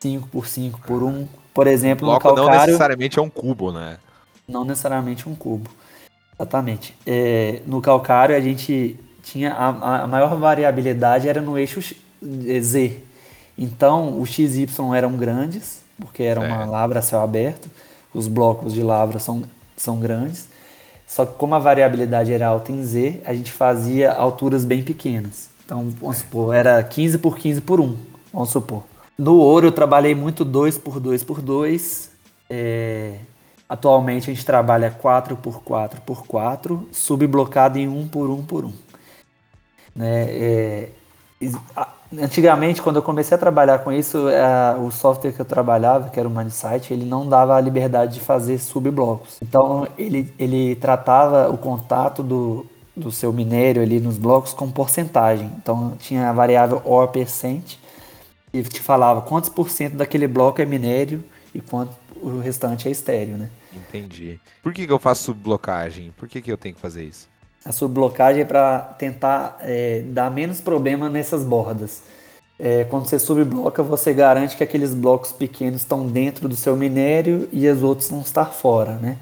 5 0.00 0.28
por 0.28 0.46
5 0.46 0.80
por 0.82 1.02
1. 1.02 1.26
Por 1.54 1.66
exemplo, 1.66 2.06
bloco 2.06 2.28
no 2.28 2.34
calcário... 2.34 2.58
não 2.58 2.66
necessariamente 2.66 3.18
é 3.18 3.22
um 3.22 3.30
cubo, 3.30 3.72
né? 3.72 3.98
Não 4.46 4.64
necessariamente 4.64 5.28
um 5.28 5.34
cubo. 5.34 5.70
Exatamente. 6.34 6.96
É, 7.06 7.62
no 7.66 7.80
calcário 7.80 8.36
a 8.36 8.40
gente 8.40 8.98
tinha 9.22 9.52
a, 9.52 10.02
a, 10.02 10.06
maior 10.06 10.36
variabilidade 10.36 11.28
era 11.28 11.40
no 11.40 11.58
eixo 11.58 11.80
Z. 12.60 13.00
Então 13.56 14.20
os 14.20 14.28
XY 14.30 14.68
eram 14.94 15.16
grandes 15.16 15.86
porque 15.98 16.22
era 16.22 16.40
uma 16.40 16.58
Certo. 16.58 16.70
lavra 16.70 16.98
a 16.98 17.02
céu 17.02 17.20
aberto, 17.20 17.70
os 18.12 18.28
blocos 18.28 18.72
de 18.72 18.82
lavra 18.82 19.18
são, 19.18 19.42
são 19.76 19.98
grandes, 19.98 20.48
só 21.06 21.24
que 21.24 21.34
como 21.34 21.54
a 21.54 21.58
variabilidade 21.58 22.32
era 22.32 22.48
alta 22.48 22.72
em 22.72 22.84
Z, 22.84 23.20
a 23.24 23.32
gente 23.32 23.52
fazia 23.52 24.12
alturas 24.12 24.64
bem 24.64 24.82
pequenas. 24.82 25.48
Então, 25.64 25.88
vamos 26.00 26.18
supor, 26.18 26.54
era 26.54 26.82
15 26.82 27.18
por 27.18 27.36
15 27.38 27.60
por 27.60 27.80
1, 27.80 27.96
vamos 28.32 28.50
supor. 28.50 28.84
No 29.18 29.36
ouro 29.38 29.66
eu 29.68 29.72
trabalhei 29.72 30.14
muito 30.14 30.44
2 30.44 30.78
por 30.78 31.00
2 31.00 31.24
por 31.24 31.40
2. 31.40 32.10
é, 32.50 33.18
atualmente 33.68 34.30
a 34.30 34.34
gente 34.34 34.44
trabalha 34.46 34.90
4 34.90 35.36
por 35.36 35.62
4 35.62 36.00
por 36.02 36.24
4, 36.26 36.88
subblocado 36.92 37.78
em 37.78 37.88
1 37.88 38.08
por 38.08 38.30
1 38.30 38.44
por 38.44 38.64
1. 38.64 38.72
Né? 39.94 40.26
É, 40.30 40.88
antigamente, 42.22 42.80
quando 42.82 42.96
eu 42.96 43.02
comecei 43.02 43.34
a 43.34 43.38
trabalhar 43.38 43.78
com 43.80 43.92
isso, 43.92 44.18
a- 44.28 44.76
o 44.78 44.90
software 44.90 45.32
que 45.32 45.40
eu 45.40 45.44
trabalhava, 45.44 46.08
que 46.10 46.18
era 46.18 46.28
o 46.28 46.32
ManiSite, 46.32 46.92
ele 46.92 47.04
não 47.04 47.28
dava 47.28 47.56
a 47.56 47.60
liberdade 47.60 48.14
de 48.14 48.20
fazer 48.20 48.58
subblocos. 48.58 49.36
Então, 49.42 49.86
ele, 49.98 50.32
ele 50.38 50.76
tratava 50.76 51.48
o 51.50 51.58
contato 51.58 52.22
do, 52.22 52.66
do 52.94 53.10
seu 53.10 53.32
minério 53.32 53.82
ali 53.82 54.00
nos 54.00 54.18
blocos 54.18 54.52
com 54.52 54.70
porcentagem. 54.70 55.50
Então, 55.60 55.92
tinha 55.98 56.28
a 56.30 56.32
variável 56.32 56.80
OR%, 56.84 57.78
e 58.58 58.62
te 58.62 58.80
falava 58.80 59.22
quantos 59.22 59.50
por 59.50 59.70
cento 59.70 59.96
daquele 59.96 60.26
bloco 60.26 60.60
é 60.60 60.66
minério 60.66 61.22
e 61.54 61.60
quanto 61.60 61.92
o 62.22 62.38
restante 62.38 62.88
é 62.88 62.90
estéreo, 62.90 63.36
né? 63.36 63.50
Entendi. 63.74 64.40
Por 64.62 64.72
que, 64.72 64.86
que 64.86 64.92
eu 64.92 64.98
faço 64.98 65.24
subblocagem? 65.24 66.12
Por 66.16 66.28
que, 66.28 66.40
que 66.40 66.50
eu 66.50 66.56
tenho 66.56 66.74
que 66.74 66.80
fazer 66.80 67.04
isso? 67.04 67.28
A 67.64 67.72
subblocagem 67.72 68.42
é 68.42 68.44
para 68.44 68.78
tentar 68.78 69.58
é, 69.60 70.02
dar 70.06 70.30
menos 70.30 70.60
problema 70.60 71.08
nessas 71.08 71.44
bordas. 71.44 72.02
É, 72.58 72.84
quando 72.84 73.06
você 73.06 73.18
subbloca, 73.18 73.82
você 73.82 74.14
garante 74.14 74.56
que 74.56 74.64
aqueles 74.64 74.94
blocos 74.94 75.30
pequenos 75.30 75.82
estão 75.82 76.06
dentro 76.06 76.48
do 76.48 76.56
seu 76.56 76.74
minério 76.74 77.48
e 77.52 77.68
os 77.68 77.82
outros 77.82 78.08
vão 78.08 78.20
estar 78.20 78.46
fora, 78.46 78.94
né? 78.94 79.18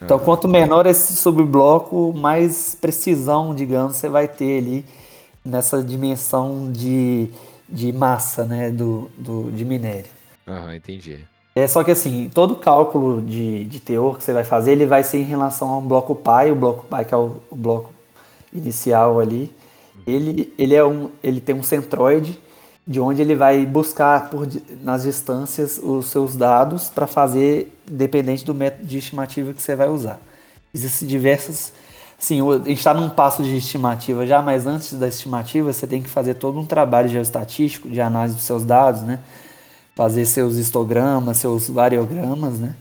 Então, 0.00 0.18
quanto 0.18 0.46
menor 0.46 0.86
esse 0.86 1.14
subbloco, 1.16 2.12
mais 2.14 2.76
precisão, 2.78 3.54
digamos, 3.54 3.96
você 3.96 4.08
vai 4.08 4.28
ter 4.28 4.58
ali 4.58 4.84
nessa 5.44 5.82
dimensão 5.82 6.70
de, 6.70 7.30
de 7.68 7.92
massa, 7.92 8.44
né, 8.44 8.70
do, 8.70 9.10
do, 9.16 9.50
de 9.50 9.64
minério. 9.64 10.10
Aham, 10.46 10.76
entendi. 10.76 11.20
É 11.54 11.66
só 11.66 11.82
que 11.82 11.90
assim, 11.90 12.30
todo 12.32 12.56
cálculo 12.56 13.22
de, 13.22 13.64
de 13.64 13.80
teor 13.80 14.18
que 14.18 14.24
você 14.24 14.32
vai 14.32 14.44
fazer, 14.44 14.72
ele 14.72 14.86
vai 14.86 15.02
ser 15.02 15.18
em 15.18 15.24
relação 15.24 15.70
a 15.70 15.78
um 15.78 15.86
bloco 15.86 16.14
pi, 16.14 16.50
o 16.50 16.54
bloco 16.54 16.84
pi 16.84 17.04
que 17.04 17.14
é 17.14 17.16
o, 17.16 17.40
o 17.50 17.56
bloco 17.56 17.92
inicial 18.52 19.18
ali. 19.18 19.50
Ele, 20.06 20.52
ele, 20.58 20.74
é 20.74 20.84
um, 20.84 21.10
ele 21.22 21.40
tem 21.40 21.54
um 21.54 21.62
centroide 21.62 22.38
de 22.86 23.00
onde 23.00 23.20
ele 23.20 23.34
vai 23.34 23.66
buscar 23.66 24.30
por, 24.30 24.46
nas 24.82 25.02
distâncias 25.02 25.80
os 25.82 26.06
seus 26.06 26.36
dados 26.36 26.88
para 26.88 27.06
fazer 27.06 27.72
dependente 27.90 28.44
do 28.44 28.54
método 28.54 28.86
de 28.86 28.98
estimativa 28.98 29.52
que 29.52 29.60
você 29.60 29.74
vai 29.74 29.88
usar. 29.88 30.20
Existem 30.72 31.08
diversas. 31.08 31.72
Sim, 32.18 32.40
a 32.50 32.58
gente 32.58 32.78
está 32.78 32.94
num 32.94 33.10
passo 33.10 33.42
de 33.42 33.56
estimativa 33.56 34.26
já, 34.26 34.40
mas 34.42 34.66
antes 34.66 34.94
da 34.94 35.06
estimativa 35.08 35.72
você 35.72 35.86
tem 35.86 36.02
que 36.02 36.08
fazer 36.08 36.34
todo 36.34 36.58
um 36.58 36.64
trabalho 36.66 37.08
geoestatístico 37.08 37.88
de 37.90 38.00
análise 38.00 38.34
dos 38.36 38.44
seus 38.44 38.64
dados, 38.64 39.02
né? 39.02 39.20
fazer 39.96 40.26
seus 40.26 40.56
histogramas, 40.56 41.38
seus 41.38 41.68
variogramas, 41.70 42.60
né? 42.60 42.76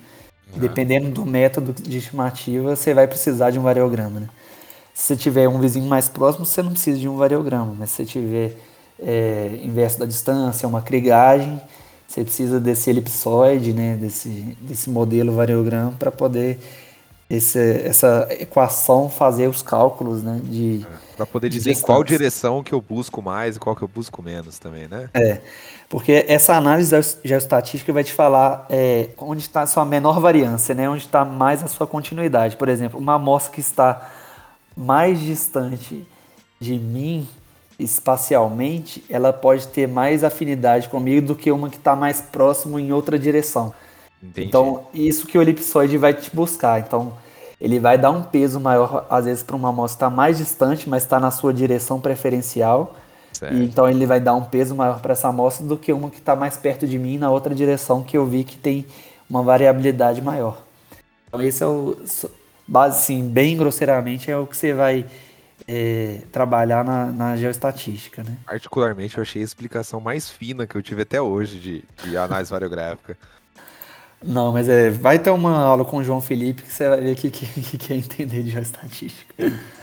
Dependendo 0.55 1.09
do 1.09 1.25
método 1.25 1.73
de 1.73 1.97
estimativa, 1.97 2.75
você 2.75 2.93
vai 2.93 3.07
precisar 3.07 3.51
de 3.51 3.59
um 3.59 3.63
variograma, 3.63 4.19
né? 4.21 4.29
Se 4.93 5.07
você 5.07 5.15
tiver 5.17 5.47
um 5.49 5.59
vizinho 5.59 5.85
mais 5.87 6.09
próximo, 6.09 6.45
você 6.45 6.61
não 6.63 6.71
precisa 6.71 6.99
de 6.99 7.07
um 7.09 7.17
variograma, 7.17 7.75
mas 7.77 7.91
se 7.91 7.97
você 7.97 8.05
tiver 8.05 8.57
é, 8.99 9.59
inverso 9.63 9.99
da 9.99 10.05
distância, 10.05 10.67
uma 10.67 10.81
crigagem, 10.81 11.61
você 12.07 12.23
precisa 12.23 12.59
desse 12.59 12.89
elipsoide, 12.89 13.73
né? 13.73 13.97
Desse, 13.97 14.29
desse 14.61 14.89
modelo 14.89 15.33
variograma 15.33 15.93
para 15.97 16.11
poder 16.11 16.59
esse, 17.29 17.59
essa 17.83 18.27
equação 18.31 19.09
fazer 19.09 19.47
os 19.47 19.61
cálculos, 19.61 20.21
né? 20.23 20.39
De, 20.43 20.85
Pra 21.17 21.25
poder 21.25 21.49
De 21.49 21.57
dizer 21.57 21.71
em 21.71 21.79
qual 21.81 22.03
direção 22.03 22.61
que 22.61 22.73
eu 22.73 22.81
busco 22.81 23.21
mais 23.21 23.55
e 23.55 23.59
qual 23.59 23.75
que 23.75 23.81
eu 23.81 23.87
busco 23.87 24.21
menos 24.21 24.59
também, 24.59 24.87
né? 24.87 25.09
É, 25.13 25.39
porque 25.89 26.25
essa 26.27 26.55
análise 26.55 26.89
geo- 26.89 27.19
geoestatística 27.23 27.91
vai 27.93 28.03
te 28.03 28.11
falar 28.11 28.65
é, 28.69 29.09
onde 29.17 29.41
está 29.41 29.61
a 29.61 29.67
sua 29.67 29.85
menor 29.85 30.19
variância, 30.19 30.75
né? 30.75 30.89
onde 30.89 31.05
está 31.05 31.23
mais 31.23 31.63
a 31.63 31.67
sua 31.67 31.87
continuidade. 31.87 32.57
Por 32.57 32.67
exemplo, 32.67 32.99
uma 32.99 33.15
amostra 33.15 33.53
que 33.53 33.61
está 33.61 34.11
mais 34.75 35.19
distante 35.19 36.05
de 36.59 36.77
mim 36.77 37.27
espacialmente, 37.79 39.03
ela 39.09 39.33
pode 39.33 39.67
ter 39.69 39.87
mais 39.87 40.23
afinidade 40.23 40.89
comigo 40.89 41.27
do 41.27 41.35
que 41.35 41.51
uma 41.51 41.69
que 41.69 41.77
está 41.77 41.95
mais 41.95 42.21
próximo 42.21 42.77
em 42.79 42.91
outra 42.91 43.17
direção. 43.17 43.73
Entendi. 44.29 44.47
Então, 44.47 44.87
isso 44.93 45.27
que 45.27 45.37
o 45.37 45.41
elipsoide 45.41 45.97
vai 45.97 46.13
te 46.13 46.33
buscar. 46.35 46.79
Então, 46.79 47.13
ele 47.59 47.79
vai 47.79 47.97
dar 47.97 48.11
um 48.11 48.23
peso 48.23 48.59
maior, 48.59 49.05
às 49.09 49.25
vezes, 49.25 49.43
para 49.43 49.55
uma 49.55 49.69
amostra 49.69 49.97
que 49.97 50.03
está 50.05 50.09
mais 50.09 50.37
distante, 50.37 50.89
mas 50.89 51.03
está 51.03 51.19
na 51.19 51.31
sua 51.31 51.53
direção 51.53 51.99
preferencial. 51.99 52.95
Certo. 53.31 53.53
E 53.53 53.65
então 53.65 53.89
ele 53.89 54.05
vai 54.05 54.19
dar 54.19 54.33
um 54.33 54.43
peso 54.43 54.73
maior 54.73 55.01
para 55.01 55.11
essa 55.11 55.27
amostra 55.27 55.65
do 55.65 55.77
que 55.77 55.91
uma 55.91 56.09
que 56.09 56.19
está 56.19 56.37
mais 56.37 56.55
perto 56.55 56.87
de 56.87 56.97
mim 56.97 57.17
na 57.17 57.29
outra 57.29 57.53
direção 57.53 58.01
que 58.01 58.15
eu 58.15 58.25
vi 58.25 58.45
que 58.45 58.55
tem 58.55 58.85
uma 59.29 59.43
variabilidade 59.43 60.21
maior. 60.21 60.63
Então 61.27 61.41
esse 61.41 61.61
é 61.61 61.65
o 61.65 61.97
base, 62.65 62.99
assim, 62.99 63.27
bem 63.27 63.57
grosseiramente 63.57 64.31
é 64.31 64.37
o 64.37 64.47
que 64.47 64.55
você 64.55 64.73
vai 64.73 65.05
é, 65.67 66.21
trabalhar 66.31 66.83
na, 66.83 67.07
na 67.07 67.37
geoestatística, 67.37 68.23
né? 68.23 68.37
Particularmente, 68.45 69.17
eu 69.17 69.21
achei 69.21 69.41
a 69.41 69.45
explicação 69.45 69.99
mais 69.99 70.29
fina 70.29 70.67
que 70.67 70.75
eu 70.75 70.81
tive 70.81 71.01
até 71.01 71.21
hoje 71.21 71.59
de, 71.59 71.83
de 72.03 72.17
análise 72.17 72.49
variográfica. 72.51 73.17
Não, 74.23 74.51
mas 74.51 74.67
é, 74.69 74.89
vai 74.89 75.19
ter 75.19 75.29
uma 75.29 75.57
aula 75.59 75.85
com 75.85 75.97
o 75.97 76.03
João 76.03 76.21
Felipe 76.21 76.63
que 76.63 76.71
você 76.71 76.89
vai 76.89 77.01
ver 77.01 77.13
o 77.13 77.15
que, 77.15 77.29
que, 77.29 77.45
que 77.61 77.77
quer 77.77 77.95
entender 77.95 78.43
de 78.43 78.49
geoestatística. 78.51 79.35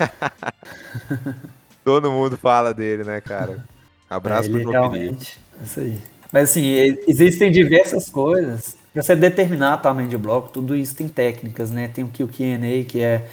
Todo 1.84 2.10
mundo 2.10 2.36
fala 2.38 2.72
dele, 2.74 3.04
né, 3.04 3.20
cara? 3.20 3.64
Abraço 4.08 4.46
É, 4.46 4.50
pro 4.50 4.60
João 4.60 4.76
Felipe. 4.76 5.18
Isso 5.60 5.80
aí. 5.80 5.98
Mas 6.32 6.50
assim, 6.50 6.64
existem 7.06 7.50
diversas 7.50 8.08
coisas. 8.08 8.76
Pra 8.92 9.02
você 9.02 9.16
determinar 9.16 9.78
tamanho 9.78 10.08
de 10.08 10.16
bloco, 10.18 10.50
tudo 10.50 10.76
isso 10.76 10.94
tem 10.94 11.08
técnicas, 11.08 11.70
né? 11.70 11.88
Tem 11.88 12.04
o 12.04 12.08
que 12.08 12.22
o 12.22 12.28
Q&A, 12.28 12.84
que 12.84 13.00
é 13.00 13.28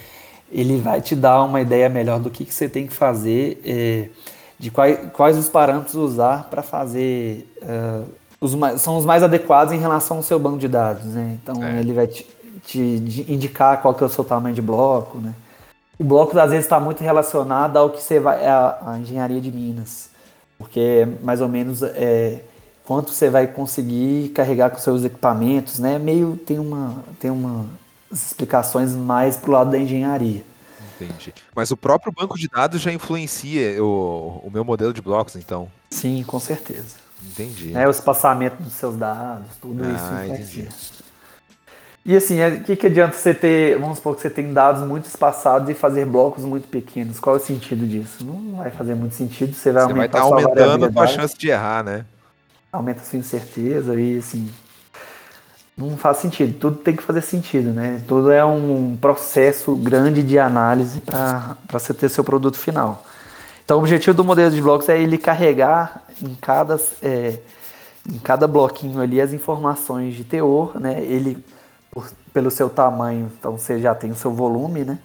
ele 0.50 0.78
vai 0.78 1.00
te 1.00 1.14
dar 1.16 1.42
uma 1.44 1.60
ideia 1.60 1.88
melhor 1.88 2.20
do 2.20 2.30
que, 2.30 2.44
que 2.44 2.52
você 2.54 2.68
tem 2.68 2.86
que 2.86 2.92
fazer, 2.94 3.60
é, 3.64 4.08
de 4.58 4.70
quais, 4.70 4.98
quais 5.12 5.36
os 5.38 5.48
parâmetros 5.48 5.94
usar 5.94 6.48
para 6.50 6.62
fazer. 6.62 7.46
ah, 7.62 8.04
os 8.40 8.54
mais, 8.54 8.80
são 8.80 8.96
os 8.96 9.04
mais 9.04 9.22
adequados 9.22 9.72
em 9.72 9.78
relação 9.78 10.18
ao 10.18 10.22
seu 10.22 10.38
banco 10.38 10.58
de 10.58 10.68
dados, 10.68 11.04
né? 11.06 11.38
Então 11.42 11.62
É. 11.62 11.80
ele 11.80 11.92
vai 11.92 12.06
te, 12.06 12.26
te 12.64 12.98
di- 12.98 13.32
indicar 13.32 13.80
qual 13.82 13.94
que 13.94 14.02
é 14.02 14.06
o 14.06 14.10
seu 14.10 14.24
tamanho 14.24 14.54
de 14.54 14.62
bloco, 14.62 15.18
né? 15.18 15.34
O 15.98 16.04
bloco 16.04 16.38
às 16.38 16.50
vezes 16.50 16.64
está 16.64 16.80
muito 16.80 17.02
relacionado 17.04 17.76
ao 17.76 17.90
que 17.90 18.02
você 18.02 18.18
vai 18.18 18.46
a, 18.46 18.78
a 18.86 18.98
engenharia 18.98 19.40
de 19.40 19.52
minas, 19.52 20.08
porque 20.58 20.80
é 20.80 21.06
mais 21.22 21.42
ou 21.42 21.48
menos 21.48 21.82
é, 21.82 22.40
quanto 22.86 23.12
você 23.12 23.28
vai 23.28 23.46
conseguir 23.46 24.30
carregar 24.30 24.70
com 24.70 24.78
seus 24.78 25.04
equipamentos, 25.04 25.78
né? 25.78 25.98
Meio 25.98 26.38
tem 26.46 26.58
uma 26.58 27.04
tem 27.20 27.30
uma 27.30 27.66
explicações 28.10 28.92
mais 28.92 29.36
pro 29.36 29.52
lado 29.52 29.70
da 29.70 29.78
engenharia. 29.78 30.42
Entendi. 30.96 31.32
Mas 31.54 31.70
o 31.70 31.76
próprio 31.76 32.12
banco 32.12 32.38
de 32.38 32.48
dados 32.48 32.80
já 32.80 32.92
influencia 32.92 33.82
o, 33.82 34.42
o 34.44 34.50
meu 34.52 34.64
modelo 34.64 34.92
de 34.92 35.00
blocos, 35.00 35.36
então. 35.36 35.68
Sim, 35.90 36.22
com 36.26 36.38
certeza. 36.40 36.96
Entendi. 37.24 37.68
Né? 37.68 37.86
O 37.86 37.90
espaçamento 37.90 38.62
dos 38.62 38.72
seus 38.72 38.96
dados, 38.96 39.46
tudo 39.60 39.82
Ah, 39.84 40.26
isso 40.26 40.32
entendi. 40.32 40.68
E 42.04 42.16
assim, 42.16 42.38
é- 42.38 42.48
o 42.48 42.60
que, 42.64 42.76
que 42.76 42.86
adianta 42.86 43.14
você 43.16 43.34
ter, 43.34 43.78
vamos 43.78 43.98
supor 43.98 44.16
que 44.16 44.22
você 44.22 44.30
tem 44.30 44.52
dados 44.52 44.82
muito 44.86 45.04
espaçados 45.06 45.68
e 45.68 45.74
fazer 45.74 46.06
blocos 46.06 46.44
muito 46.44 46.66
pequenos? 46.66 47.20
Qual 47.20 47.36
é 47.36 47.38
o 47.38 47.42
sentido 47.42 47.86
disso? 47.86 48.24
Não 48.24 48.56
vai 48.56 48.70
fazer 48.70 48.94
muito 48.94 49.14
sentido, 49.14 49.54
você 49.54 49.70
vai 49.70 49.82
Você 49.82 49.88
vai 49.88 49.96
aumentar 49.96 50.18
estar 50.18 50.28
sua 50.28 50.36
aumentando 50.36 50.54
a 50.54 50.88
variabilidade. 50.88 51.12
chance 51.12 51.36
de 51.36 51.48
errar, 51.50 51.84
né? 51.84 52.04
aumenta 52.72 53.00
a 53.00 53.04
sua 53.04 53.18
incerteza 53.18 54.00
e 54.00 54.18
assim 54.18 54.48
não 55.76 55.96
faz 55.96 56.18
sentido. 56.18 56.58
Tudo 56.58 56.76
tem 56.76 56.94
que 56.94 57.02
fazer 57.02 57.20
sentido, 57.20 57.72
né? 57.72 58.00
Tudo 58.06 58.30
é 58.30 58.44
um 58.44 58.96
processo 59.00 59.74
grande 59.74 60.22
de 60.22 60.38
análise 60.38 61.00
para 61.00 61.56
você 61.70 61.92
ter 61.92 62.08
seu 62.08 62.22
produto 62.22 62.56
final. 62.58 63.04
Então, 63.70 63.78
o 63.78 63.82
objetivo 63.82 64.16
do 64.16 64.24
modelo 64.24 64.50
de 64.50 64.60
blocos 64.60 64.88
é 64.88 65.00
ele 65.00 65.16
carregar 65.16 66.02
em 66.20 66.34
cada, 66.34 66.76
é, 67.00 67.38
em 68.04 68.18
cada 68.18 68.48
bloquinho 68.48 69.00
ali 69.00 69.20
as 69.20 69.32
informações 69.32 70.16
de 70.16 70.24
teor, 70.24 70.72
né? 70.80 71.00
Ele, 71.00 71.38
por- 71.88 72.10
pelo 72.34 72.50
seu 72.50 72.68
tamanho, 72.68 73.30
então 73.38 73.56
você 73.56 73.78
já 73.78 73.94
tem 73.94 74.10
o 74.10 74.16
seu 74.16 74.32
volume, 74.32 74.84
né? 74.84 74.98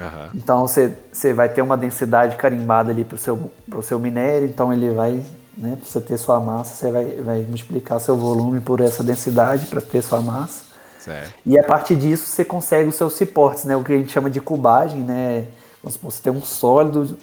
Aham. 0.00 0.30
Então 0.34 0.66
você, 0.66 0.98
você 1.12 1.32
vai 1.32 1.48
ter 1.48 1.62
uma 1.62 1.76
densidade 1.76 2.34
carimbada 2.34 2.90
ali 2.90 3.04
para 3.04 3.14
o 3.14 3.18
seu, 3.18 3.52
pro 3.70 3.84
seu 3.84 4.00
minério, 4.00 4.48
então 4.48 4.72
ele 4.72 4.90
vai, 4.90 5.24
né, 5.56 5.76
para 5.76 5.88
você 5.88 6.00
ter 6.00 6.18
sua 6.18 6.40
massa, 6.40 6.74
você 6.74 6.90
vai, 6.90 7.04
vai 7.22 7.42
multiplicar 7.42 8.00
seu 8.00 8.16
volume 8.16 8.60
por 8.60 8.80
essa 8.80 9.04
densidade 9.04 9.66
para 9.66 9.80
ter 9.80 10.02
sua 10.02 10.20
massa. 10.20 10.64
Certo. 10.98 11.34
E 11.46 11.56
a 11.56 11.62
partir 11.62 11.94
disso 11.94 12.26
você 12.26 12.44
consegue 12.44 12.88
os 12.88 12.96
seus 12.96 13.12
suportes, 13.12 13.64
né, 13.64 13.76
o 13.76 13.84
que 13.84 13.92
a 13.92 13.96
gente 13.96 14.10
chama 14.10 14.28
de 14.28 14.40
cubagem, 14.40 15.02
né? 15.02 15.46
Você 15.84 16.20
tem 16.20 16.32
um 16.32 16.42
sólido 16.42 17.16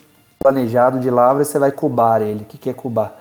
planejado 0.45 0.99
de 0.99 1.09
lavra 1.09 1.41
e 1.41 1.45
você 1.45 1.57
vai 1.57 1.71
cubar 1.71 2.21
ele. 2.21 2.43
O 2.43 2.45
que, 2.45 2.59
que 2.59 2.69
é 2.69 2.73
cubar? 2.73 3.19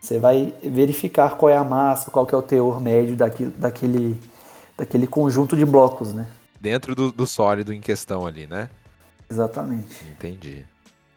Você 0.00 0.18
vai 0.18 0.52
verificar 0.60 1.36
qual 1.36 1.48
é 1.48 1.56
a 1.56 1.62
massa, 1.62 2.10
qual 2.10 2.26
que 2.26 2.34
é 2.34 2.38
o 2.38 2.42
teor 2.42 2.80
médio 2.80 3.14
daquele, 3.14 3.50
daquele, 3.50 4.20
daquele 4.76 5.06
conjunto 5.06 5.56
de 5.56 5.64
blocos, 5.64 6.12
né? 6.12 6.26
Dentro 6.60 6.94
do, 6.96 7.12
do 7.12 7.26
sólido 7.26 7.72
em 7.72 7.80
questão 7.80 8.26
ali, 8.26 8.48
né? 8.48 8.68
Exatamente. 9.30 10.04
Entendi. 10.10 10.66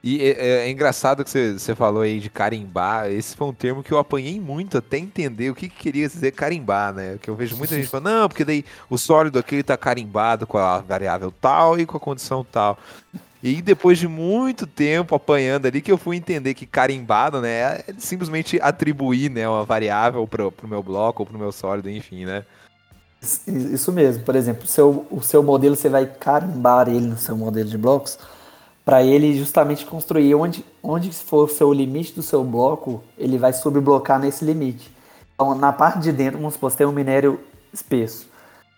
E 0.03 0.21
é, 0.21 0.29
é, 0.29 0.49
é 0.67 0.69
engraçado 0.69 1.23
que 1.23 1.29
você, 1.29 1.53
você 1.53 1.73
falou 1.73 2.03
aí 2.03 2.19
de 2.19 2.29
carimbar. 2.29 3.09
Esse 3.09 3.35
foi 3.35 3.47
um 3.47 3.53
termo 3.53 3.83
que 3.83 3.91
eu 3.91 3.97
apanhei 3.97 4.39
muito 4.39 4.77
até 4.77 4.99
entender 4.99 5.49
o 5.49 5.55
que, 5.55 5.67
que 5.67 5.75
queria 5.75 6.07
dizer 6.07 6.31
carimbar, 6.33 6.93
né? 6.93 7.17
Que 7.19 7.29
eu 7.29 7.35
vejo 7.35 7.57
muita 7.57 7.75
gente 7.75 7.87
falando, 7.87 8.05
não, 8.13 8.29
porque 8.29 8.45
daí 8.45 8.63
o 8.89 8.97
sólido 8.97 9.39
aqui 9.39 9.55
está 9.55 9.75
carimbado 9.75 10.45
com 10.45 10.59
a 10.59 10.77
variável 10.79 11.33
tal 11.41 11.79
e 11.79 11.85
com 11.85 11.97
a 11.97 11.99
condição 11.99 12.45
tal. 12.49 12.77
E 13.41 13.61
depois 13.61 13.99
de 13.99 14.07
muito 14.07 14.65
tempo 14.65 15.13
apanhando 15.13 15.67
ali, 15.67 15.81
que 15.81 15.91
eu 15.91 15.97
fui 15.97 16.17
entender 16.17 16.53
que 16.53 16.65
carimbado, 16.65 17.39
né, 17.39 17.49
é 17.49 17.85
simplesmente 17.97 18.59
atribuir, 18.61 19.29
né, 19.29 19.47
uma 19.47 19.63
variável 19.63 20.25
pro, 20.27 20.51
pro 20.51 20.67
meu 20.67 20.81
bloco 20.81 21.21
ou 21.21 21.25
pro 21.27 21.37
meu 21.37 21.51
sólido, 21.51 21.89
enfim, 21.89 22.25
né. 22.25 22.43
Isso 23.47 23.91
mesmo. 23.91 24.23
Por 24.23 24.35
exemplo, 24.35 24.63
o 24.63 24.67
seu, 24.67 25.07
o 25.09 25.21
seu 25.21 25.43
modelo, 25.43 25.75
você 25.75 25.89
vai 25.89 26.05
carimbar 26.05 26.87
ele 26.87 27.07
no 27.07 27.17
seu 27.17 27.35
modelo 27.35 27.69
de 27.69 27.77
blocos 27.77 28.17
para 28.87 29.03
ele 29.03 29.37
justamente 29.37 29.85
construir 29.85 30.33
onde, 30.33 30.63
onde 30.81 31.11
for 31.11 31.43
o 31.43 31.49
seu 31.49 31.73
limite 31.73 32.13
do 32.13 32.23
seu 32.23 32.41
bloco, 32.41 33.03
ele 33.17 33.37
vai 33.37 33.51
subblocar 33.51 34.17
nesse 34.17 34.45
limite. 34.45 34.89
Então, 35.35 35.53
na 35.53 35.73
parte 35.73 35.99
de 35.99 36.11
dentro, 36.11 36.39
vamos 36.39 36.53
supor, 36.53 36.71
tem 36.71 36.87
um 36.87 36.91
minério 36.93 37.37
espesso. 37.73 38.29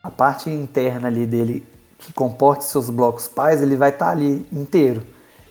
A 0.02 0.10
parte 0.10 0.50
interna 0.50 1.10
ali 1.10 1.28
dele 1.28 1.64
que 2.00 2.14
comporte 2.14 2.64
seus 2.64 2.90
blocos 2.90 3.28
pais, 3.28 3.62
ele 3.62 3.76
vai 3.76 3.90
estar 3.90 4.06
tá 4.06 4.12
ali 4.12 4.46
inteiro. 4.52 5.04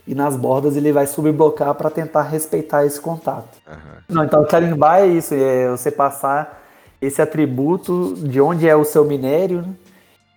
E 0.07 0.15
nas 0.15 0.37
bordas 0.37 0.75
ele 0.75 0.91
vai 0.91 1.07
subblocar 1.07 1.75
para 1.75 1.91
tentar 1.91 2.23
respeitar 2.23 2.85
esse 2.85 3.01
contato. 3.01 3.59
Uhum. 3.69 3.77
Não, 4.09 4.25
então 4.25 4.45
carimbar 4.47 5.01
é 5.01 5.07
isso, 5.07 5.35
é 5.35 5.71
você 5.71 5.91
passar 5.91 6.63
esse 7.01 7.21
atributo 7.21 8.15
de 8.17 8.41
onde 8.41 8.67
é 8.67 8.75
o 8.75 8.85
seu 8.85 9.05
minério 9.05 9.63
né, 9.63 9.75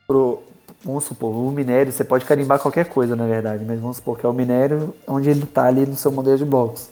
pro, 0.06 0.44
vamos 0.84 1.06
supor, 1.06 1.34
o 1.34 1.52
minério, 1.52 1.92
você 1.92 2.04
pode 2.04 2.26
carimbar 2.26 2.60
qualquer 2.60 2.86
coisa, 2.86 3.16
na 3.16 3.26
verdade, 3.26 3.64
mas 3.66 3.80
vamos 3.80 3.98
supor 3.98 4.18
que 4.18 4.26
é 4.26 4.30
o 4.30 4.34
minério 4.34 4.94
onde 5.08 5.30
ele 5.30 5.44
está 5.44 5.66
ali 5.66 5.86
no 5.86 5.96
seu 5.96 6.12
modelo 6.12 6.38
de 6.38 6.46
blocos. 6.46 6.90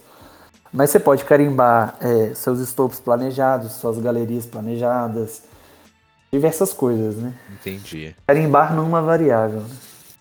Mas 0.72 0.90
você 0.90 1.00
pode 1.00 1.24
carimbar 1.24 1.96
é, 2.00 2.32
seus 2.34 2.60
estopos 2.60 3.00
planejados, 3.00 3.72
suas 3.72 3.98
galerias 3.98 4.46
planejadas, 4.46 5.42
diversas 6.32 6.72
coisas, 6.72 7.16
né? 7.16 7.34
Entendi. 7.52 8.14
Carimbar 8.26 8.74
numa 8.74 9.02
variável. 9.02 9.60
Né? 9.60 9.76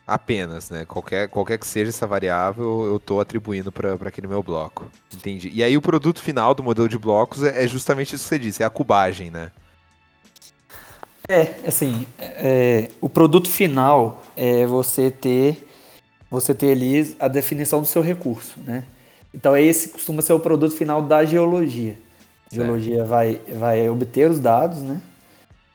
Apenas, 0.07 0.72
né? 0.72 0.86
Qualquer, 0.86 1.28
qualquer 1.30 1.60
que 1.60 1.68
seja 1.68 1.89
essa 1.89 2.07
variável, 2.07 2.86
eu 2.86 2.97
estou 2.97 3.22
atribuindo 3.22 3.72
para 3.72 3.93
aquele 3.93 4.28
meu 4.28 4.41
bloco. 4.41 4.89
Entendi. 5.14 5.51
E 5.53 5.64
aí 5.64 5.78
o 5.78 5.82
produto 5.82 6.20
final 6.20 6.55
do 6.55 6.64
modelo 6.64 6.89
de 6.89 6.97
blocos 6.97 7.43
é, 7.43 7.64
é 7.64 7.68
justamente 7.68 8.16
isso 8.16 8.24
que 8.24 8.30
você 8.30 8.39
disse, 8.39 8.64
é 8.64 8.66
a 8.66 8.72
cubagem, 8.72 9.30
né? 9.30 9.51
É, 11.28 11.53
assim, 11.68 12.07
é, 12.18 12.89
o 12.99 13.07
produto 13.07 13.47
final 13.47 14.24
é 14.36 14.66
você 14.66 15.12
ter 15.12 15.68
você 16.32 16.53
ter 16.53 16.72
ali 16.72 17.16
a 17.20 17.28
definição 17.28 17.82
do 17.82 17.88
seu 17.88 18.01
recurso, 18.01 18.60
né? 18.66 18.84
Então 19.34 19.55
esse 19.55 19.89
costuma 19.89 20.24
ser 20.24 20.34
o 20.34 20.39
produto 20.39 20.76
final 20.76 21.03
da 21.03 21.24
geologia. 21.24 21.97
A 22.51 22.55
geologia 22.55 23.05
vai, 23.05 23.39
vai 23.47 23.88
obter 23.89 24.30
os 24.30 24.39
dados, 24.39 24.80
né? 24.82 24.99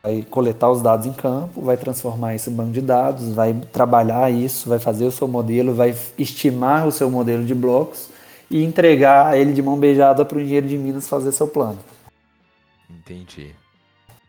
Vai 0.05 0.20
coletar 0.20 0.70
os 0.70 0.82
dados 0.82 1.07
em 1.07 1.14
campo, 1.14 1.62
vai 1.62 1.78
transformar 1.78 2.34
isso 2.34 2.50
em 2.50 2.52
banco 2.52 2.72
de 2.72 2.82
dados, 2.82 3.32
vai 3.32 3.55
trabalhar 3.72 4.30
isso, 4.30 4.68
vai 4.68 4.78
fazer 4.78 5.07
o 5.07 5.11
seu 5.11 5.26
modelo, 5.26 5.74
vai 5.74 5.96
estimar 6.18 6.86
o 6.86 6.92
seu 6.92 7.11
modelo 7.11 7.42
de 7.42 7.55
blocos 7.55 8.11
e 8.50 8.62
entregar 8.62 9.34
ele 9.38 9.55
de 9.55 9.62
mão 9.62 9.78
beijada 9.78 10.22
para 10.22 10.36
o 10.36 10.40
engenheiro 10.42 10.68
de 10.68 10.76
Minas 10.76 11.09
fazer 11.09 11.32
seu 11.32 11.48
plano. 11.48 11.78
Entendi. 12.90 13.55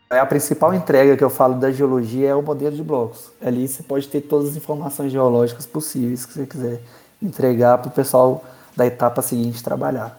É 0.08 0.18
a 0.18 0.24
principal 0.24 0.72
entrega 0.72 1.14
que 1.14 1.22
eu 1.22 1.28
falo 1.28 1.56
da 1.56 1.70
geologia 1.70 2.30
é 2.30 2.34
o 2.34 2.40
modelo 2.40 2.74
de 2.74 2.82
blocos. 2.82 3.30
Ali 3.44 3.68
você 3.68 3.82
pode 3.82 4.08
ter 4.08 4.22
todas 4.22 4.50
as 4.50 4.56
informações 4.56 5.12
geológicas 5.12 5.66
possíveis 5.66 6.24
que 6.24 6.32
você 6.32 6.46
quiser 6.46 6.80
entregar 7.20 7.76
para 7.78 7.88
o 7.88 7.90
pessoal 7.90 8.42
da 8.74 8.86
etapa 8.86 9.20
seguinte 9.20 9.62
trabalhar. 9.62 10.18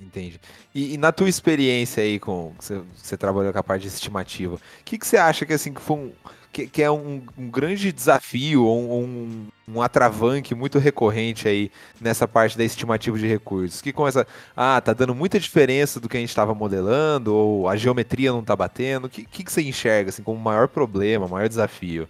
Entendi. 0.00 0.38
E, 0.74 0.94
e, 0.94 0.96
na 0.98 1.10
tua 1.10 1.28
experiência 1.28 2.02
aí 2.02 2.18
com 2.18 2.52
você, 2.58 3.16
trabalhou 3.16 3.52
com 3.52 3.58
a 3.58 3.62
parte 3.62 3.86
estimativa, 3.86 4.56
o 4.56 4.60
que, 4.84 4.98
que 4.98 5.06
você 5.06 5.16
acha 5.16 5.46
que 5.46 5.54
assim 5.54 5.72
que 5.72 5.80
foi 5.80 5.96
um, 5.96 6.12
que, 6.52 6.66
que 6.66 6.82
é 6.82 6.90
um, 6.90 7.22
um, 7.36 7.50
grande 7.50 7.92
desafio 7.92 8.64
ou 8.64 9.02
um, 9.02 9.46
um 9.68 9.82
atravanque 9.82 10.54
muito 10.54 10.78
recorrente 10.78 11.46
aí 11.48 11.70
nessa 12.00 12.26
parte 12.26 12.56
da 12.56 12.64
estimativa 12.64 13.18
de 13.18 13.26
recursos? 13.26 13.80
Que 13.80 13.92
começa, 13.92 14.26
ah, 14.56 14.80
tá 14.80 14.92
dando 14.92 15.14
muita 15.14 15.40
diferença 15.40 16.00
do 16.00 16.08
que 16.08 16.16
a 16.16 16.20
gente 16.20 16.30
estava 16.30 16.54
modelando 16.54 17.34
ou 17.34 17.68
a 17.68 17.76
geometria 17.76 18.32
não 18.32 18.44
tá 18.44 18.56
batendo. 18.56 19.06
O 19.06 19.10
que, 19.10 19.24
que, 19.24 19.44
que 19.44 19.52
você 19.52 19.62
enxerga 19.62 20.10
assim 20.10 20.22
como 20.22 20.38
o 20.38 20.42
maior 20.42 20.68
problema, 20.68 21.28
maior 21.28 21.48
desafio? 21.48 22.08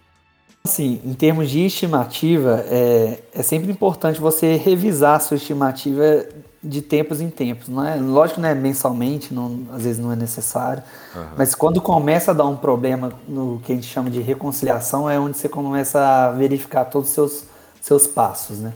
Assim, 0.65 1.01
em 1.05 1.13
termos 1.13 1.49
de 1.49 1.65
estimativa, 1.65 2.65
é, 2.67 3.19
é 3.33 3.41
sempre 3.41 3.71
importante 3.71 4.19
você 4.19 4.55
revisar 4.55 5.15
a 5.15 5.19
sua 5.19 5.37
estimativa 5.37 6.25
de 6.67 6.81
tempos 6.81 7.21
em 7.21 7.29
tempos. 7.29 7.69
Não 7.69 7.85
é, 7.85 7.95
lógico 7.95 8.35
que 8.35 8.41
não 8.41 8.49
é 8.49 8.55
mensalmente, 8.55 9.33
não, 9.33 9.61
às 9.73 9.83
vezes 9.83 9.99
não 9.99 10.11
é 10.11 10.15
necessário, 10.15 10.83
uhum. 11.15 11.25
mas 11.37 11.55
quando 11.55 11.81
começa 11.81 12.31
a 12.31 12.33
dar 12.33 12.45
um 12.45 12.55
problema 12.55 13.13
no 13.27 13.59
que 13.63 13.71
a 13.71 13.75
gente 13.75 13.87
chama 13.87 14.09
de 14.09 14.19
reconciliação, 14.19 15.09
é 15.09 15.19
onde 15.19 15.37
você 15.37 15.47
começa 15.47 15.99
a 15.99 16.31
verificar 16.31 16.85
todos 16.85 17.09
os 17.09 17.15
seus, 17.15 17.43
seus 17.81 18.07
passos. 18.07 18.59
Né? 18.59 18.73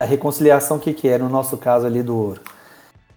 A 0.00 0.04
reconciliação, 0.04 0.76
o 0.76 0.80
que, 0.80 0.92
que 0.92 1.08
é? 1.08 1.18
No 1.18 1.28
nosso 1.28 1.56
caso 1.56 1.86
ali 1.86 2.02
do 2.02 2.16
ouro. 2.16 2.40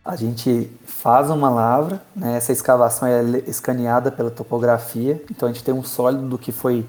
A 0.04 0.16
gente 0.16 0.70
faz 0.84 1.30
uma 1.30 1.50
lavra, 1.50 2.02
né? 2.16 2.36
essa 2.36 2.52
escavação 2.52 3.08
é 3.08 3.22
escaneada 3.48 4.12
pela 4.12 4.32
topografia, 4.32 5.24
então 5.30 5.48
a 5.48 5.52
gente 5.52 5.64
tem 5.64 5.74
um 5.74 5.84
sólido 5.84 6.28
do 6.28 6.38
que 6.40 6.52
foi 6.52 6.84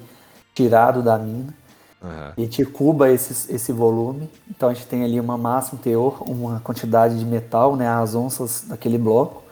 tirado 0.55 1.03
da 1.03 1.19
mina. 1.19 1.55
Uhum. 2.03 2.33
A 2.37 2.41
gente 2.41 2.65
cuba 2.65 3.11
esse, 3.11 3.55
esse 3.55 3.73
volume, 3.73 4.29
então 4.51 4.69
a 4.69 4.75
gente 4.75 4.87
tem 4.87 5.05
ali 5.05 5.21
uma 5.21 5.39
massa, 5.39 5.77
um 5.77 5.79
teor, 5.79 6.23
uma 6.29 6.61
quantidade 6.61 7.19
de 7.19 7.25
metal, 7.25 7.77
né, 7.77 7.89
as 7.89 8.15
onças 8.15 8.65
daquele 8.67 8.99
bloco. 8.99 9.43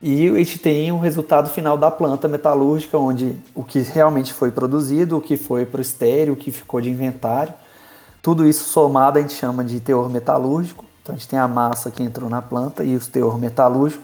E 0.00 0.28
a 0.28 0.34
gente 0.34 0.58
tem 0.58 0.92
o 0.92 0.98
resultado 0.98 1.48
final 1.48 1.78
da 1.78 1.90
planta 1.90 2.28
metalúrgica, 2.28 2.98
onde 2.98 3.36
o 3.54 3.62
que 3.62 3.80
realmente 3.80 4.32
foi 4.32 4.50
produzido, 4.50 5.16
o 5.16 5.20
que 5.20 5.36
foi 5.36 5.64
para 5.64 5.78
o 5.78 5.82
estéreo, 5.82 6.34
o 6.34 6.36
que 6.36 6.50
ficou 6.50 6.80
de 6.80 6.90
inventário. 6.90 7.54
Tudo 8.20 8.46
isso 8.46 8.68
somado 8.68 9.18
a 9.18 9.22
gente 9.22 9.34
chama 9.34 9.64
de 9.64 9.80
teor 9.80 10.10
metalúrgico. 10.10 10.84
Então 11.02 11.14
a 11.14 11.18
gente 11.18 11.28
tem 11.28 11.38
a 11.38 11.48
massa 11.48 11.90
que 11.90 12.02
entrou 12.02 12.28
na 12.28 12.42
planta 12.42 12.84
e 12.84 12.96
o 12.96 13.00
teor 13.00 13.38
metalúrgico. 13.38 14.02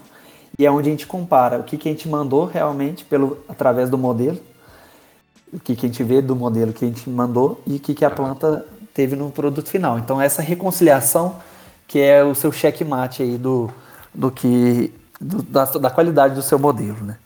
E 0.57 0.65
é 0.65 0.71
onde 0.71 0.89
a 0.89 0.91
gente 0.91 1.05
compara 1.05 1.59
o 1.59 1.63
que, 1.63 1.77
que 1.77 1.89
a 1.89 1.91
gente 1.91 2.07
mandou 2.07 2.45
realmente 2.45 3.05
pelo, 3.05 3.37
através 3.47 3.89
do 3.89 3.97
modelo 3.97 4.39
o 5.53 5.59
que, 5.59 5.75
que 5.75 5.85
a 5.85 5.89
gente 5.89 6.03
vê 6.03 6.21
do 6.21 6.35
modelo 6.35 6.71
que 6.71 6.85
a 6.85 6.87
gente 6.87 7.09
mandou 7.09 7.61
e 7.67 7.75
o 7.75 7.79
que, 7.79 7.93
que 7.93 8.05
a 8.05 8.09
planta 8.09 8.65
teve 8.93 9.15
no 9.15 9.29
produto 9.29 9.67
final. 9.67 9.99
Então 9.99 10.21
essa 10.21 10.41
reconciliação 10.41 11.35
que 11.87 11.99
é 11.99 12.23
o 12.23 12.33
seu 12.33 12.51
checkmate 12.51 13.21
aí 13.21 13.37
do, 13.37 13.69
do 14.13 14.31
que 14.31 14.93
do, 15.19 15.43
da, 15.43 15.65
da 15.65 15.89
qualidade 15.89 16.35
do 16.35 16.41
seu 16.41 16.57
modelo, 16.57 17.03
né? 17.03 17.17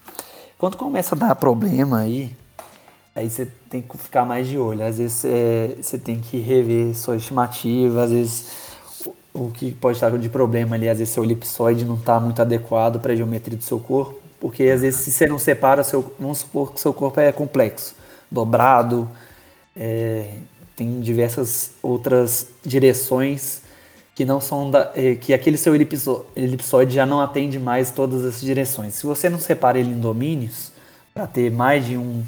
Quando 0.57 0.75
começa 0.75 1.13
a 1.13 1.17
dar 1.17 1.35
problema 1.35 1.99
aí, 1.99 2.35
aí 3.15 3.29
você 3.29 3.47
tem 3.69 3.81
que 3.81 3.95
ficar 3.97 4.25
mais 4.25 4.47
de 4.47 4.57
olho. 4.57 4.83
Às 4.83 4.97
vezes 4.97 5.23
é, 5.23 5.75
você 5.79 5.99
tem 5.99 6.19
que 6.19 6.39
rever 6.39 6.95
sua 6.95 7.17
estimativa, 7.17 8.03
às 8.03 8.11
vezes 8.11 8.47
o, 9.05 9.45
o 9.45 9.51
que 9.51 9.71
pode 9.71 9.97
estar 9.97 10.17
de 10.17 10.29
problema 10.29 10.75
ali, 10.75 10.89
às 10.89 10.97
vezes 10.97 11.13
seu 11.13 11.23
elipsoide 11.23 11.85
não 11.85 11.95
está 11.95 12.19
muito 12.19 12.41
adequado 12.41 12.99
para 12.99 13.13
a 13.13 13.15
geometria 13.15 13.57
do 13.57 13.63
seu 13.63 13.79
corpo, 13.79 14.19
porque 14.39 14.63
às 14.63 14.81
vezes 14.81 15.01
se 15.01 15.11
você 15.11 15.27
não 15.27 15.37
separa, 15.37 15.83
seu, 15.83 16.11
vamos 16.19 16.39
supor 16.39 16.73
que 16.73 16.81
seu 16.81 16.93
corpo 16.93 17.19
é 17.19 17.31
complexo 17.31 17.93
dobrado, 18.35 19.09
é, 19.75 20.33
tem 20.75 20.99
diversas 20.99 21.71
outras 21.81 22.49
direções 22.63 23.61
que 24.13 24.25
não 24.25 24.39
são 24.39 24.69
da, 24.69 24.91
é, 24.93 25.15
que 25.15 25.33
aquele 25.33 25.57
seu 25.57 25.73
elipsoide 25.75 26.93
já 26.93 27.05
não 27.05 27.19
atende 27.19 27.57
mais 27.57 27.91
todas 27.91 28.25
essas 28.25 28.41
direções. 28.41 28.93
Se 28.93 29.05
você 29.05 29.29
não 29.29 29.39
separa 29.39 29.79
ele 29.79 29.89
em 29.89 29.99
domínios 29.99 30.71
para 31.13 31.25
ter 31.25 31.51
mais 31.51 31.85
de 31.85 31.97
um 31.97 32.23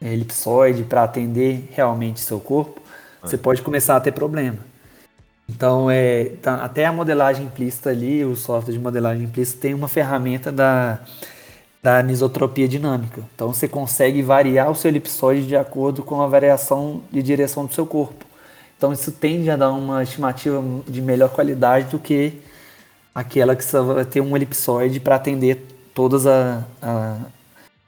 é, 0.00 0.12
elipsoide 0.12 0.82
para 0.84 1.04
atender 1.04 1.68
realmente 1.72 2.20
seu 2.20 2.38
corpo, 2.40 2.80
você 3.22 3.36
pode 3.36 3.62
começar 3.62 3.96
a 3.96 4.00
ter 4.00 4.12
problema. 4.12 4.58
Então, 5.48 5.90
é, 5.90 6.26
tá, 6.40 6.56
até 6.64 6.86
a 6.86 6.92
modelagem 6.92 7.46
implícita 7.46 7.90
ali, 7.90 8.24
o 8.24 8.36
software 8.36 8.72
de 8.72 8.78
modelagem 8.78 9.24
implícita 9.24 9.62
tem 9.62 9.74
uma 9.74 9.88
ferramenta 9.88 10.52
da 10.52 11.00
da 11.82 11.98
anisotropia 11.98 12.68
dinâmica. 12.68 13.22
Então 13.34 13.52
você 13.52 13.66
consegue 13.66 14.22
variar 14.22 14.70
o 14.70 14.74
seu 14.74 14.90
elipsoide 14.90 15.46
de 15.46 15.56
acordo 15.56 16.02
com 16.02 16.20
a 16.20 16.26
variação 16.26 17.02
de 17.10 17.22
direção 17.22 17.66
do 17.66 17.74
seu 17.74 17.86
corpo. 17.86 18.26
Então 18.76 18.92
isso 18.92 19.12
tende 19.12 19.50
a 19.50 19.56
dar 19.56 19.72
uma 19.72 20.02
estimativa 20.02 20.62
de 20.86 21.00
melhor 21.00 21.30
qualidade 21.30 21.90
do 21.90 21.98
que 21.98 22.40
aquela 23.14 23.56
que 23.56 23.64
você 23.64 23.80
vai 23.80 24.04
ter 24.04 24.20
um 24.20 24.36
elipsoide 24.36 25.00
para 25.00 25.16
atender 25.16 25.66
todas 25.94 26.26
a, 26.26 26.64
a, 26.80 27.18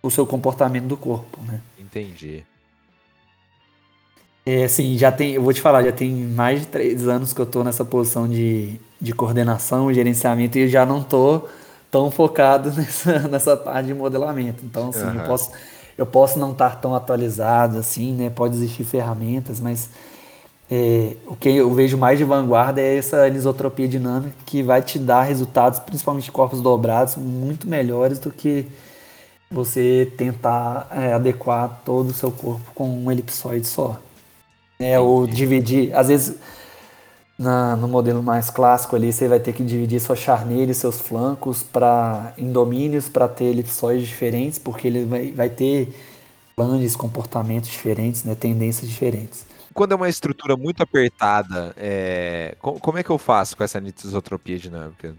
o 0.03 0.11
seu 0.11 0.27
comportamento 0.27 0.87
do 0.87 0.97
corpo, 0.97 1.39
né? 1.47 1.61
Entendi. 1.79 2.45
É, 4.45 4.65
assim, 4.65 4.99
já 4.99 5.13
tem, 5.13 5.35
eu 5.35 5.43
vou 5.43 5.53
te 5.53 5.61
falar, 5.61 5.85
já 5.85 5.93
tem 5.93 6.11
mais 6.11 6.61
de 6.61 6.67
três 6.67 7.07
anos 7.07 7.33
que 7.33 7.41
eu 7.41 7.45
estou 7.45 7.63
nessa 7.63 7.85
posição 7.85 8.29
de, 8.29 8.81
de 9.01 9.13
coordenação, 9.13 9.93
gerenciamento 9.93 10.59
e 10.59 10.67
já 10.69 10.85
não 10.85 11.01
estou 11.01 11.49
tão 11.93 12.11
focado 12.11 12.73
nessa, 12.75 13.19
nessa 13.29 13.57
parte 13.57 13.87
de 13.87 13.95
modelamento. 13.95 14.65
Então, 14.65 14.89
assim, 14.89 15.05
uhum. 15.05 15.21
eu, 15.21 15.25
posso, 15.27 15.51
eu 15.99 16.07
posso 16.07 16.39
não 16.39 16.51
estar 16.51 16.81
tão 16.81 16.95
atualizado 16.95 17.79
assim, 17.79 18.15
né? 18.15 18.31
Pode 18.31 18.57
existir 18.57 18.83
ferramentas, 18.83 19.61
mas 19.61 19.91
é, 20.71 21.17
o 21.27 21.37
que 21.37 21.51
eu 21.51 21.73
vejo 21.73 21.99
mais 21.99 22.19
de 22.19 22.25
vanguarda 22.25 22.81
é 22.81 22.97
essa 22.97 23.25
anisotropia 23.27 23.87
dinâmica 23.87 24.35
que 24.47 24.63
vai 24.63 24.81
te 24.81 24.99
dar 24.99 25.23
resultados, 25.23 25.79
principalmente 25.81 26.25
de 26.25 26.33
corpos 26.33 26.63
dobrados, 26.63 27.15
muito 27.17 27.69
melhores 27.69 28.19
do 28.19 28.33
que 28.33 28.67
você 29.51 30.11
tentar 30.17 30.89
é, 30.91 31.13
adequar 31.13 31.83
todo 31.85 32.09
o 32.09 32.15
seu 32.15 32.33
corpo 32.33 32.73
com 32.75 32.89
um 32.89 33.13
elipsoide 33.13 33.67
só. 33.67 34.01
É, 34.81 34.99
ou 34.99 35.27
dividir, 35.27 35.95
às 35.95 36.09
vezes 36.09 36.39
na, 37.43 37.77
no 37.77 37.89
modelo 37.89 38.23
mais 38.23 38.49
clássico 38.49 38.95
ali 38.95 39.13
você 39.13 39.27
vai 39.27 39.41
ter 39.41 39.53
que 39.53 39.65
dividir 39.65 40.01
sua 40.01 40.15
charneira 40.15 40.71
e 40.71 40.75
seus 40.75 41.01
flancos 41.01 41.63
para 41.63 42.33
em 42.39 42.51
domínios 42.53 43.09
para 43.09 43.29
ter 43.29 43.47
elipsoides 43.47 44.07
diferentes, 44.07 44.59
porque 44.59 44.87
ele 44.87 45.05
vai, 45.05 45.33
vai 45.33 45.51
ter 45.51 45.93
planos, 46.55 46.95
comportamentos 46.95 47.69
diferentes, 47.69 48.23
né, 48.23 48.35
tendências 48.35 48.89
diferentes. 48.89 49.45
Quando 49.75 49.93
é 49.93 49.97
uma 49.97 50.09
estrutura 50.09 50.57
muito 50.57 50.83
apertada, 50.83 51.75
é... 51.77 52.55
como 52.61 52.99
é 52.99 53.03
que 53.03 53.11
eu 53.11 53.19
faço 53.19 53.57
com 53.57 53.65
essa 53.65 53.79
anisotropia 53.79 54.59
dinâmica? 54.59 55.15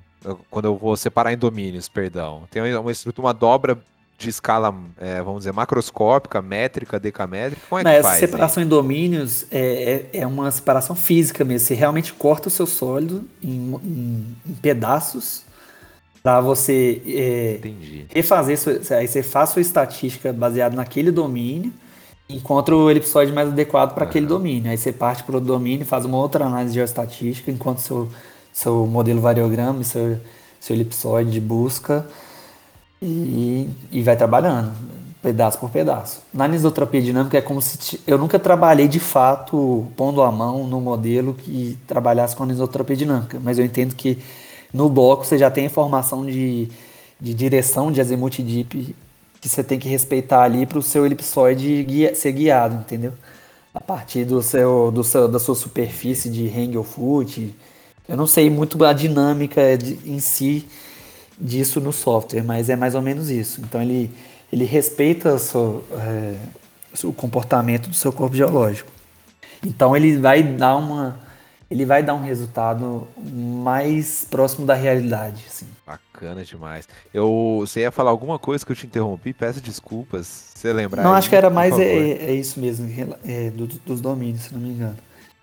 Quando 0.50 0.66
eu 0.66 0.78
vou 0.78 0.96
separar 0.96 1.34
em 1.34 1.38
domínios, 1.38 1.90
perdão. 1.90 2.44
Tem 2.50 2.62
uma 2.76 2.92
estrutura, 2.92 3.28
uma 3.28 3.34
dobra 3.34 3.78
de 4.18 4.30
escala, 4.30 4.74
é, 4.97 5.22
vamos 5.22 5.39
dizer, 5.39 5.51
macroscópica, 5.51 6.41
métrica, 6.41 6.99
decamétrica? 6.99 7.61
Como 7.70 7.80
é 7.80 7.84
que 7.84 7.89
Essa 7.89 8.09
faz? 8.09 8.20
separação 8.20 8.61
aí? 8.61 8.66
em 8.66 8.70
domínios 8.70 9.45
é, 9.51 10.07
é, 10.14 10.20
é, 10.20 10.28
uma 10.28 10.49
separação 10.51 10.95
física 10.95 11.43
mesmo. 11.43 11.68
Você 11.68 11.74
realmente 11.74 12.14
corta 12.14 12.47
o 12.47 12.51
seu 12.51 12.66
sólido 12.66 13.26
em, 13.41 13.76
em, 13.84 14.38
em 14.45 14.53
pedaços 14.61 15.43
para 16.22 16.39
você 16.39 17.01
é, 17.05 17.59
refazer. 18.14 18.57
Sua, 18.57 18.80
aí 18.97 19.07
você 19.07 19.22
faz 19.22 19.49
sua 19.49 19.61
estatística 19.61 20.32
baseada 20.32 20.76
naquele 20.76 21.11
domínio 21.11 21.74
encontra 22.30 22.76
o 22.76 22.89
elipsoide 22.89 23.32
mais 23.32 23.49
adequado 23.49 23.93
para 23.93 24.03
uhum. 24.03 24.09
aquele 24.09 24.26
domínio. 24.26 24.72
Aí 24.72 24.78
você 24.78 24.91
parte 24.91 25.24
para 25.24 25.38
o 25.38 25.41
domínio, 25.41 25.86
faz 25.86 26.05
uma 26.05 26.18
outra 26.18 26.45
análise 26.45 26.74
geoestatística, 26.74 27.51
enquanto 27.51 27.80
seu, 27.80 28.09
seu 28.51 28.86
modelo 28.88 29.22
variograma, 29.22 29.84
seu, 29.84 30.20
seu 30.59 30.76
elipsoide 30.76 31.32
de 31.32 31.39
busca 31.39 32.07
e, 33.04 33.70
e 33.91 34.01
vai 34.01 34.16
trabalhando, 34.16 34.72
pedaço 35.22 35.60
por 35.60 35.70
pedaço. 35.70 36.22
Na 36.34 36.45
anisotropia 36.45 37.01
dinâmica 37.01 37.38
é 37.38 37.41
como 37.41 37.62
se 37.62 37.99
eu 38.08 38.18
nunca 38.18 38.39
trabalhei 38.39 38.88
de 38.88 38.99
fato 38.99 39.88
pondo 39.95 40.22
a 40.22 40.32
mão 40.32 40.66
no 40.66 40.80
modelo 40.80 41.34
que 41.34 41.78
trabalhasse 41.86 42.36
com 42.36 42.43
anisotropia 42.43 42.95
dinâmica, 42.95 43.39
mas 43.43 43.60
eu 43.60 43.66
entendo 43.66 43.95
que 43.95 44.20
no 44.74 44.89
bloco 44.89 45.26
você 45.26 45.38
já 45.38 45.51
tem 45.51 45.66
informação 45.66 46.26
de, 46.26 46.70
de 47.20 47.34
direção 47.34 47.91
de 47.91 48.01
azimuth 48.01 48.39
dip 48.39 48.95
que 49.41 49.49
você 49.49 49.62
tem 49.62 49.78
que 49.78 49.89
respeitar 49.89 50.43
ali 50.43 50.66
para 50.66 50.80
o 50.80 50.82
seu 50.82 51.06
elipsoide 51.06 51.84
guia, 51.84 52.16
ser 52.16 52.32
guiado, 52.32 52.76
entendeu? 52.76 53.12
A 53.74 53.82
partir 53.82 54.24
do 54.24 54.41
seu, 54.41 54.89
do 54.89 55.04
seu, 55.04 55.28
da 55.28 55.38
sua 55.38 55.56
superfície 55.56 56.30
de 56.30 56.47
hang 56.47 56.78
ou 56.78 56.84
foot. 56.86 57.54
Eu 58.08 58.16
não 58.16 58.26
sei 58.26 58.49
muito 58.49 58.82
a 58.86 58.93
dinâmica 58.93 59.78
de, 59.78 59.99
em 60.06 60.20
si 60.20 60.66
disso 61.44 61.82
no 61.82 61.91
software, 61.91 62.41
mas 62.41 62.70
é 62.70 62.76
mais 62.76 62.96
ou 62.96 63.02
menos 63.02 63.30
isso. 63.30 63.60
Então 63.62 63.82
ele, 63.82 64.10
ele 64.52 64.64
respeita 64.64 65.36
é, 65.36 66.36
o 67.04 67.12
comportamento 67.12 67.89
do 67.89 67.96
seu 67.96 68.14
corpo 68.14 68.36
geológico. 68.36 68.89
Então 69.64 69.96
ele 69.96 70.18
vai 70.18 70.41
dar 70.41 70.78
uma 70.78 71.22
ele 71.74 71.86
vai 71.86 72.04
dar 72.04 72.14
um 72.14 72.22
resultado 72.22 73.08
mais 73.18 74.28
próximo 74.30 74.64
da 74.64 74.76
realidade. 74.76 75.44
Assim. 75.48 75.66
Bacana 75.88 76.44
demais. 76.44 76.88
Eu, 77.12 77.58
você 77.62 77.80
ia 77.80 77.91
falar 77.91 78.12
alguma 78.12 78.38
coisa 78.38 78.64
que 78.64 78.72
eu 78.72 78.76
te 78.76 78.86
interrompi? 78.86 79.34
Peço 79.34 79.60
desculpas. 79.60 80.52
Você 80.54 80.72
lembrar? 80.72 81.02
Não, 81.02 81.14
aí, 81.14 81.18
acho 81.18 81.30
que 81.30 81.36
era 81.36 81.50
mais 81.50 81.78
é, 81.80 81.84
é, 81.84 82.34
isso 82.34 82.60
mesmo, 82.60 82.88
é, 83.26 83.50
do, 83.50 83.66
dos 83.66 84.00
domínios, 84.00 84.44
se 84.44 84.54
não 84.54 84.62
me 84.62 84.70
engano. 84.70 84.98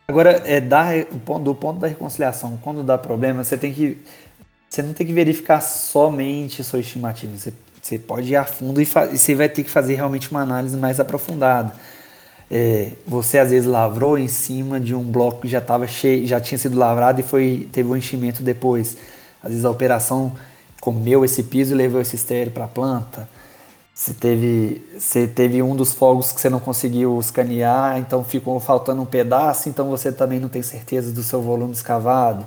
Agora, 0.07 0.43
é, 0.45 0.61
dar, 0.61 1.05
do 1.05 1.55
ponto 1.55 1.81
da 1.81 1.89
reconciliação, 1.89 2.57
quando 2.63 2.85
dá 2.85 2.97
problema, 2.97 3.43
você 3.43 3.57
tem 3.57 3.73
que 3.73 3.99
você 4.71 4.83
não 4.83 4.93
tem 4.93 5.05
que 5.05 5.13
verificar 5.13 5.61
somente 5.61 6.63
sua 6.63 6.79
estimativa. 6.79 7.37
Você, 7.37 7.53
você 7.83 7.99
pode 7.99 8.31
ir 8.31 8.37
a 8.37 8.45
fundo 8.45 8.81
e, 8.81 8.85
e, 8.85 9.19
você 9.19 9.35
vai 9.35 9.49
ter 9.49 9.65
que 9.65 9.71
fazer 9.71 9.97
realmente 9.97 10.31
uma 10.31 10.43
análise 10.43 10.77
mais 10.77 11.01
aprofundada. 11.01 11.73
É, 12.49 12.93
você 13.05 13.39
às 13.39 13.51
vezes 13.51 13.69
lavrou 13.69 14.17
em 14.17 14.29
cima 14.29 14.79
de 14.79 14.95
um 14.95 15.03
bloco 15.03 15.43
que 15.43 15.49
já 15.49 15.59
estava 15.59 15.89
cheio, 15.89 16.25
já 16.25 16.41
tinha 16.41 16.57
sido 16.57 16.79
lavrado 16.79 17.21
e 17.21 17.25
foi 17.25 17.69
teve 17.73 17.89
um 17.89 17.97
enchimento 17.97 18.45
depois. 18.45 18.97
Às 19.43 19.51
vezes 19.51 19.65
a 19.65 19.71
operação 19.71 20.37
comeu 20.81 21.25
esse 21.25 21.43
piso 21.43 21.75
e 21.75 21.77
levou 21.77 22.01
esse 22.01 22.15
estéreo 22.15 22.53
para 22.53 22.67
a 22.67 22.69
planta. 22.69 23.29
Você 23.93 24.15
teve, 24.15 24.83
você 24.97 25.27
teve 25.27 25.63
um 25.63 25.75
dos 25.75 25.93
fogos 25.93 26.31
que 26.31 26.41
você 26.41 26.49
não 26.49 26.61
conseguiu 26.61 27.19
escanear, 27.19 27.99
então 27.99 28.23
ficou 28.23 28.59
faltando 28.61 29.03
um 29.03 29.07
pedaço, 29.07 29.69
então 29.69 29.91
você 29.91 30.13
também 30.13 30.39
não 30.39 30.49
tem 30.49 30.63
certeza 30.63 31.13
do 31.13 31.25
seu 31.25 31.43
volume 31.43 31.73
escavado. 31.73 32.47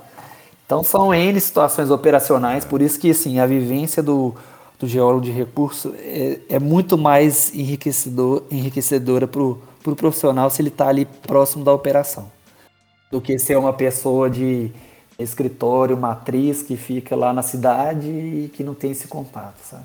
Então 0.65 0.83
são 0.83 1.13
N 1.13 1.39
situações 1.39 1.89
operacionais, 1.91 2.65
por 2.65 2.81
isso 2.81 2.99
que 2.99 3.11
assim, 3.11 3.39
a 3.39 3.45
vivência 3.45 4.01
do, 4.01 4.33
do 4.79 4.87
geólogo 4.87 5.25
de 5.25 5.31
recurso 5.31 5.93
é, 5.97 6.39
é 6.49 6.59
muito 6.59 6.97
mais 6.97 7.53
enriquecedor, 7.53 8.43
enriquecedora 8.49 9.27
para 9.27 9.41
o 9.41 9.61
pro 9.83 9.95
profissional 9.95 10.49
se 10.49 10.61
ele 10.61 10.69
está 10.69 10.87
ali 10.87 11.05
próximo 11.05 11.63
da 11.63 11.73
operação, 11.73 12.31
do 13.11 13.19
que 13.19 13.37
ser 13.37 13.57
uma 13.57 13.73
pessoa 13.73 14.29
de 14.29 14.71
escritório, 15.19 15.95
matriz, 15.97 16.63
que 16.63 16.75
fica 16.75 17.15
lá 17.15 17.33
na 17.33 17.43
cidade 17.43 18.09
e 18.09 18.49
que 18.53 18.63
não 18.63 18.73
tem 18.73 18.91
esse 18.91 19.07
contato, 19.07 19.59
sabe? 19.61 19.83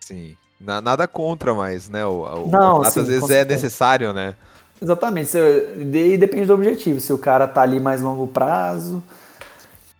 Sim. 0.00 0.36
Nada 0.58 1.08
contra, 1.08 1.52
mas, 1.52 1.88
né? 1.88 2.06
O, 2.06 2.22
o 2.22 2.48
não, 2.48 2.76
contato 2.76 2.92
sim, 2.92 3.00
às 3.00 3.08
vezes 3.08 3.30
é 3.30 3.44
necessário, 3.44 4.12
né? 4.12 4.36
Exatamente. 4.80 5.36
E 5.36 6.16
depende 6.16 6.46
do 6.46 6.54
objetivo. 6.54 7.00
Se 7.00 7.12
o 7.12 7.18
cara 7.18 7.48
tá 7.48 7.62
ali 7.62 7.80
mais 7.80 8.00
longo 8.00 8.28
prazo, 8.28 9.02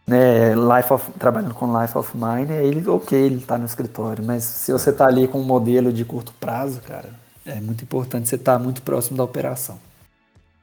né, 0.07 0.55
life 0.55 0.93
of, 0.93 1.11
trabalhando 1.13 1.55
com 1.55 1.81
Life 1.81 1.97
of 1.97 2.17
Mine, 2.17 2.53
ele, 2.53 2.89
ok, 2.89 3.19
ele 3.19 3.37
está 3.37 3.57
no 3.57 3.65
escritório, 3.65 4.25
mas 4.25 4.45
se 4.45 4.73
você 4.73 4.91
está 4.91 5.07
ali 5.07 5.29
com 5.29 5.41
um 5.41 5.45
modelo 5.45 5.93
de 5.93 6.05
curto 6.05 6.33
prazo, 6.41 6.81
cara, 6.81 7.11
é 7.47 7.61
muito 7.61 7.85
importante 7.85 8.29
você 8.29 8.37
estar 8.37 8.55
tá 8.55 8.59
muito 8.59 8.83
próximo 8.83 9.17
da 9.17 9.25
operação. 9.25 9.79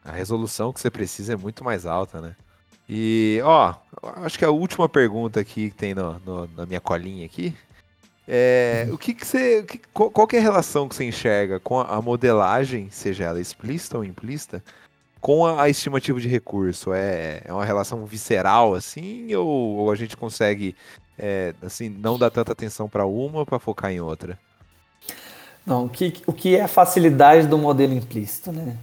A 0.03 0.11
resolução 0.11 0.73
que 0.73 0.79
você 0.79 0.89
precisa 0.89 1.33
é 1.33 1.37
muito 1.37 1.63
mais 1.63 1.85
alta, 1.85 2.21
né? 2.21 2.35
E, 2.87 3.39
ó, 3.43 3.75
acho 4.17 4.39
que 4.39 4.45
a 4.45 4.49
última 4.49 4.89
pergunta 4.89 5.39
aqui 5.39 5.69
que 5.69 5.75
tem 5.75 5.93
no, 5.93 6.19
no, 6.25 6.49
na 6.57 6.65
minha 6.65 6.81
colinha 6.81 7.25
aqui 7.25 7.55
é 8.27 8.87
o 8.91 8.97
que, 8.97 9.13
que 9.13 9.25
você. 9.25 9.63
Que, 9.63 9.79
qual, 9.93 10.09
qual 10.09 10.27
que 10.27 10.35
é 10.35 10.39
a 10.39 10.41
relação 10.41 10.87
que 10.87 10.95
você 10.95 11.03
enxerga 11.05 11.59
com 11.59 11.79
a 11.79 12.01
modelagem, 12.01 12.89
seja 12.89 13.25
ela 13.25 13.39
explícita 13.39 13.97
ou 13.97 14.03
implícita, 14.03 14.63
com 15.21 15.45
a, 15.45 15.69
estimativa 15.69 16.19
de 16.19 16.27
recurso? 16.27 16.93
É, 16.93 17.41
é 17.45 17.53
uma 17.53 17.65
relação 17.65 18.05
visceral 18.05 18.73
assim, 18.73 19.33
ou, 19.35 19.47
ou 19.47 19.91
a 19.91 19.95
gente 19.95 20.15
consegue 20.15 20.75
é, 21.17 21.53
assim 21.61 21.89
não 21.89 22.17
dar 22.17 22.29
tanta 22.29 22.51
atenção 22.51 22.87
para 22.87 23.05
uma 23.05 23.45
para 23.45 23.59
focar 23.59 23.91
em 23.91 23.99
outra? 23.99 24.37
Não, 25.65 25.85
o 25.85 25.89
que, 25.89 26.13
o 26.25 26.33
que 26.33 26.55
é 26.55 26.63
a 26.63 26.67
facilidade 26.67 27.47
do 27.47 27.57
modelo 27.57 27.93
implícito, 27.93 28.51
né? 28.51 28.75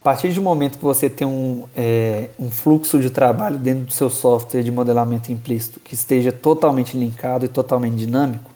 A 0.00 0.04
partir 0.04 0.32
do 0.32 0.42
momento 0.42 0.78
que 0.78 0.84
você 0.84 1.10
tem 1.10 1.26
um, 1.26 1.66
é, 1.74 2.28
um 2.38 2.50
fluxo 2.50 3.00
de 3.00 3.10
trabalho 3.10 3.58
dentro 3.58 3.86
do 3.86 3.92
seu 3.92 4.08
software 4.08 4.62
de 4.62 4.70
modelamento 4.70 5.32
implícito 5.32 5.80
que 5.80 5.94
esteja 5.94 6.30
totalmente 6.30 6.96
linkado 6.96 7.44
e 7.44 7.48
totalmente 7.48 7.96
dinâmico, 7.96 8.50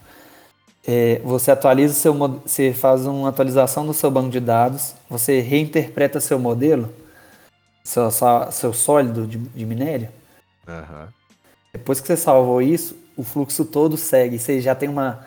é, 0.86 1.20
você 1.24 1.50
atualiza 1.50 1.94
seu 1.94 2.14
você 2.14 2.72
faz 2.72 3.06
uma 3.06 3.28
atualização 3.28 3.84
do 3.86 3.92
seu 3.92 4.10
banco 4.10 4.30
de 4.30 4.40
dados, 4.40 4.94
você 5.08 5.40
reinterpreta 5.40 6.20
seu 6.20 6.38
modelo 6.38 6.88
seu, 7.90 8.08
seu 8.52 8.72
sólido 8.72 9.26
de, 9.26 9.38
de 9.38 9.66
minério. 9.66 10.08
Uhum. 10.68 11.08
Depois 11.72 12.00
que 12.00 12.06
você 12.06 12.16
salvou 12.16 12.62
isso, 12.62 12.96
o 13.16 13.24
fluxo 13.24 13.64
todo 13.64 13.96
segue. 13.96 14.38
Você 14.38 14.60
já 14.60 14.74
tem 14.74 14.88
uma 14.88 15.20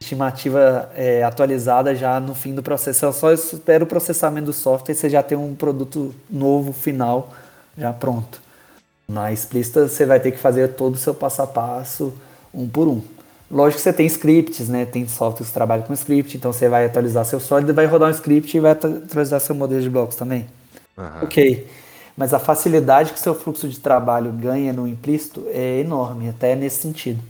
estimativa 0.00 0.90
é, 0.94 1.22
atualizada 1.22 1.94
já 1.94 2.18
no 2.18 2.34
fim 2.34 2.54
do 2.54 2.62
processo. 2.62 3.00
Você 3.00 3.18
só 3.18 3.32
espera 3.32 3.84
o 3.84 3.86
processamento 3.86 4.46
do 4.46 4.52
software 4.52 4.92
e 4.92 4.96
você 4.96 5.10
já 5.10 5.22
tem 5.22 5.36
um 5.36 5.54
produto 5.54 6.14
novo, 6.30 6.72
final, 6.72 7.32
já 7.76 7.92
pronto. 7.92 8.40
Na 9.06 9.32
explícita, 9.32 9.88
você 9.88 10.06
vai 10.06 10.20
ter 10.20 10.32
que 10.32 10.38
fazer 10.38 10.68
todo 10.68 10.94
o 10.94 10.98
seu 10.98 11.14
passo 11.14 11.42
a 11.42 11.46
passo, 11.46 12.14
um 12.52 12.68
por 12.68 12.88
um. 12.88 13.02
Lógico 13.50 13.78
que 13.78 13.82
você 13.82 13.92
tem 13.92 14.06
scripts, 14.06 14.68
né? 14.68 14.84
Tem 14.84 15.06
softwares 15.08 15.48
que 15.48 15.54
trabalham 15.54 15.84
com 15.84 15.94
script, 15.94 16.36
então 16.36 16.52
você 16.52 16.68
vai 16.68 16.84
atualizar 16.84 17.24
seu 17.24 17.40
sólido, 17.40 17.72
vai 17.72 17.86
rodar 17.86 18.08
um 18.08 18.12
script 18.12 18.54
e 18.54 18.60
vai 18.60 18.72
atualizar 18.72 19.40
seu 19.40 19.54
modelo 19.54 19.80
de 19.80 19.88
blocos 19.88 20.16
também. 20.16 20.46
Uhum. 20.96 21.22
Ok 21.22 21.66
mas 22.18 22.34
a 22.34 22.40
facilidade 22.40 23.12
que 23.12 23.20
seu 23.20 23.32
fluxo 23.32 23.68
de 23.68 23.78
trabalho 23.78 24.32
ganha 24.32 24.72
no 24.72 24.88
implícito 24.88 25.46
é 25.50 25.78
enorme, 25.78 26.28
até 26.28 26.56
nesse 26.56 26.82
sentido. 26.82 27.22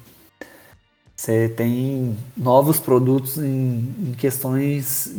Você 1.14 1.46
tem 1.46 2.16
novos 2.34 2.80
produtos 2.80 3.36
em, 3.36 3.94
em 4.00 4.14
questões 4.16 5.12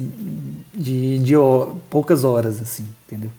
de, 0.73 1.19
de 1.19 1.35
poucas 1.87 2.23
horas, 2.23 2.59
assim, 2.59 2.87
entendeu? 3.05 3.29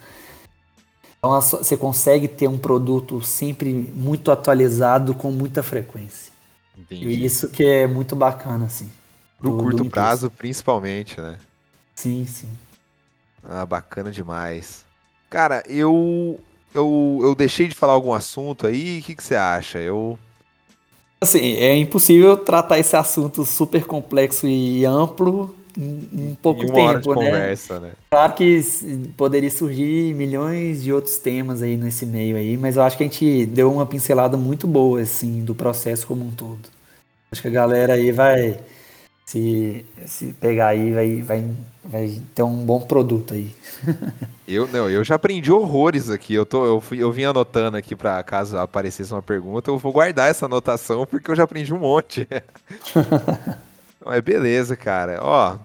Então 1.19 1.41
você 1.41 1.77
consegue 1.77 2.29
ter 2.29 2.47
um 2.47 2.59
produto 2.59 3.21
sempre 3.23 3.73
muito 3.73 4.31
atualizado 4.31 5.15
com 5.15 5.33
muita 5.33 5.65
frequência. 5.65 6.33
Entendi. 6.79 7.09
E 7.09 7.25
isso 7.25 7.49
que 7.49 7.65
é 7.65 7.89
muito 7.89 8.15
bacana, 8.15 8.67
assim. 8.67 8.89
Pro 9.37 9.57
curto 9.57 9.85
prazo, 9.87 10.31
principalmente, 10.31 11.21
né? 11.21 11.39
Sim, 11.97 12.25
sim. 12.25 12.49
Ah, 13.43 13.67
bacana 13.67 14.13
demais. 14.13 14.89
Cara, 15.31 15.63
eu 15.69 16.41
eu, 16.75 17.19
eu 17.23 17.35
deixei 17.35 17.67
de 17.69 17.75
falar 17.75 17.93
algum 17.95 18.13
assunto 18.13 18.67
aí, 18.67 19.01
o 19.01 19.03
que, 19.03 19.15
que 19.15 19.23
você 19.23 19.35
acha? 19.35 19.79
Eu. 19.79 20.19
Assim, 21.21 21.55
é 21.57 21.77
impossível 21.77 22.37
tratar 22.37 22.79
esse 22.79 22.97
assunto 22.97 23.45
super 23.45 23.85
complexo 23.85 24.47
e 24.47 24.85
amplo 24.87 25.55
em, 25.77 26.37
pouco 26.41 26.63
em 26.63 26.67
tempo, 26.69 27.15
né? 27.15 27.27
Conversa, 27.27 27.81
né? 27.81 27.91
Claro 28.11 28.33
que 28.35 28.61
poderia 29.17 29.51
surgir 29.51 30.15
milhões 30.15 30.83
de 30.83 30.93
outros 30.93 31.19
temas 31.19 31.61
aí 31.61 31.77
nesse 31.77 32.07
meio 32.07 32.37
aí, 32.37 32.57
mas 32.57 32.77
eu 32.77 32.83
acho 32.83 32.97
que 32.97 33.05
a 33.05 33.07
gente 33.07 33.47
deu 33.47 33.71
uma 33.71 33.85
pincelada 33.85 34.37
muito 34.37 34.67
boa, 34.67 35.01
assim, 35.01 35.45
do 35.45 35.55
processo 35.55 36.07
como 36.07 36.25
um 36.25 36.31
todo. 36.31 36.69
Acho 37.31 37.43
que 37.43 37.49
a 37.49 37.53
galera 37.53 37.95
aí 37.95 38.13
vai 38.13 38.59
se, 39.31 39.87
se 40.07 40.33
pegar 40.33 40.69
aí, 40.69 40.93
vai, 40.93 41.23
vai, 41.23 41.51
vai 41.85 42.23
ter 42.35 42.43
um 42.43 42.65
bom 42.65 42.81
produto 42.81 43.33
aí. 43.33 43.55
eu 44.47 44.67
não, 44.67 44.91
eu 44.91 45.05
já 45.05 45.15
aprendi 45.15 45.53
horrores 45.53 46.11
aqui. 46.11 46.35
Eu, 46.35 46.45
tô, 46.45 46.67
eu, 46.67 46.81
fui, 46.81 46.99
eu 46.99 47.13
vim 47.13 47.23
anotando 47.23 47.77
aqui 47.77 47.95
para 47.95 48.21
caso 48.25 48.59
aparecesse 48.59 49.13
uma 49.13 49.23
pergunta, 49.23 49.71
eu 49.71 49.79
vou 49.79 49.93
guardar 49.93 50.29
essa 50.29 50.47
anotação 50.47 51.07
porque 51.07 51.31
eu 51.31 51.37
já 51.37 51.45
aprendi 51.45 51.73
um 51.73 51.79
monte. 51.79 52.27
é 54.07 54.21
beleza, 54.21 54.75
cara. 54.75 55.21
Ó, 55.23 55.57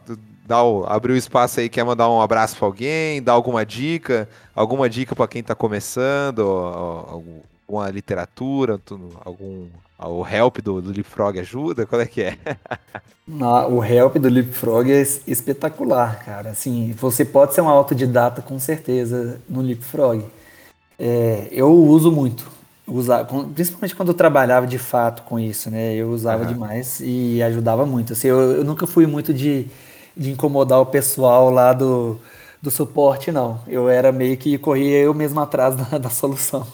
dá 0.45 0.63
o, 0.63 0.85
abriu 0.85 1.17
espaço 1.17 1.59
aí, 1.59 1.67
quer 1.67 1.83
mandar 1.83 2.07
um 2.07 2.21
abraço 2.21 2.55
para 2.57 2.67
alguém, 2.67 3.19
dar 3.19 3.33
alguma 3.33 3.65
dica, 3.65 4.29
alguma 4.53 4.87
dica 4.87 5.15
para 5.15 5.27
quem 5.27 5.41
está 5.41 5.55
começando, 5.55 6.41
alguma 6.41 7.89
literatura, 7.89 8.79
algum 9.25 9.65
o 9.99 10.27
help 10.27 10.59
do, 10.59 10.81
do 10.81 10.91
Leapfrog 10.91 11.39
ajuda? 11.39 11.85
Qual 11.85 12.01
é 12.01 12.05
que 12.05 12.21
é? 12.21 12.37
o 13.69 13.83
help 13.83 14.17
do 14.17 14.27
Leapfrog 14.27 14.91
é 14.91 15.01
espetacular, 15.01 16.23
cara. 16.23 16.49
Assim, 16.49 16.93
você 16.97 17.23
pode 17.23 17.53
ser 17.53 17.61
um 17.61 17.69
autodidata 17.69 18.41
com 18.41 18.59
certeza 18.59 19.39
no 19.47 19.61
Leapfrog. 19.61 20.23
É, 20.99 21.47
eu 21.51 21.73
uso 21.73 22.11
muito. 22.11 22.53
Usar, 22.87 23.25
principalmente 23.55 23.95
quando 23.95 24.09
eu 24.09 24.13
trabalhava 24.13 24.67
de 24.67 24.77
fato 24.77 25.23
com 25.23 25.39
isso, 25.39 25.71
né? 25.71 25.95
Eu 25.95 26.11
usava 26.11 26.43
uhum. 26.43 26.53
demais 26.53 26.99
e 27.01 27.41
ajudava 27.41 27.85
muito. 27.85 28.13
Assim, 28.13 28.27
eu, 28.27 28.57
eu 28.57 28.63
nunca 28.63 28.85
fui 28.85 29.07
muito 29.07 29.33
de, 29.33 29.67
de 30.15 30.31
incomodar 30.31 30.79
o 30.79 30.85
pessoal 30.85 31.49
lá 31.49 31.73
do, 31.73 32.19
do 32.61 32.69
suporte, 32.69 33.31
não. 33.31 33.59
Eu 33.67 33.89
era 33.89 34.11
meio 34.11 34.37
que 34.37 34.57
corria 34.57 34.99
eu 34.99 35.13
mesmo 35.13 35.39
atrás 35.39 35.75
da, 35.89 35.97
da 35.97 36.09
solução. 36.09 36.67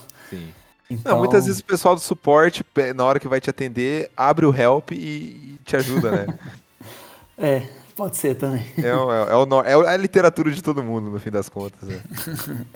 Então... 0.91 1.13
Não, 1.13 1.19
muitas 1.19 1.45
vezes 1.45 1.61
o 1.61 1.65
pessoal 1.65 1.95
do 1.95 2.01
suporte, 2.01 2.65
na 2.93 3.05
hora 3.05 3.19
que 3.19 3.27
vai 3.27 3.39
te 3.39 3.49
atender, 3.49 4.11
abre 4.15 4.45
o 4.45 4.53
help 4.53 4.91
e 4.91 5.57
te 5.63 5.77
ajuda, 5.77 6.11
né? 6.11 6.39
é, 7.37 7.63
pode 7.95 8.17
ser 8.17 8.35
também. 8.35 8.65
É, 8.77 8.87
é, 8.87 8.95
o, 8.95 9.61
é, 9.63 9.93
a 9.93 9.97
literatura 9.97 10.51
de 10.51 10.61
todo 10.61 10.83
mundo, 10.83 11.09
no 11.09 11.19
fim 11.19 11.31
das 11.31 11.47
contas. 11.47 11.87
Né? 11.87 12.01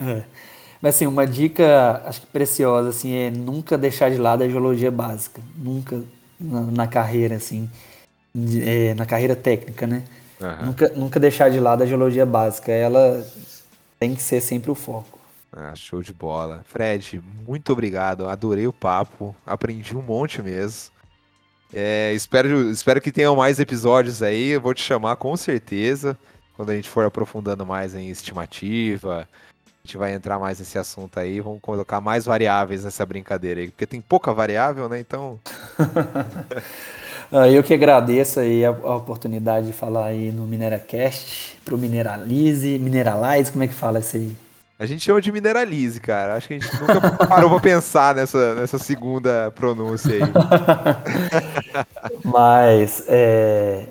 é. 0.00 0.22
Mas 0.80 0.94
assim, 0.94 1.06
uma 1.06 1.26
dica, 1.26 2.02
acho 2.06 2.22
que 2.22 2.26
preciosa, 2.28 2.88
assim, 2.88 3.14
é 3.14 3.30
nunca 3.30 3.76
deixar 3.76 4.10
de 4.10 4.16
lado 4.16 4.42
a 4.42 4.48
geologia 4.48 4.90
básica. 4.90 5.42
Nunca 5.54 6.02
na, 6.40 6.60
na 6.62 6.86
carreira, 6.86 7.36
assim, 7.36 7.70
é, 8.62 8.94
na 8.94 9.04
carreira 9.04 9.36
técnica, 9.36 9.86
né? 9.86 10.04
Uhum. 10.40 10.66
Nunca, 10.66 10.92
nunca 10.94 11.20
deixar 11.20 11.50
de 11.50 11.60
lado 11.60 11.82
a 11.82 11.86
geologia 11.86 12.24
básica. 12.24 12.72
Ela 12.72 13.26
tem 13.98 14.14
que 14.14 14.22
ser 14.22 14.40
sempre 14.40 14.70
o 14.70 14.74
foco. 14.74 15.15
Ah, 15.58 15.74
show 15.74 16.02
de 16.02 16.12
bola. 16.12 16.60
Fred, 16.66 17.18
muito 17.46 17.72
obrigado. 17.72 18.28
Adorei 18.28 18.66
o 18.66 18.72
papo. 18.74 19.34
Aprendi 19.46 19.96
um 19.96 20.02
monte 20.02 20.42
mesmo. 20.42 20.90
É, 21.72 22.12
espero, 22.12 22.70
espero 22.70 23.00
que 23.00 23.10
tenham 23.10 23.34
mais 23.34 23.58
episódios 23.58 24.22
aí. 24.22 24.50
Eu 24.50 24.60
vou 24.60 24.74
te 24.74 24.82
chamar 24.82 25.16
com 25.16 25.34
certeza. 25.34 26.16
Quando 26.54 26.70
a 26.70 26.76
gente 26.76 26.90
for 26.90 27.06
aprofundando 27.06 27.64
mais 27.64 27.94
em 27.94 28.10
estimativa. 28.10 29.26
A 29.66 29.86
gente 29.86 29.96
vai 29.96 30.12
entrar 30.12 30.38
mais 30.38 30.58
nesse 30.58 30.78
assunto 30.78 31.18
aí. 31.18 31.40
Vamos 31.40 31.60
colocar 31.62 32.02
mais 32.02 32.26
variáveis 32.26 32.84
nessa 32.84 33.06
brincadeira 33.06 33.62
aí. 33.62 33.68
Porque 33.68 33.86
tem 33.86 34.00
pouca 34.02 34.34
variável, 34.34 34.90
né? 34.90 35.00
Então. 35.00 35.40
Ah, 37.32 37.48
eu 37.48 37.60
que 37.60 37.74
agradeço 37.74 38.38
aí 38.38 38.64
a, 38.64 38.70
oportunidade 38.70 39.66
de 39.66 39.72
falar 39.72 40.06
aí 40.06 40.30
no 40.30 40.46
MineraCast, 40.46 41.58
pro 41.64 41.76
Mineralize, 41.76 42.78
Mineralize, 42.78 43.50
como 43.50 43.64
é 43.64 43.66
que 43.66 43.74
fala 43.74 43.98
isso 43.98 44.16
aí? 44.16 44.36
A 44.78 44.84
gente 44.84 45.02
chama 45.02 45.22
de 45.22 45.32
mineralize, 45.32 45.98
cara. 46.00 46.34
Acho 46.34 46.48
que 46.48 46.54
a 46.54 46.58
gente 46.58 46.80
nunca 46.80 47.00
parou 47.26 47.48
pra 47.48 47.60
pensar 47.60 48.14
nessa, 48.14 48.54
nessa 48.54 48.78
segunda 48.78 49.50
pronúncia 49.52 50.12
aí. 50.12 50.20
Mas 52.22 53.02
é, 53.08 53.86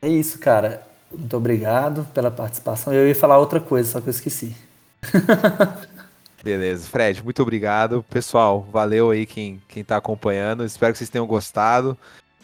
é 0.00 0.08
isso, 0.08 0.38
cara. 0.38 0.82
Muito 1.10 1.36
obrigado 1.36 2.06
pela 2.14 2.30
participação. 2.30 2.94
Eu 2.94 3.06
ia 3.06 3.14
falar 3.14 3.38
outra 3.38 3.60
coisa, 3.60 3.90
só 3.90 4.00
que 4.00 4.08
eu 4.08 4.12
esqueci. 4.12 4.56
Beleza, 6.42 6.88
Fred, 6.88 7.22
muito 7.22 7.40
obrigado. 7.42 8.04
Pessoal, 8.10 8.66
valeu 8.72 9.10
aí 9.10 9.26
quem, 9.26 9.62
quem 9.68 9.84
tá 9.84 9.98
acompanhando. 9.98 10.64
Espero 10.64 10.92
que 10.92 10.98
vocês 10.98 11.10
tenham 11.10 11.26
gostado. 11.26 11.96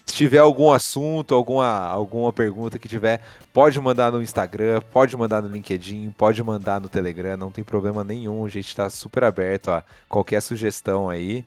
Se 0.09 0.15
tiver 0.15 0.39
algum 0.39 0.73
assunto, 0.73 1.35
alguma, 1.35 1.67
alguma 1.67 2.33
pergunta 2.33 2.79
que 2.79 2.89
tiver, 2.89 3.21
pode 3.53 3.79
mandar 3.79 4.11
no 4.11 4.23
Instagram, 4.23 4.81
pode 4.91 5.15
mandar 5.15 5.43
no 5.43 5.49
LinkedIn, 5.49 6.15
pode 6.17 6.43
mandar 6.43 6.81
no 6.81 6.89
Telegram, 6.89 7.37
não 7.37 7.51
tem 7.51 7.63
problema 7.63 8.03
nenhum. 8.03 8.47
A 8.47 8.49
gente 8.49 8.69
está 8.69 8.89
super 8.89 9.23
aberto 9.23 9.71
a 9.71 9.85
qualquer 10.09 10.41
sugestão 10.41 11.11
aí. 11.11 11.45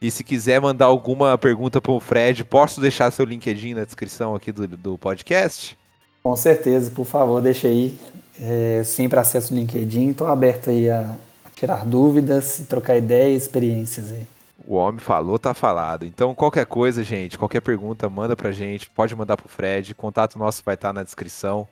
E 0.00 0.10
se 0.10 0.22
quiser 0.22 0.60
mandar 0.60 0.86
alguma 0.86 1.38
pergunta 1.38 1.80
para 1.80 1.90
o 1.90 1.98
Fred, 1.98 2.44
posso 2.44 2.82
deixar 2.82 3.10
seu 3.10 3.24
LinkedIn 3.24 3.74
na 3.74 3.84
descrição 3.84 4.34
aqui 4.34 4.52
do, 4.52 4.68
do 4.68 4.98
podcast? 4.98 5.76
Com 6.22 6.36
certeza, 6.36 6.90
por 6.90 7.06
favor, 7.06 7.40
deixa 7.40 7.66
aí. 7.66 7.98
É, 8.38 8.82
sempre 8.84 9.18
acesso 9.18 9.54
o 9.54 9.56
LinkedIn, 9.56 10.10
estou 10.10 10.26
aberto 10.26 10.68
aí 10.68 10.90
a 10.90 11.16
tirar 11.54 11.86
dúvidas, 11.86 12.62
trocar 12.68 12.98
ideias, 12.98 13.44
experiências 13.44 14.12
aí. 14.12 14.26
O 14.66 14.74
homem 14.74 15.00
falou, 15.00 15.38
tá 15.38 15.54
falado. 15.54 16.04
Então, 16.04 16.34
qualquer 16.34 16.66
coisa, 16.66 17.02
gente, 17.02 17.38
qualquer 17.38 17.60
pergunta, 17.60 18.08
manda 18.08 18.36
pra 18.36 18.52
gente. 18.52 18.88
Pode 18.90 19.14
mandar 19.14 19.36
pro 19.36 19.48
Fred. 19.48 19.94
Contato 19.94 20.38
nosso 20.38 20.62
vai 20.64 20.74
estar 20.74 20.88
tá 20.88 20.92
na 20.92 21.02
descrição. 21.02 21.68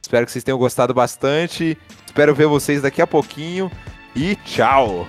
Espero 0.00 0.24
que 0.24 0.32
vocês 0.32 0.44
tenham 0.44 0.58
gostado 0.58 0.94
bastante. 0.94 1.76
Espero 2.06 2.34
ver 2.34 2.46
vocês 2.46 2.82
daqui 2.82 3.02
a 3.02 3.06
pouquinho. 3.06 3.70
E 4.14 4.36
tchau! 4.36 5.06